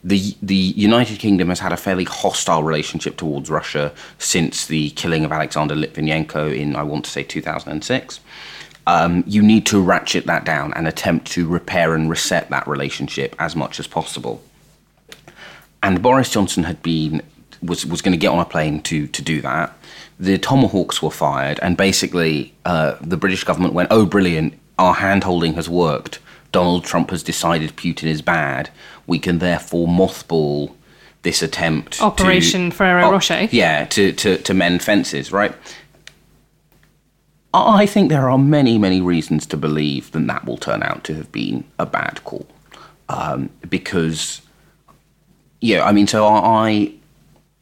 the 0.04 0.36
the 0.42 0.54
United 0.54 1.18
Kingdom 1.18 1.48
has 1.48 1.60
had 1.60 1.72
a 1.72 1.76
fairly 1.76 2.04
hostile 2.04 2.62
relationship 2.62 3.16
towards 3.16 3.50
Russia 3.50 3.92
since 4.18 4.66
the 4.66 4.90
killing 4.90 5.24
of 5.24 5.32
Alexander 5.32 5.74
Litvinenko 5.74 6.56
in 6.56 6.74
I 6.76 6.82
want 6.82 7.04
to 7.04 7.10
say 7.10 7.22
2006. 7.22 8.20
Um, 8.84 9.22
you 9.28 9.42
need 9.42 9.64
to 9.66 9.80
ratchet 9.80 10.26
that 10.26 10.44
down 10.44 10.74
and 10.74 10.88
attempt 10.88 11.30
to 11.32 11.46
repair 11.46 11.94
and 11.94 12.10
reset 12.10 12.50
that 12.50 12.66
relationship 12.66 13.36
as 13.38 13.54
much 13.54 13.78
as 13.78 13.86
possible. 13.86 14.42
And 15.84 16.02
Boris 16.02 16.30
Johnson 16.30 16.64
had 16.64 16.82
been 16.82 17.22
was 17.62 17.86
was 17.86 18.02
going 18.02 18.12
to 18.12 18.18
get 18.18 18.28
on 18.28 18.38
a 18.38 18.44
plane 18.44 18.82
to 18.82 19.06
to 19.06 19.22
do 19.22 19.40
that. 19.42 19.76
The 20.18 20.38
tomahawks 20.38 21.02
were 21.02 21.10
fired, 21.10 21.58
and 21.62 21.76
basically 21.76 22.52
uh, 22.64 22.96
the 23.00 23.16
British 23.16 23.44
government 23.44 23.74
went, 23.74 23.88
"Oh, 23.90 24.06
brilliant! 24.06 24.54
Our 24.78 24.96
handholding 24.96 25.54
has 25.54 25.68
worked. 25.68 26.18
Donald 26.52 26.84
Trump 26.84 27.10
has 27.10 27.22
decided 27.22 27.76
Putin 27.76 28.08
is 28.08 28.20
bad. 28.22 28.70
We 29.06 29.18
can 29.18 29.38
therefore 29.38 29.88
mothball 29.88 30.74
this 31.22 31.40
attempt 31.42 31.94
to- 31.94 32.04
Operation 32.04 32.70
Ferrero 32.70 33.10
Rocher. 33.10 33.48
Yeah, 33.50 33.84
to, 33.86 34.12
to 34.12 34.36
to 34.38 34.54
mend 34.54 34.82
fences, 34.82 35.32
right? 35.32 35.54
I 37.54 37.84
think 37.84 38.08
there 38.08 38.30
are 38.30 38.38
many, 38.38 38.78
many 38.78 39.02
reasons 39.02 39.44
to 39.46 39.58
believe 39.58 40.10
that 40.12 40.26
that 40.26 40.46
will 40.46 40.56
turn 40.56 40.82
out 40.82 41.04
to 41.04 41.14
have 41.14 41.30
been 41.32 41.64
a 41.78 41.84
bad 41.84 42.24
call, 42.24 42.46
um, 43.10 43.50
because 43.68 44.40
yeah, 45.60 45.84
I 45.84 45.92
mean, 45.92 46.06
so 46.06 46.26
I, 46.26 46.92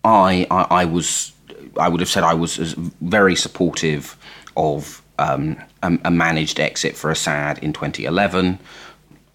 I, 0.05 0.47
I, 0.51 0.67
I 0.83 0.85
was, 0.85 1.33
I 1.79 1.89
would 1.89 2.01
have 2.01 2.09
said 2.09 2.23
I 2.23 2.35
was 2.35 2.57
very 3.01 3.37
supportive 3.37 4.17
of 4.57 5.03
um, 5.19 5.57
a, 5.83 5.99
a 6.07 6.11
managed 6.11 6.59
exit 6.59 6.97
for 6.97 7.11
Assad 7.11 7.59
in 7.59 7.73
2011. 7.73 8.59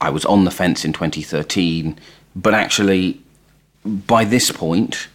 I 0.02 0.10
was 0.10 0.26
on 0.26 0.46
the 0.46 0.52
fence 0.52 0.84
in 0.84 0.94
2013, 0.94 1.98
but 2.36 2.54
actually, 2.54 3.22
by 3.86 4.26
this 4.26 4.52
point, 4.52 5.08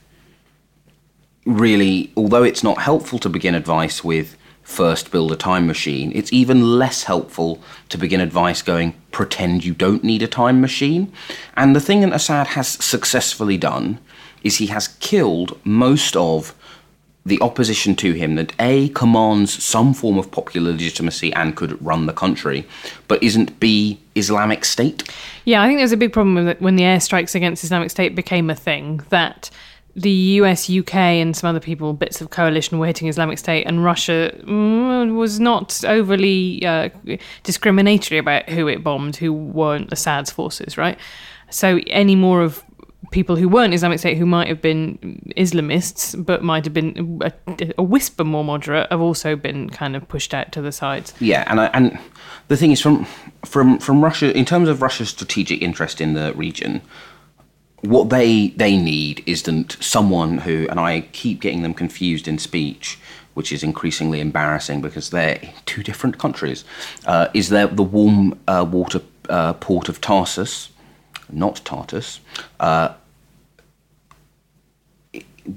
really, 1.44 2.12
although 2.16 2.44
it's 2.44 2.62
not 2.62 2.80
helpful 2.82 3.18
to 3.18 3.28
begin 3.28 3.54
advice 3.54 4.04
with 4.04 4.36
first 4.62 5.10
build 5.10 5.32
a 5.32 5.36
time 5.36 5.66
machine, 5.66 6.12
it's 6.14 6.32
even 6.32 6.78
less 6.78 7.02
helpful 7.04 7.60
to 7.88 7.98
begin 7.98 8.20
advice 8.20 8.62
going 8.62 8.94
pretend 9.10 9.64
you 9.64 9.74
don't 9.74 10.04
need 10.04 10.22
a 10.22 10.28
time 10.28 10.60
machine. 10.60 11.12
And 11.56 11.74
the 11.74 11.80
thing 11.80 12.00
that 12.02 12.12
Assad 12.12 12.48
has 12.48 12.68
successfully 12.68 13.58
done 13.58 13.98
is 14.42 14.56
he 14.56 14.66
has 14.66 14.88
killed 14.88 15.58
most 15.64 16.16
of 16.16 16.54
the 17.26 17.40
opposition 17.40 17.94
to 17.94 18.12
him 18.12 18.34
that 18.36 18.52
A 18.58 18.88
commands 18.90 19.62
some 19.62 19.92
form 19.92 20.18
of 20.18 20.30
popular 20.30 20.72
legitimacy 20.72 21.32
and 21.34 21.54
could 21.54 21.80
run 21.84 22.06
the 22.06 22.12
country, 22.12 22.66
but 23.08 23.22
isn't 23.22 23.60
B 23.60 24.00
Islamic 24.14 24.64
State. 24.64 25.10
Yeah, 25.44 25.62
I 25.62 25.66
think 25.66 25.78
there's 25.78 25.92
a 25.92 25.98
big 25.98 26.12
problem 26.12 26.34
with 26.34 26.48
it 26.48 26.62
when 26.62 26.76
the 26.76 26.84
airstrikes 26.84 27.34
against 27.34 27.62
Islamic 27.62 27.90
State 27.90 28.14
became 28.14 28.48
a 28.48 28.54
thing 28.54 29.02
that 29.10 29.50
the 29.96 30.10
US, 30.10 30.70
UK, 30.70 30.94
and 30.94 31.36
some 31.36 31.48
other 31.50 31.60
people, 31.60 31.92
bits 31.92 32.20
of 32.20 32.30
coalition, 32.30 32.78
were 32.78 32.86
hitting 32.86 33.08
Islamic 33.08 33.38
State, 33.38 33.66
and 33.66 33.84
Russia 33.84 34.34
mm, 34.42 35.16
was 35.16 35.40
not 35.40 35.84
overly 35.84 36.64
uh, 36.64 36.88
discriminatory 37.42 38.18
about 38.18 38.48
who 38.48 38.68
it 38.68 38.82
bombed, 38.84 39.16
who 39.16 39.32
weren't 39.32 39.92
Assad's 39.92 40.30
forces, 40.30 40.78
right? 40.78 40.98
So 41.50 41.80
any 41.88 42.14
more 42.14 42.42
of 42.42 42.62
people 43.10 43.36
who 43.36 43.48
weren't 43.48 43.74
Islamic 43.74 43.98
State, 43.98 44.18
who 44.18 44.26
might 44.26 44.48
have 44.48 44.62
been 44.62 45.32
Islamists, 45.36 46.14
but 46.24 46.42
might 46.42 46.64
have 46.64 46.74
been 46.74 47.20
a, 47.22 47.32
a 47.78 47.82
whisper 47.82 48.24
more 48.24 48.44
moderate, 48.44 48.90
have 48.90 49.00
also 49.00 49.36
been 49.36 49.70
kind 49.70 49.96
of 49.96 50.06
pushed 50.08 50.32
out 50.32 50.52
to 50.52 50.62
the 50.62 50.72
sides. 50.72 51.12
Yeah, 51.20 51.44
and 51.46 51.60
I, 51.60 51.66
and 51.66 51.98
the 52.48 52.56
thing 52.56 52.72
is, 52.72 52.80
from 52.80 53.06
from 53.44 53.78
from 53.78 54.02
Russia, 54.02 54.36
in 54.36 54.44
terms 54.44 54.68
of 54.68 54.82
Russia's 54.82 55.08
strategic 55.10 55.62
interest 55.62 56.00
in 56.00 56.14
the 56.14 56.32
region, 56.34 56.82
what 57.82 58.10
they 58.10 58.48
they 58.48 58.76
need 58.76 59.22
is 59.26 59.42
that 59.44 59.76
someone 59.80 60.38
who, 60.38 60.66
and 60.70 60.78
I 60.78 61.02
keep 61.12 61.40
getting 61.40 61.62
them 61.62 61.74
confused 61.74 62.28
in 62.28 62.38
speech, 62.38 62.98
which 63.34 63.52
is 63.52 63.62
increasingly 63.62 64.20
embarrassing 64.20 64.80
because 64.80 65.10
they're 65.10 65.40
two 65.66 65.82
different 65.82 66.18
countries. 66.18 66.64
Uh, 67.06 67.28
is 67.34 67.48
there 67.48 67.66
the 67.66 67.82
warm 67.82 68.38
uh, 68.46 68.66
water 68.70 69.00
uh, 69.28 69.54
port 69.54 69.88
of 69.88 70.00
Tarsus, 70.00 70.70
not 71.32 71.60
Tartus? 71.64 72.20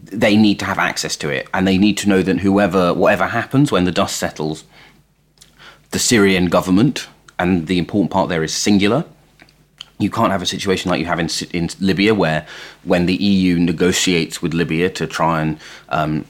They 0.05 0.35
need 0.37 0.59
to 0.59 0.65
have 0.65 0.79
access 0.79 1.15
to 1.17 1.29
it, 1.29 1.47
and 1.53 1.67
they 1.67 1.77
need 1.77 1.97
to 1.99 2.09
know 2.09 2.21
that 2.21 2.39
whoever, 2.39 2.93
whatever 2.93 3.27
happens 3.27 3.71
when 3.71 3.85
the 3.85 3.91
dust 3.91 4.17
settles, 4.17 4.63
the 5.91 5.99
Syrian 5.99 6.47
government, 6.47 7.07
and 7.39 7.67
the 7.67 7.77
important 7.77 8.11
part 8.11 8.29
there 8.29 8.43
is 8.43 8.53
singular. 8.53 9.05
You 9.99 10.09
can't 10.09 10.31
have 10.31 10.41
a 10.41 10.45
situation 10.45 10.89
like 10.89 10.99
you 10.99 11.05
have 11.05 11.19
in, 11.19 11.29
in 11.51 11.69
Libya, 11.79 12.13
where 12.13 12.45
when 12.83 13.05
the 13.05 13.15
EU 13.15 13.59
negotiates 13.59 14.41
with 14.41 14.53
Libya 14.53 14.89
to 14.91 15.07
try 15.07 15.41
and 15.41 15.59
um, 15.89 16.25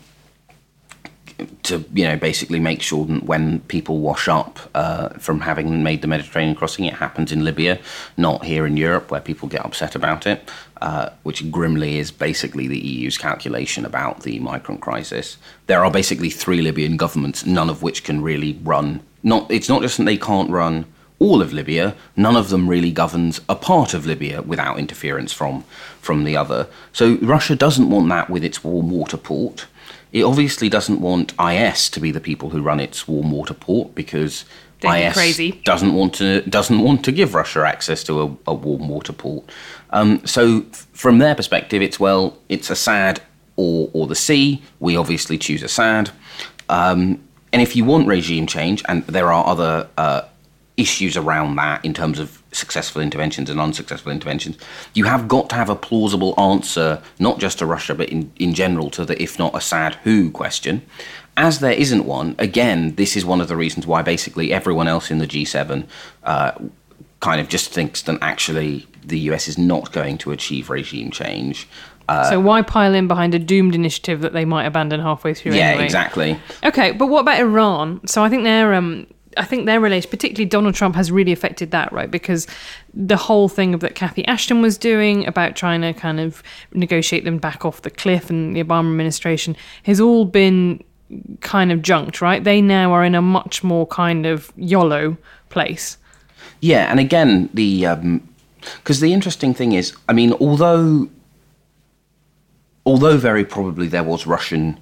to 1.63 1.83
you 1.93 2.05
know 2.05 2.17
basically 2.17 2.59
make 2.59 2.81
sure 2.81 3.05
that 3.05 3.23
when 3.23 3.59
people 3.61 3.99
wash 3.99 4.27
up 4.27 4.59
uh, 4.75 5.09
from 5.09 5.41
having 5.41 5.83
made 5.83 6.01
the 6.01 6.07
Mediterranean 6.07 6.55
crossing, 6.55 6.85
it 6.85 6.93
happens 6.93 7.31
in 7.31 7.43
Libya, 7.43 7.79
not 8.17 8.45
here 8.45 8.65
in 8.65 8.77
Europe 8.77 9.11
where 9.11 9.21
people 9.21 9.47
get 9.47 9.65
upset 9.65 9.95
about 9.95 10.27
it, 10.27 10.49
uh, 10.83 11.09
which 11.23 11.49
grimly 11.49 11.97
is 11.97 12.11
basically 12.11 12.67
the 12.67 12.77
EU's 12.77 13.17
calculation 13.17 13.85
about 13.85 14.23
the 14.23 14.37
migrant 14.39 14.81
crisis. 14.81 15.37
There 15.67 15.85
are 15.85 15.89
basically 15.89 16.29
three 16.29 16.61
Libyan 16.61 16.97
governments, 16.97 17.45
none 17.45 17.69
of 17.69 17.81
which 17.81 18.03
can 18.03 18.21
really 18.21 18.59
run. 18.61 18.99
Not 19.23 19.49
it's 19.49 19.69
not 19.69 19.81
just 19.81 19.97
that 19.97 20.03
they 20.03 20.17
can't 20.17 20.51
run 20.51 20.85
all 21.19 21.41
of 21.41 21.53
Libya. 21.53 21.95
None 22.17 22.35
of 22.35 22.49
them 22.49 22.67
really 22.67 22.91
governs 22.91 23.39
a 23.47 23.55
part 23.55 23.93
of 23.93 24.05
Libya 24.05 24.41
without 24.41 24.77
interference 24.77 25.31
from 25.31 25.63
from 26.01 26.25
the 26.25 26.35
other. 26.35 26.67
So 26.91 27.15
Russia 27.21 27.55
doesn't 27.55 27.89
want 27.89 28.09
that 28.09 28.29
with 28.29 28.43
its 28.43 28.61
warm 28.61 28.89
water 28.89 29.15
port. 29.15 29.67
It 30.11 30.23
obviously 30.23 30.67
doesn't 30.67 30.99
want 30.99 31.33
IS 31.39 31.89
to 31.91 32.01
be 32.01 32.11
the 32.11 32.19
people 32.19 32.49
who 32.49 32.61
run 32.61 32.81
its 32.81 33.07
warm 33.07 33.31
water 33.31 33.53
port 33.53 33.95
because 33.95 34.43
Be 34.83 35.03
IS 35.03 35.13
crazy. 35.13 35.51
doesn't 35.63 35.93
want 35.93 36.13
to 36.15 36.41
doesn't 36.41 36.79
want 36.79 37.03
to 37.05 37.11
give 37.11 37.33
Russia 37.33 37.65
access 37.65 38.03
to 38.03 38.21
a, 38.21 38.51
a 38.51 38.53
warm 38.53 38.87
water 38.87 39.13
port. 39.13 39.49
Um, 39.89 40.25
so 40.25 40.61
from 40.93 41.17
their 41.19 41.35
perspective, 41.35 41.81
it's 41.81 41.99
well, 41.99 42.37
it's 42.49 42.69
Assad 42.69 43.21
or 43.55 43.89
or 43.93 44.07
the 44.07 44.15
sea. 44.15 44.61
We 44.79 44.95
obviously 44.97 45.37
choose 45.37 45.63
Assad. 45.63 46.11
Um, 46.69 47.23
and 47.51 47.61
if 47.61 47.75
you 47.75 47.85
want 47.85 48.07
regime 48.07 48.47
change, 48.47 48.83
and 48.87 49.05
there 49.05 49.31
are 49.31 49.45
other 49.45 49.87
uh, 49.97 50.23
issues 50.75 51.15
around 51.15 51.55
that 51.55 51.83
in 51.85 51.93
terms 51.93 52.17
of 52.17 52.41
successful 52.51 53.01
interventions 53.01 53.49
and 53.49 53.59
unsuccessful 53.59 54.11
interventions, 54.11 54.57
you 54.93 55.05
have 55.05 55.27
got 55.27 55.49
to 55.49 55.55
have 55.55 55.69
a 55.69 55.75
plausible 55.75 56.33
answer, 56.39 57.01
not 57.19 57.39
just 57.39 57.59
to 57.59 57.65
Russia, 57.65 57.93
but 57.93 58.09
in, 58.09 58.31
in 58.37 58.53
general 58.53 58.89
to 58.89 59.05
the 59.05 59.21
if 59.21 59.37
not 59.37 59.55
Assad, 59.55 59.95
who 60.03 60.31
question. 60.31 60.81
As 61.35 61.59
there 61.59 61.71
isn't 61.71 62.05
one, 62.05 62.35
again, 62.37 62.95
this 62.95 63.17
is 63.17 63.25
one 63.25 63.41
of 63.41 63.47
the 63.47 63.55
reasons 63.55 63.87
why 63.87 64.01
basically 64.01 64.53
everyone 64.53 64.87
else 64.87 65.09
in 65.09 65.17
the 65.17 65.27
G7 65.27 65.85
uh, 66.23 66.51
kind 67.19 67.41
of 67.41 67.49
just 67.49 67.71
thinks 67.71 68.01
that 68.03 68.19
actually 68.21 68.85
the 69.05 69.19
US 69.31 69.47
is 69.47 69.57
not 69.57 69.91
going 69.91 70.17
to 70.19 70.31
achieve 70.31 70.69
regime 70.69 71.09
change. 71.09 71.67
Uh, 72.09 72.29
so 72.29 72.39
why 72.39 72.61
pile 72.61 72.93
in 72.93 73.07
behind 73.07 73.33
a 73.33 73.39
doomed 73.39 73.75
initiative 73.75 74.21
that 74.21 74.33
they 74.33 74.45
might 74.45 74.65
abandon 74.65 74.99
halfway 74.99 75.33
through 75.33 75.53
yeah, 75.53 75.69
anyway? 75.69 75.85
exactly. 75.85 76.39
Okay, 76.63 76.91
but 76.91 77.07
what 77.07 77.21
about 77.21 77.39
Iran? 77.39 78.05
So 78.05 78.23
I 78.23 78.29
think 78.29 78.43
their 78.43 78.73
um 78.73 79.07
I 79.37 79.45
think 79.45 79.65
their 79.65 79.79
relation, 79.79 80.09
particularly 80.09 80.45
Donald 80.45 80.75
Trump, 80.75 80.95
has 80.95 81.11
really 81.11 81.31
affected 81.31 81.71
that, 81.71 81.91
right? 81.91 82.11
Because 82.11 82.45
the 82.93 83.17
whole 83.17 83.49
thing 83.49 83.73
of 83.73 83.79
that 83.79 83.95
Cathy 83.95 84.25
Ashton 84.27 84.61
was 84.61 84.77
doing 84.77 85.25
about 85.25 85.55
trying 85.55 85.81
to 85.81 85.93
kind 85.93 86.19
of 86.19 86.43
negotiate 86.73 87.23
them 87.23 87.37
back 87.37 87.65
off 87.65 87.81
the 87.81 87.89
cliff 87.89 88.29
and 88.29 88.55
the 88.55 88.63
Obama 88.63 88.91
administration 88.91 89.55
has 89.83 89.99
all 89.99 90.25
been 90.25 90.83
kind 91.41 91.71
of 91.71 91.81
junked, 91.81 92.21
right? 92.21 92.43
They 92.43 92.61
now 92.61 92.91
are 92.93 93.03
in 93.03 93.15
a 93.15 93.21
much 93.21 93.63
more 93.63 93.87
kind 93.87 94.25
of 94.25 94.51
YOLO 94.55 95.17
place. 95.49 95.97
Yeah, 96.59 96.89
and 96.89 96.99
again, 96.99 97.49
the 97.53 97.85
um, 97.85 98.27
because 98.61 98.99
the 98.99 99.13
interesting 99.13 99.53
thing 99.53 99.73
is, 99.73 99.95
I 100.07 100.13
mean, 100.13 100.33
although 100.33 101.09
although 102.85 103.17
very 103.17 103.45
probably 103.45 103.87
there 103.87 104.03
was 104.03 104.27
Russian 104.27 104.79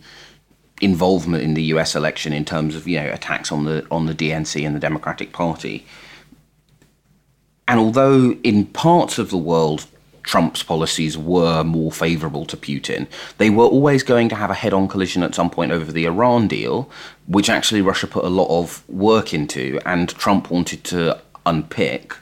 involvement 0.82 1.44
in 1.44 1.54
the 1.54 1.64
U.S. 1.64 1.96
election 1.96 2.34
in 2.34 2.46
terms 2.46 2.76
of 2.76 2.88
you 2.88 3.00
know 3.00 3.12
attacks 3.12 3.52
on 3.52 3.66
the 3.66 3.86
on 3.92 4.06
the 4.06 4.16
DNC 4.16 4.66
and 4.66 4.76
the 4.76 4.80
Democratic 4.80 5.32
Party, 5.32 5.86
and 7.68 7.80
although 7.80 8.32
in 8.44 8.66
parts 8.66 9.18
of 9.18 9.30
the 9.30 9.38
world 9.38 9.88
Trump's 10.24 10.64
policies 10.64 11.18
were 11.18 11.64
more 11.64 11.92
favourable 11.92 12.46
to 12.46 12.58
Putin, 12.58 13.08
they 13.38 13.50
were 13.50 13.66
always 13.66 14.04
going 14.04 14.30
to 14.30 14.36
have 14.36 14.50
a 14.50 14.56
head-on 14.56 14.88
collision 14.88 15.24
at 15.24 15.36
some 15.36 15.50
point 15.50 15.72
over 15.72 15.92
the 15.92 16.06
Iran 16.06 16.48
deal, 16.48 16.90
which 17.28 17.50
actually 17.50 17.82
Russia 17.82 18.08
put 18.08 18.24
a 18.24 18.30
lot 18.30 18.48
of 18.50 18.88
work 18.90 19.34
into, 19.34 19.80
and 19.86 20.10
Trump 20.10 20.52
wanted 20.52 20.84
to 20.86 21.20
unpick. 21.46 22.16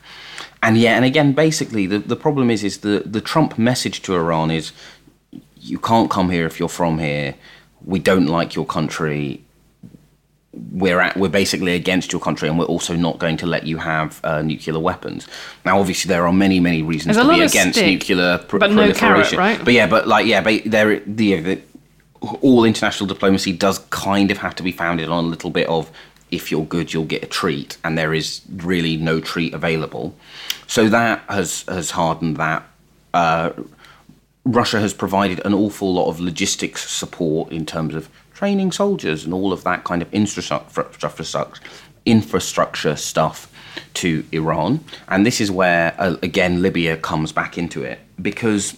And 0.62 0.78
yeah, 0.78 0.96
and 0.96 1.06
again, 1.06 1.34
basically, 1.34 1.86
the, 1.86 2.00
the 2.00 2.16
problem 2.16 2.50
is 2.52 2.64
is 2.64 2.80
the, 2.80 3.04
the 3.06 3.22
Trump 3.22 3.58
message 3.58 4.02
to 4.04 4.16
Iran 4.16 4.52
is 4.52 4.72
you 5.62 5.80
can't 5.80 6.10
come 6.10 6.30
here 6.30 6.46
if 6.46 6.60
you're 6.60 6.70
from 6.70 7.00
here. 7.00 7.36
We 7.86 8.00
don't 8.00 8.28
like 8.28 8.56
your 8.56 8.66
country. 8.66 9.44
We're 10.72 11.00
at, 11.00 11.18
we're 11.18 11.30
basically 11.30 11.74
against 11.76 12.12
your 12.12 12.22
country, 12.22 12.50
and 12.50 12.60
we're 12.60 12.66
also 12.66 12.96
not 12.96 13.20
going 13.20 13.38
to 13.38 13.48
let 13.48 13.66
you 13.66 13.78
have 13.78 14.20
uh, 14.24 14.42
nuclear 14.42 14.80
weapons. 14.80 15.28
Now, 15.66 15.80
obviously, 15.80 16.10
there 16.10 16.26
are 16.28 16.34
many, 16.34 16.60
many 16.60 16.82
reasons 16.82 17.16
There's 17.16 17.28
to 17.28 17.34
be 17.34 17.42
against 17.42 17.80
stick, 17.80 18.00
nuclear 18.10 18.38
pr- 18.40 18.58
but 18.58 18.72
no 18.72 18.92
carrot, 18.94 18.98
proliferation. 18.98 19.38
right? 19.40 19.64
But 19.64 19.74
yeah, 19.74 19.88
but 19.88 20.08
like 20.08 20.26
yeah, 20.26 20.42
but 20.42 20.64
there 20.66 21.00
the, 21.00 21.40
the 21.40 21.62
all 22.42 22.66
international 22.66 23.08
diplomacy 23.08 23.54
does 23.54 23.80
kind 23.90 24.32
of 24.32 24.38
have 24.40 24.56
to 24.56 24.64
be 24.64 24.72
founded 24.72 25.10
on 25.10 25.26
a 25.26 25.28
little 25.28 25.50
bit 25.50 25.68
of 25.68 25.90
if 26.32 26.52
you're 26.52 26.66
good, 26.66 26.94
you'll 26.94 27.06
get 27.06 27.24
a 27.24 27.28
treat, 27.28 27.78
and 27.84 27.98
there 27.98 28.14
is 28.14 28.42
really 28.58 28.98
no 28.98 29.20
treat 29.20 29.54
available. 29.54 30.16
So 30.68 30.90
that 30.90 31.24
has 31.30 31.64
has 31.68 31.92
hardened 31.92 32.38
that. 32.38 32.64
Uh, 33.14 33.52
Russia 34.46 34.80
has 34.80 34.94
provided 34.94 35.42
an 35.46 35.54
awful 35.54 35.94
lot 35.94 36.08
of 36.10 36.20
logistics 36.20 36.90
support 36.90 37.52
in 37.52 37.66
terms 37.66 37.94
of 37.94 38.10
training 38.40 38.72
soldiers 38.72 39.26
and 39.26 39.34
all 39.34 39.52
of 39.52 39.66
that 39.66 39.84
kind 39.84 40.02
of 40.02 40.14
infrastructure, 40.14 40.86
stuff 42.96 43.52
to 43.94 44.24
Iran. 44.32 44.80
And 45.10 45.26
this 45.26 45.42
is 45.42 45.52
where, 45.52 45.94
uh, 46.00 46.16
again, 46.24 46.62
Libya 46.62 46.96
comes 46.96 47.34
back 47.34 47.58
into 47.58 47.84
it 47.84 48.00
because 48.22 48.78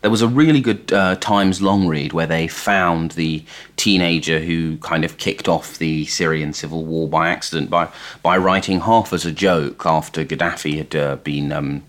there 0.00 0.10
was 0.10 0.22
a 0.22 0.28
really 0.28 0.62
good 0.62 0.90
uh, 0.94 1.16
Times 1.16 1.60
long 1.60 1.86
read 1.86 2.14
where 2.14 2.26
they 2.26 2.48
found 2.48 3.10
the 3.12 3.44
teenager 3.76 4.38
who 4.38 4.78
kind 4.78 5.04
of 5.04 5.18
kicked 5.18 5.46
off 5.46 5.76
the 5.76 6.06
Syrian 6.06 6.54
civil 6.54 6.86
war 6.86 7.06
by 7.08 7.28
accident 7.28 7.68
by 7.68 7.90
by 8.22 8.38
writing 8.38 8.80
half 8.80 9.12
as 9.12 9.26
a 9.26 9.32
joke 9.32 9.84
after 9.84 10.24
Gaddafi 10.24 10.78
had 10.78 10.96
uh, 10.96 11.16
been 11.16 11.52
um, 11.52 11.82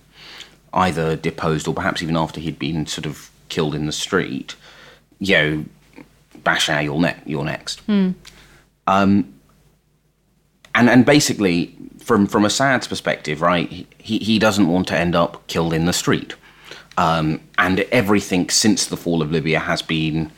either 0.74 1.16
deposed 1.16 1.70
or 1.70 1.74
perhaps 1.74 2.04
even 2.04 2.18
after 2.18 2.42
he'd 2.42 2.60
been 2.60 2.86
sort 2.86 3.06
of 3.06 3.32
killed 3.48 3.74
in 3.74 3.86
the 3.86 3.94
street. 3.94 4.56
You 5.20 5.38
know, 5.38 5.66
Bashar, 6.48 6.84
you're, 6.84 7.00
ne- 7.08 7.22
you're 7.26 7.44
next. 7.46 7.82
Um, 8.88 9.34
and 10.76 10.90
and 10.90 11.06
basically, 11.06 11.76
from 12.00 12.28
from 12.28 12.44
Assad's 12.46 12.88
perspective, 12.88 13.42
right, 13.42 13.70
he 13.98 14.18
he 14.20 14.40
doesn't 14.40 14.68
want 14.68 14.88
to 14.88 14.98
end 14.98 15.16
up 15.16 15.46
killed 15.48 15.74
in 15.74 15.86
the 15.86 15.94
street. 15.94 16.36
Um, 16.98 17.42
and 17.58 17.82
everything 17.92 18.50
since 18.50 18.86
the 18.88 18.98
fall 18.98 19.22
of 19.22 19.32
Libya 19.32 19.60
has 19.60 19.82
been, 19.84 20.32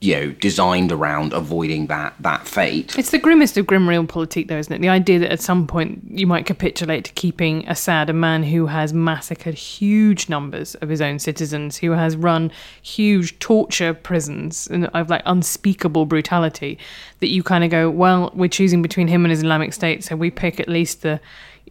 you 0.00 0.14
know, 0.14 0.30
designed 0.32 0.90
around 0.90 1.34
avoiding 1.34 1.86
that 1.88 2.14
that 2.20 2.48
fate. 2.48 2.98
It's 2.98 3.10
the 3.10 3.18
grimmest 3.18 3.58
of 3.58 3.66
grim 3.66 3.86
realpolitik, 3.86 4.48
though, 4.48 4.56
isn't 4.56 4.72
it? 4.72 4.80
The 4.80 4.88
idea 4.88 5.18
that 5.18 5.30
at 5.30 5.42
some 5.42 5.66
point 5.66 6.02
you 6.08 6.26
might 6.26 6.46
capitulate 6.46 7.04
to 7.04 7.12
keeping 7.12 7.68
Assad, 7.68 8.08
a 8.08 8.14
man 8.14 8.42
who 8.44 8.66
has 8.66 8.94
massacred 8.94 9.54
huge 9.54 10.30
numbers 10.30 10.74
of 10.76 10.88
his 10.88 11.02
own 11.02 11.18
citizens, 11.18 11.76
who 11.76 11.90
has 11.90 12.16
run 12.16 12.50
huge 12.80 13.38
torture 13.40 13.92
prisons 13.92 14.66
and 14.68 14.86
of 14.86 15.10
like 15.10 15.22
unspeakable 15.26 16.06
brutality, 16.06 16.78
that 17.18 17.28
you 17.28 17.42
kind 17.42 17.62
of 17.62 17.70
go, 17.70 17.90
well, 17.90 18.30
we're 18.34 18.48
choosing 18.48 18.80
between 18.80 19.06
him 19.08 19.24
and 19.24 19.30
his 19.30 19.40
Islamic 19.40 19.74
State, 19.74 20.02
so 20.02 20.16
we 20.16 20.30
pick 20.30 20.58
at 20.60 20.68
least 20.68 21.02
the 21.02 21.20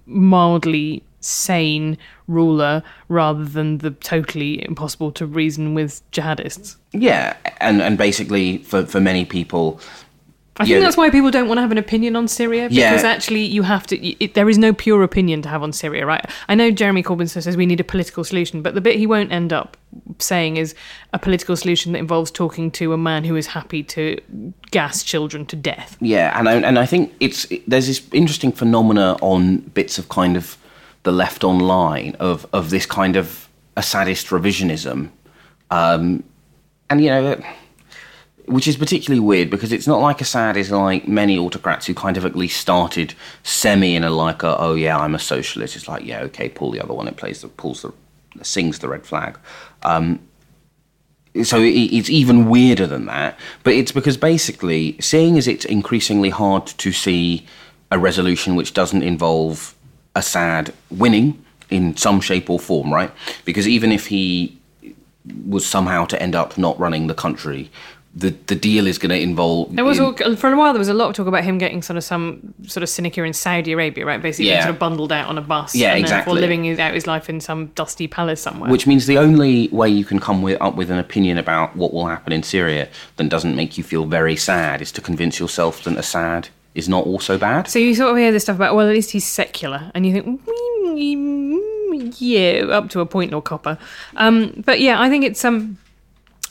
mildly 0.06 1.04
sane 1.22 1.98
ruler 2.28 2.84
rather 3.08 3.44
than 3.46 3.80
the 3.80 3.92
totally 3.92 4.64
impossible 4.66 5.12
to 5.14 5.26
reason 5.26 5.74
with 5.74 6.02
jihadists. 6.12 6.76
Yeah, 6.92 7.36
and 7.60 7.82
and 7.82 7.98
basically 7.98 8.60
for 8.60 8.86
for 8.86 9.00
many 9.00 9.26
people, 9.26 9.80
I 10.58 10.64
Yeah, 10.66 10.76
think 10.76 10.86
that's 10.86 10.98
why 10.98 11.10
people 11.10 11.32
don't 11.32 11.48
want 11.48 11.58
to 11.58 11.62
have 11.62 11.72
an 11.72 11.78
opinion 11.78 12.16
on 12.16 12.28
Syria 12.28 12.68
Yeah. 12.70 12.90
because 12.92 13.06
actually 13.06 13.44
you 13.46 13.64
have 13.64 13.88
to. 13.88 14.24
It, 14.24 14.34
there 14.34 14.50
is 14.50 14.58
no 14.58 14.74
pure 14.74 15.04
opinion 15.04 15.42
to 15.44 15.50
have 15.50 15.64
on 15.64 15.72
Syria, 15.72 16.06
right? 16.06 16.26
I 16.50 16.56
know 16.56 16.70
Jeremy 16.70 17.02
Corbyn 17.04 17.30
says 17.30 17.56
we 17.56 17.66
need 17.66 17.80
a 17.80 17.84
political 17.86 18.24
solution, 18.24 18.62
but 18.62 18.74
the 18.76 18.82
bit 18.82 18.98
he 18.98 19.08
won't 19.08 19.32
end 19.32 19.54
up 19.54 19.78
saying 20.20 20.58
is 20.58 20.76
a 21.14 21.20
political 21.20 21.56
solution 21.56 21.94
that 21.94 22.00
involves 22.00 22.30
talking 22.30 22.72
to 22.72 22.92
a 22.94 22.98
man 22.98 23.24
who 23.24 23.36
is 23.38 23.48
happy 23.48 23.84
to 23.84 24.20
gas 24.72 25.04
children 25.04 25.46
to 25.46 25.56
death. 25.56 25.98
Yeah, 26.02 26.38
and 26.38 26.50
I, 26.50 26.56
and 26.56 26.78
I 26.78 26.86
think 26.86 27.14
it's 27.20 27.48
there's 27.68 27.88
this 27.88 28.02
interesting 28.12 28.52
phenomena 28.52 29.18
on 29.22 29.58
bits 29.74 29.98
of 29.98 30.10
kind 30.10 30.36
of 30.36 30.58
the 31.04 31.12
left 31.12 31.44
online 31.44 32.16
of 32.20 32.48
of 32.54 32.70
this 32.70 32.86
kind 32.86 33.16
of 33.16 33.48
Assadist 33.78 34.28
revisionism, 34.28 35.10
um, 35.72 36.24
and 36.90 37.02
you 37.02 37.10
know, 37.10 37.42
which 38.46 38.68
is 38.68 38.76
particularly 38.76 39.22
weird 39.22 39.50
because 39.50 39.72
it's 39.72 39.88
not 39.88 40.02
like 40.02 40.20
Assad 40.20 40.58
is 40.58 40.72
like 40.72 41.08
many 41.08 41.38
autocrats 41.38 41.86
who 41.86 41.94
kind 41.94 42.18
of 42.18 42.26
at 42.26 42.36
least 42.36 42.60
started 42.60 43.14
semi 43.44 43.96
in 43.96 44.04
a 44.04 44.10
like 44.10 44.44
a 44.44 44.58
oh 44.60 44.74
yeah 44.74 44.98
I'm 44.98 45.16
a 45.16 45.20
socialist. 45.20 45.76
It's 45.76 45.88
like 45.88 46.04
yeah 46.04 46.22
okay 46.24 46.50
pull 46.50 46.72
the 46.72 46.82
other 46.82 46.94
one. 46.94 47.08
It 47.08 47.16
plays 47.16 47.42
the 47.42 47.48
pulls 47.48 47.84
the 47.84 47.94
sings 48.44 48.80
the 48.80 48.90
red 48.90 49.06
flag. 49.06 49.40
Um, 49.84 50.20
so 51.44 51.60
it's 51.62 52.10
even 52.10 52.50
weirder 52.50 52.88
than 52.88 53.06
that. 53.06 53.40
But 53.64 53.74
it's 53.74 53.92
because 53.92 54.18
basically, 54.18 54.98
seeing 55.00 55.38
as 55.38 55.48
it's 55.48 55.64
increasingly 55.66 56.32
hard 56.32 56.66
to 56.68 56.92
see 56.92 57.46
a 57.92 58.00
resolution 58.00 58.56
which 58.56 58.74
doesn't 58.74 59.04
involve 59.04 59.76
Assad 60.20 60.74
winning 60.92 61.44
in 61.70 61.96
some 61.98 62.20
shape 62.22 62.50
or 62.50 62.60
form, 62.60 62.94
right? 62.94 63.12
Because 63.46 63.68
even 63.68 63.92
if 63.92 64.08
he 64.08 64.56
was 65.46 65.66
somehow 65.66 66.06
to 66.06 66.22
end 66.22 66.36
up 66.36 66.58
not 66.58 66.80
running 66.80 67.08
the 67.08 67.14
country, 67.14 67.70
the 68.16 68.32
the 68.48 68.56
deal 68.56 68.88
is 68.88 68.98
going 68.98 69.12
to 69.12 69.20
involve. 69.30 69.76
There 69.76 69.86
was 69.86 70.00
in- 70.00 70.06
all, 70.06 70.36
for 70.36 70.52
a 70.52 70.58
while 70.58 70.74
there 70.74 70.80
was 70.80 70.90
a 70.90 70.96
lot 70.96 71.10
of 71.10 71.16
talk 71.16 71.28
about 71.28 71.44
him 71.44 71.60
getting 71.60 71.84
sort 71.84 71.96
of 71.98 72.04
some 72.04 72.56
sort 72.66 72.82
of 72.82 72.90
sinecure 72.90 73.24
in 73.24 73.34
Saudi 73.34 73.72
Arabia, 73.72 74.04
right? 74.04 74.20
Basically, 74.22 74.50
Yeah. 74.50 74.62
sort 74.64 74.74
of 74.74 74.80
bundled 74.80 75.12
out 75.12 75.28
on 75.28 75.38
a 75.38 75.42
bus, 75.42 75.76
Yeah, 75.76 75.92
and 75.94 76.00
exactly. 76.02 76.34
living 76.42 76.64
his- 76.64 76.80
out 76.80 76.94
his 76.96 77.06
life 77.06 77.30
in 77.30 77.40
some 77.40 77.68
dusty 77.76 78.08
palace 78.08 78.42
somewhere. 78.42 78.72
Which 78.72 78.88
means 78.88 79.06
the 79.06 79.20
only 79.20 79.70
way 79.72 79.90
you 79.90 80.06
can 80.06 80.20
come 80.20 80.42
with, 80.42 80.58
up 80.60 80.76
with 80.76 80.90
an 80.90 80.98
opinion 80.98 81.38
about 81.38 81.76
what 81.76 81.94
will 81.94 82.08
happen 82.08 82.34
in 82.34 82.42
Syria 82.42 82.88
that 83.18 83.30
doesn't 83.30 83.56
make 83.56 83.78
you 83.78 83.84
feel 83.84 84.06
very 84.06 84.36
sad 84.36 84.82
is 84.82 84.92
to 84.94 85.02
convince 85.02 85.40
yourself 85.40 85.84
that 85.84 85.96
Assad 85.96 86.50
is 86.80 86.90
not 86.90 87.06
also 87.06 87.38
bad. 87.38 87.68
So 87.68 87.78
you 87.78 87.94
sort 87.94 88.12
of 88.12 88.18
hear 88.18 88.32
this 88.32 88.44
stuff 88.44 88.56
about, 88.56 88.76
well, 88.76 88.88
at 88.88 88.94
least 88.94 89.12
he's 89.12 89.28
secular, 89.28 89.92
and 89.94 90.06
you 90.06 90.14
think, 90.14 90.26
"Mm, 90.26 91.60
yeah, 92.20 92.66
up 92.76 92.90
to 92.90 93.02
a 93.02 93.06
point, 93.06 93.32
Lord 93.32 93.46
Copper. 93.46 93.78
Um, 94.16 94.64
but 94.66 94.80
yeah, 94.80 95.00
I 95.00 95.10
think 95.10 95.24
it's 95.24 95.44
um, 95.46 95.78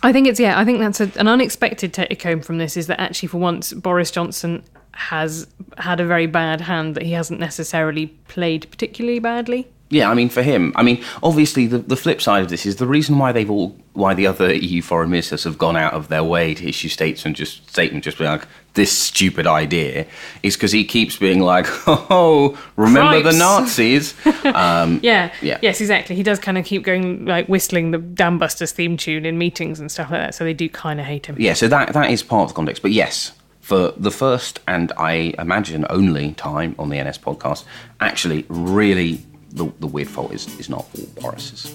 I 0.03 0.13
think 0.13 0.27
it's 0.27 0.39
yeah, 0.39 0.59
I 0.59 0.65
think 0.65 0.79
that's 0.79 1.01
a, 1.01 1.11
an 1.19 1.29
unexpected 1.29 1.93
take 1.93 2.23
home 2.23 2.41
from 2.41 2.59
this 2.59 2.77
is 2.77 2.87
that 2.87 3.01
actually 3.01 3.29
for 3.29 3.39
once 3.39 3.73
Boris 3.73 4.11
Johnson 4.11 4.63
has 4.93 5.47
had 5.79 6.01
a 6.01 6.07
very 6.07 6.27
bad 6.27 6.61
hand 6.61 6.95
that 6.95 7.05
he 7.05 7.13
hasn't 7.13 7.41
necessarily 7.41 8.09
played 8.29 8.69
particularly 8.71 9.19
badly. 9.19 9.67
Yeah, 9.91 10.11
I 10.11 10.15
mean, 10.15 10.29
for 10.29 10.43
him, 10.43 10.73
I 10.77 10.83
mean, 10.83 11.03
obviously, 11.23 11.67
the, 11.67 11.79
the 11.79 11.97
flip 11.97 12.21
side 12.21 12.43
of 12.43 12.51
this 12.51 12.67
is 12.67 12.77
the 12.77 12.87
reason 12.87 13.19
why 13.19 13.33
they've 13.33 13.51
all, 13.51 13.75
why 13.95 14.13
the 14.13 14.27
other 14.27 14.53
EU 14.53 14.83
foreign 14.83 15.09
ministers 15.09 15.45
have 15.45 15.57
gone 15.57 15.77
out 15.77 15.95
of 15.95 16.09
their 16.09 16.23
way 16.23 16.53
to 16.55 16.69
issue 16.69 16.89
statements 16.89 17.39
just 17.39 17.71
statement 17.71 18.05
just 18.05 18.19
being 18.19 18.31
like 18.31 18.47
this 18.79 18.97
stupid 18.97 19.45
idea 19.45 20.07
is 20.45 20.55
because 20.57 20.71
he 20.71 20.85
keeps 20.85 21.17
being 21.17 21.41
like, 21.41 21.67
oh, 21.89 22.57
remember 22.77 23.21
the 23.21 23.37
Nazis? 23.37 24.15
um, 24.45 25.01
Yeah, 25.03 25.33
Yeah. 25.43 25.59
yes, 25.61 25.81
exactly. 25.81 26.15
He 26.15 26.23
does 26.23 26.39
kind 26.39 26.57
of 26.57 26.65
keep 26.65 26.85
going 26.85 27.25
like 27.27 27.49
whistling 27.49 27.91
the 27.91 27.99
Dam 27.99 28.39
Busters 28.39 28.71
theme 28.71 28.97
tune 28.97 29.27
in 29.27 29.37
meetings 29.37 29.81
and 29.81 29.91
stuff 29.91 30.13
like 30.13 30.21
that. 30.21 30.35
So 30.37 30.45
they 30.45 30.55
do 30.55 30.69
kind 30.69 31.01
of 31.01 31.07
hate 31.07 31.27
him. 31.27 31.35
yeah, 31.39 31.55
so 31.55 31.67
that 31.67 31.93
that 31.93 32.11
is 32.11 32.23
part 32.23 32.43
of 32.45 32.49
the 32.51 32.55
context. 32.55 32.81
But 32.83 32.93
yes, 32.93 33.33
for 33.61 33.93
the 33.97 34.13
first 34.13 34.61
and 34.69 34.93
I 34.97 35.35
imagine 35.39 35.85
only 35.91 36.33
time 36.35 36.77
on 36.79 36.89
the 36.89 37.03
NS 37.03 37.19
podcast, 37.19 37.65
actually, 38.01 38.47
really, 38.49 39.21
the, 39.51 39.73
the 39.81 39.89
weird 39.89 40.09
fault 40.09 40.33
is 40.33 40.47
is 40.61 40.69
not 40.69 40.87
all 40.97 41.07
Boris's. 41.21 41.75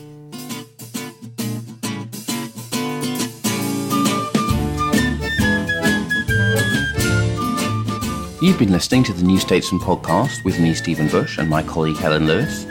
You've 8.44 8.60
been 8.60 8.74
listening 8.74 9.06
to 9.06 9.14
the 9.14 9.24
New 9.24 9.40
Statesman 9.40 9.80
podcast 9.80 10.44
with 10.44 10.60
me, 10.60 10.74
Stephen 10.74 11.08
Bush, 11.08 11.38
and 11.38 11.50
my 11.50 11.64
colleague 11.64 11.96
Helen 11.96 12.28
Lewis. 12.28 12.66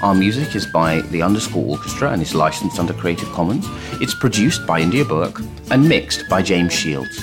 Our 0.00 0.14
music 0.14 0.56
is 0.56 0.64
by 0.64 1.02
the 1.02 1.20
Underscore 1.20 1.66
Orchestra 1.66 2.12
and 2.12 2.22
is 2.22 2.34
licensed 2.34 2.78
under 2.78 2.94
Creative 2.94 3.28
Commons. 3.32 3.66
It's 4.00 4.14
produced 4.14 4.66
by 4.66 4.80
India 4.80 5.04
Burke 5.04 5.42
and 5.70 5.86
mixed 5.86 6.26
by 6.30 6.40
James 6.40 6.72
Shields. 6.72 7.20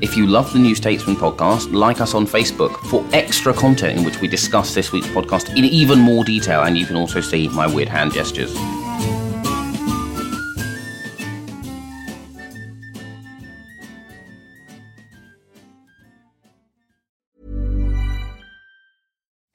If 0.00 0.16
you 0.16 0.28
love 0.28 0.52
the 0.52 0.60
New 0.60 0.76
Statesman 0.76 1.16
podcast, 1.16 1.72
like 1.72 2.00
us 2.00 2.14
on 2.14 2.28
Facebook 2.28 2.76
for 2.86 3.04
extra 3.12 3.52
content 3.52 3.98
in 3.98 4.04
which 4.04 4.20
we 4.20 4.28
discuss 4.28 4.72
this 4.72 4.92
week's 4.92 5.08
podcast 5.08 5.50
in 5.58 5.64
even 5.64 5.98
more 5.98 6.22
detail, 6.22 6.62
and 6.62 6.78
you 6.78 6.86
can 6.86 6.94
also 6.94 7.20
see 7.20 7.48
my 7.48 7.66
weird 7.66 7.88
hand 7.88 8.12
gestures. 8.12 8.54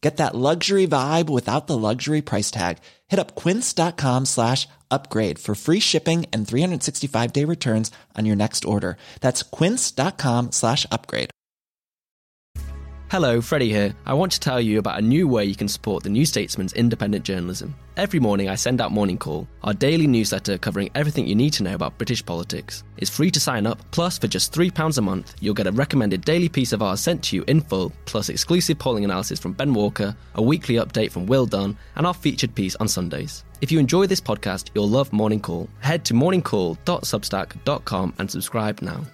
Get 0.00 0.18
that 0.18 0.34
luxury 0.34 0.86
vibe 0.86 1.28
without 1.28 1.66
the 1.66 1.76
luxury 1.76 2.22
price 2.22 2.50
tag. 2.50 2.78
Hit 3.08 3.18
up 3.18 3.34
quince.com 3.34 4.26
slash 4.26 4.68
upgrade 4.90 5.38
for 5.40 5.54
free 5.54 5.80
shipping 5.80 6.26
and 6.32 6.46
365 6.46 7.32
day 7.32 7.44
returns 7.44 7.90
on 8.16 8.24
your 8.24 8.36
next 8.36 8.64
order. 8.64 8.96
That's 9.20 9.42
quince.com 9.42 10.52
slash 10.52 10.86
upgrade. 10.92 11.30
Hello, 13.10 13.40
Freddie 13.40 13.70
here. 13.70 13.94
I 14.04 14.12
want 14.12 14.32
to 14.32 14.40
tell 14.40 14.60
you 14.60 14.78
about 14.78 14.98
a 14.98 15.02
new 15.02 15.26
way 15.26 15.46
you 15.46 15.56
can 15.56 15.68
support 15.68 16.02
the 16.02 16.10
New 16.10 16.26
Statesman's 16.26 16.74
independent 16.74 17.24
journalism. 17.24 17.74
Every 17.98 18.20
morning, 18.20 18.48
I 18.48 18.54
send 18.54 18.80
out 18.80 18.92
Morning 18.92 19.18
Call, 19.18 19.48
our 19.64 19.74
daily 19.74 20.06
newsletter 20.06 20.56
covering 20.56 20.88
everything 20.94 21.26
you 21.26 21.34
need 21.34 21.52
to 21.54 21.64
know 21.64 21.74
about 21.74 21.98
British 21.98 22.24
politics. 22.24 22.84
It's 22.96 23.10
free 23.10 23.28
to 23.32 23.40
sign 23.40 23.66
up, 23.66 23.80
plus, 23.90 24.18
for 24.18 24.28
just 24.28 24.54
£3 24.54 24.98
a 24.98 25.00
month, 25.00 25.34
you'll 25.40 25.52
get 25.52 25.66
a 25.66 25.72
recommended 25.72 26.24
daily 26.24 26.48
piece 26.48 26.72
of 26.72 26.80
ours 26.80 27.00
sent 27.00 27.24
to 27.24 27.34
you 27.34 27.42
in 27.48 27.60
full, 27.60 27.90
plus 28.04 28.28
exclusive 28.28 28.78
polling 28.78 29.04
analysis 29.04 29.40
from 29.40 29.52
Ben 29.52 29.74
Walker, 29.74 30.14
a 30.36 30.42
weekly 30.42 30.76
update 30.76 31.10
from 31.10 31.26
Will 31.26 31.44
Dunn, 31.44 31.76
and 31.96 32.06
our 32.06 32.14
featured 32.14 32.54
piece 32.54 32.76
on 32.76 32.86
Sundays. 32.86 33.42
If 33.62 33.72
you 33.72 33.80
enjoy 33.80 34.06
this 34.06 34.20
podcast, 34.20 34.70
you'll 34.76 34.88
love 34.88 35.12
Morning 35.12 35.40
Call. 35.40 35.68
Head 35.80 36.04
to 36.04 36.14
morningcall.substack.com 36.14 38.14
and 38.16 38.30
subscribe 38.30 38.80
now. 38.80 39.04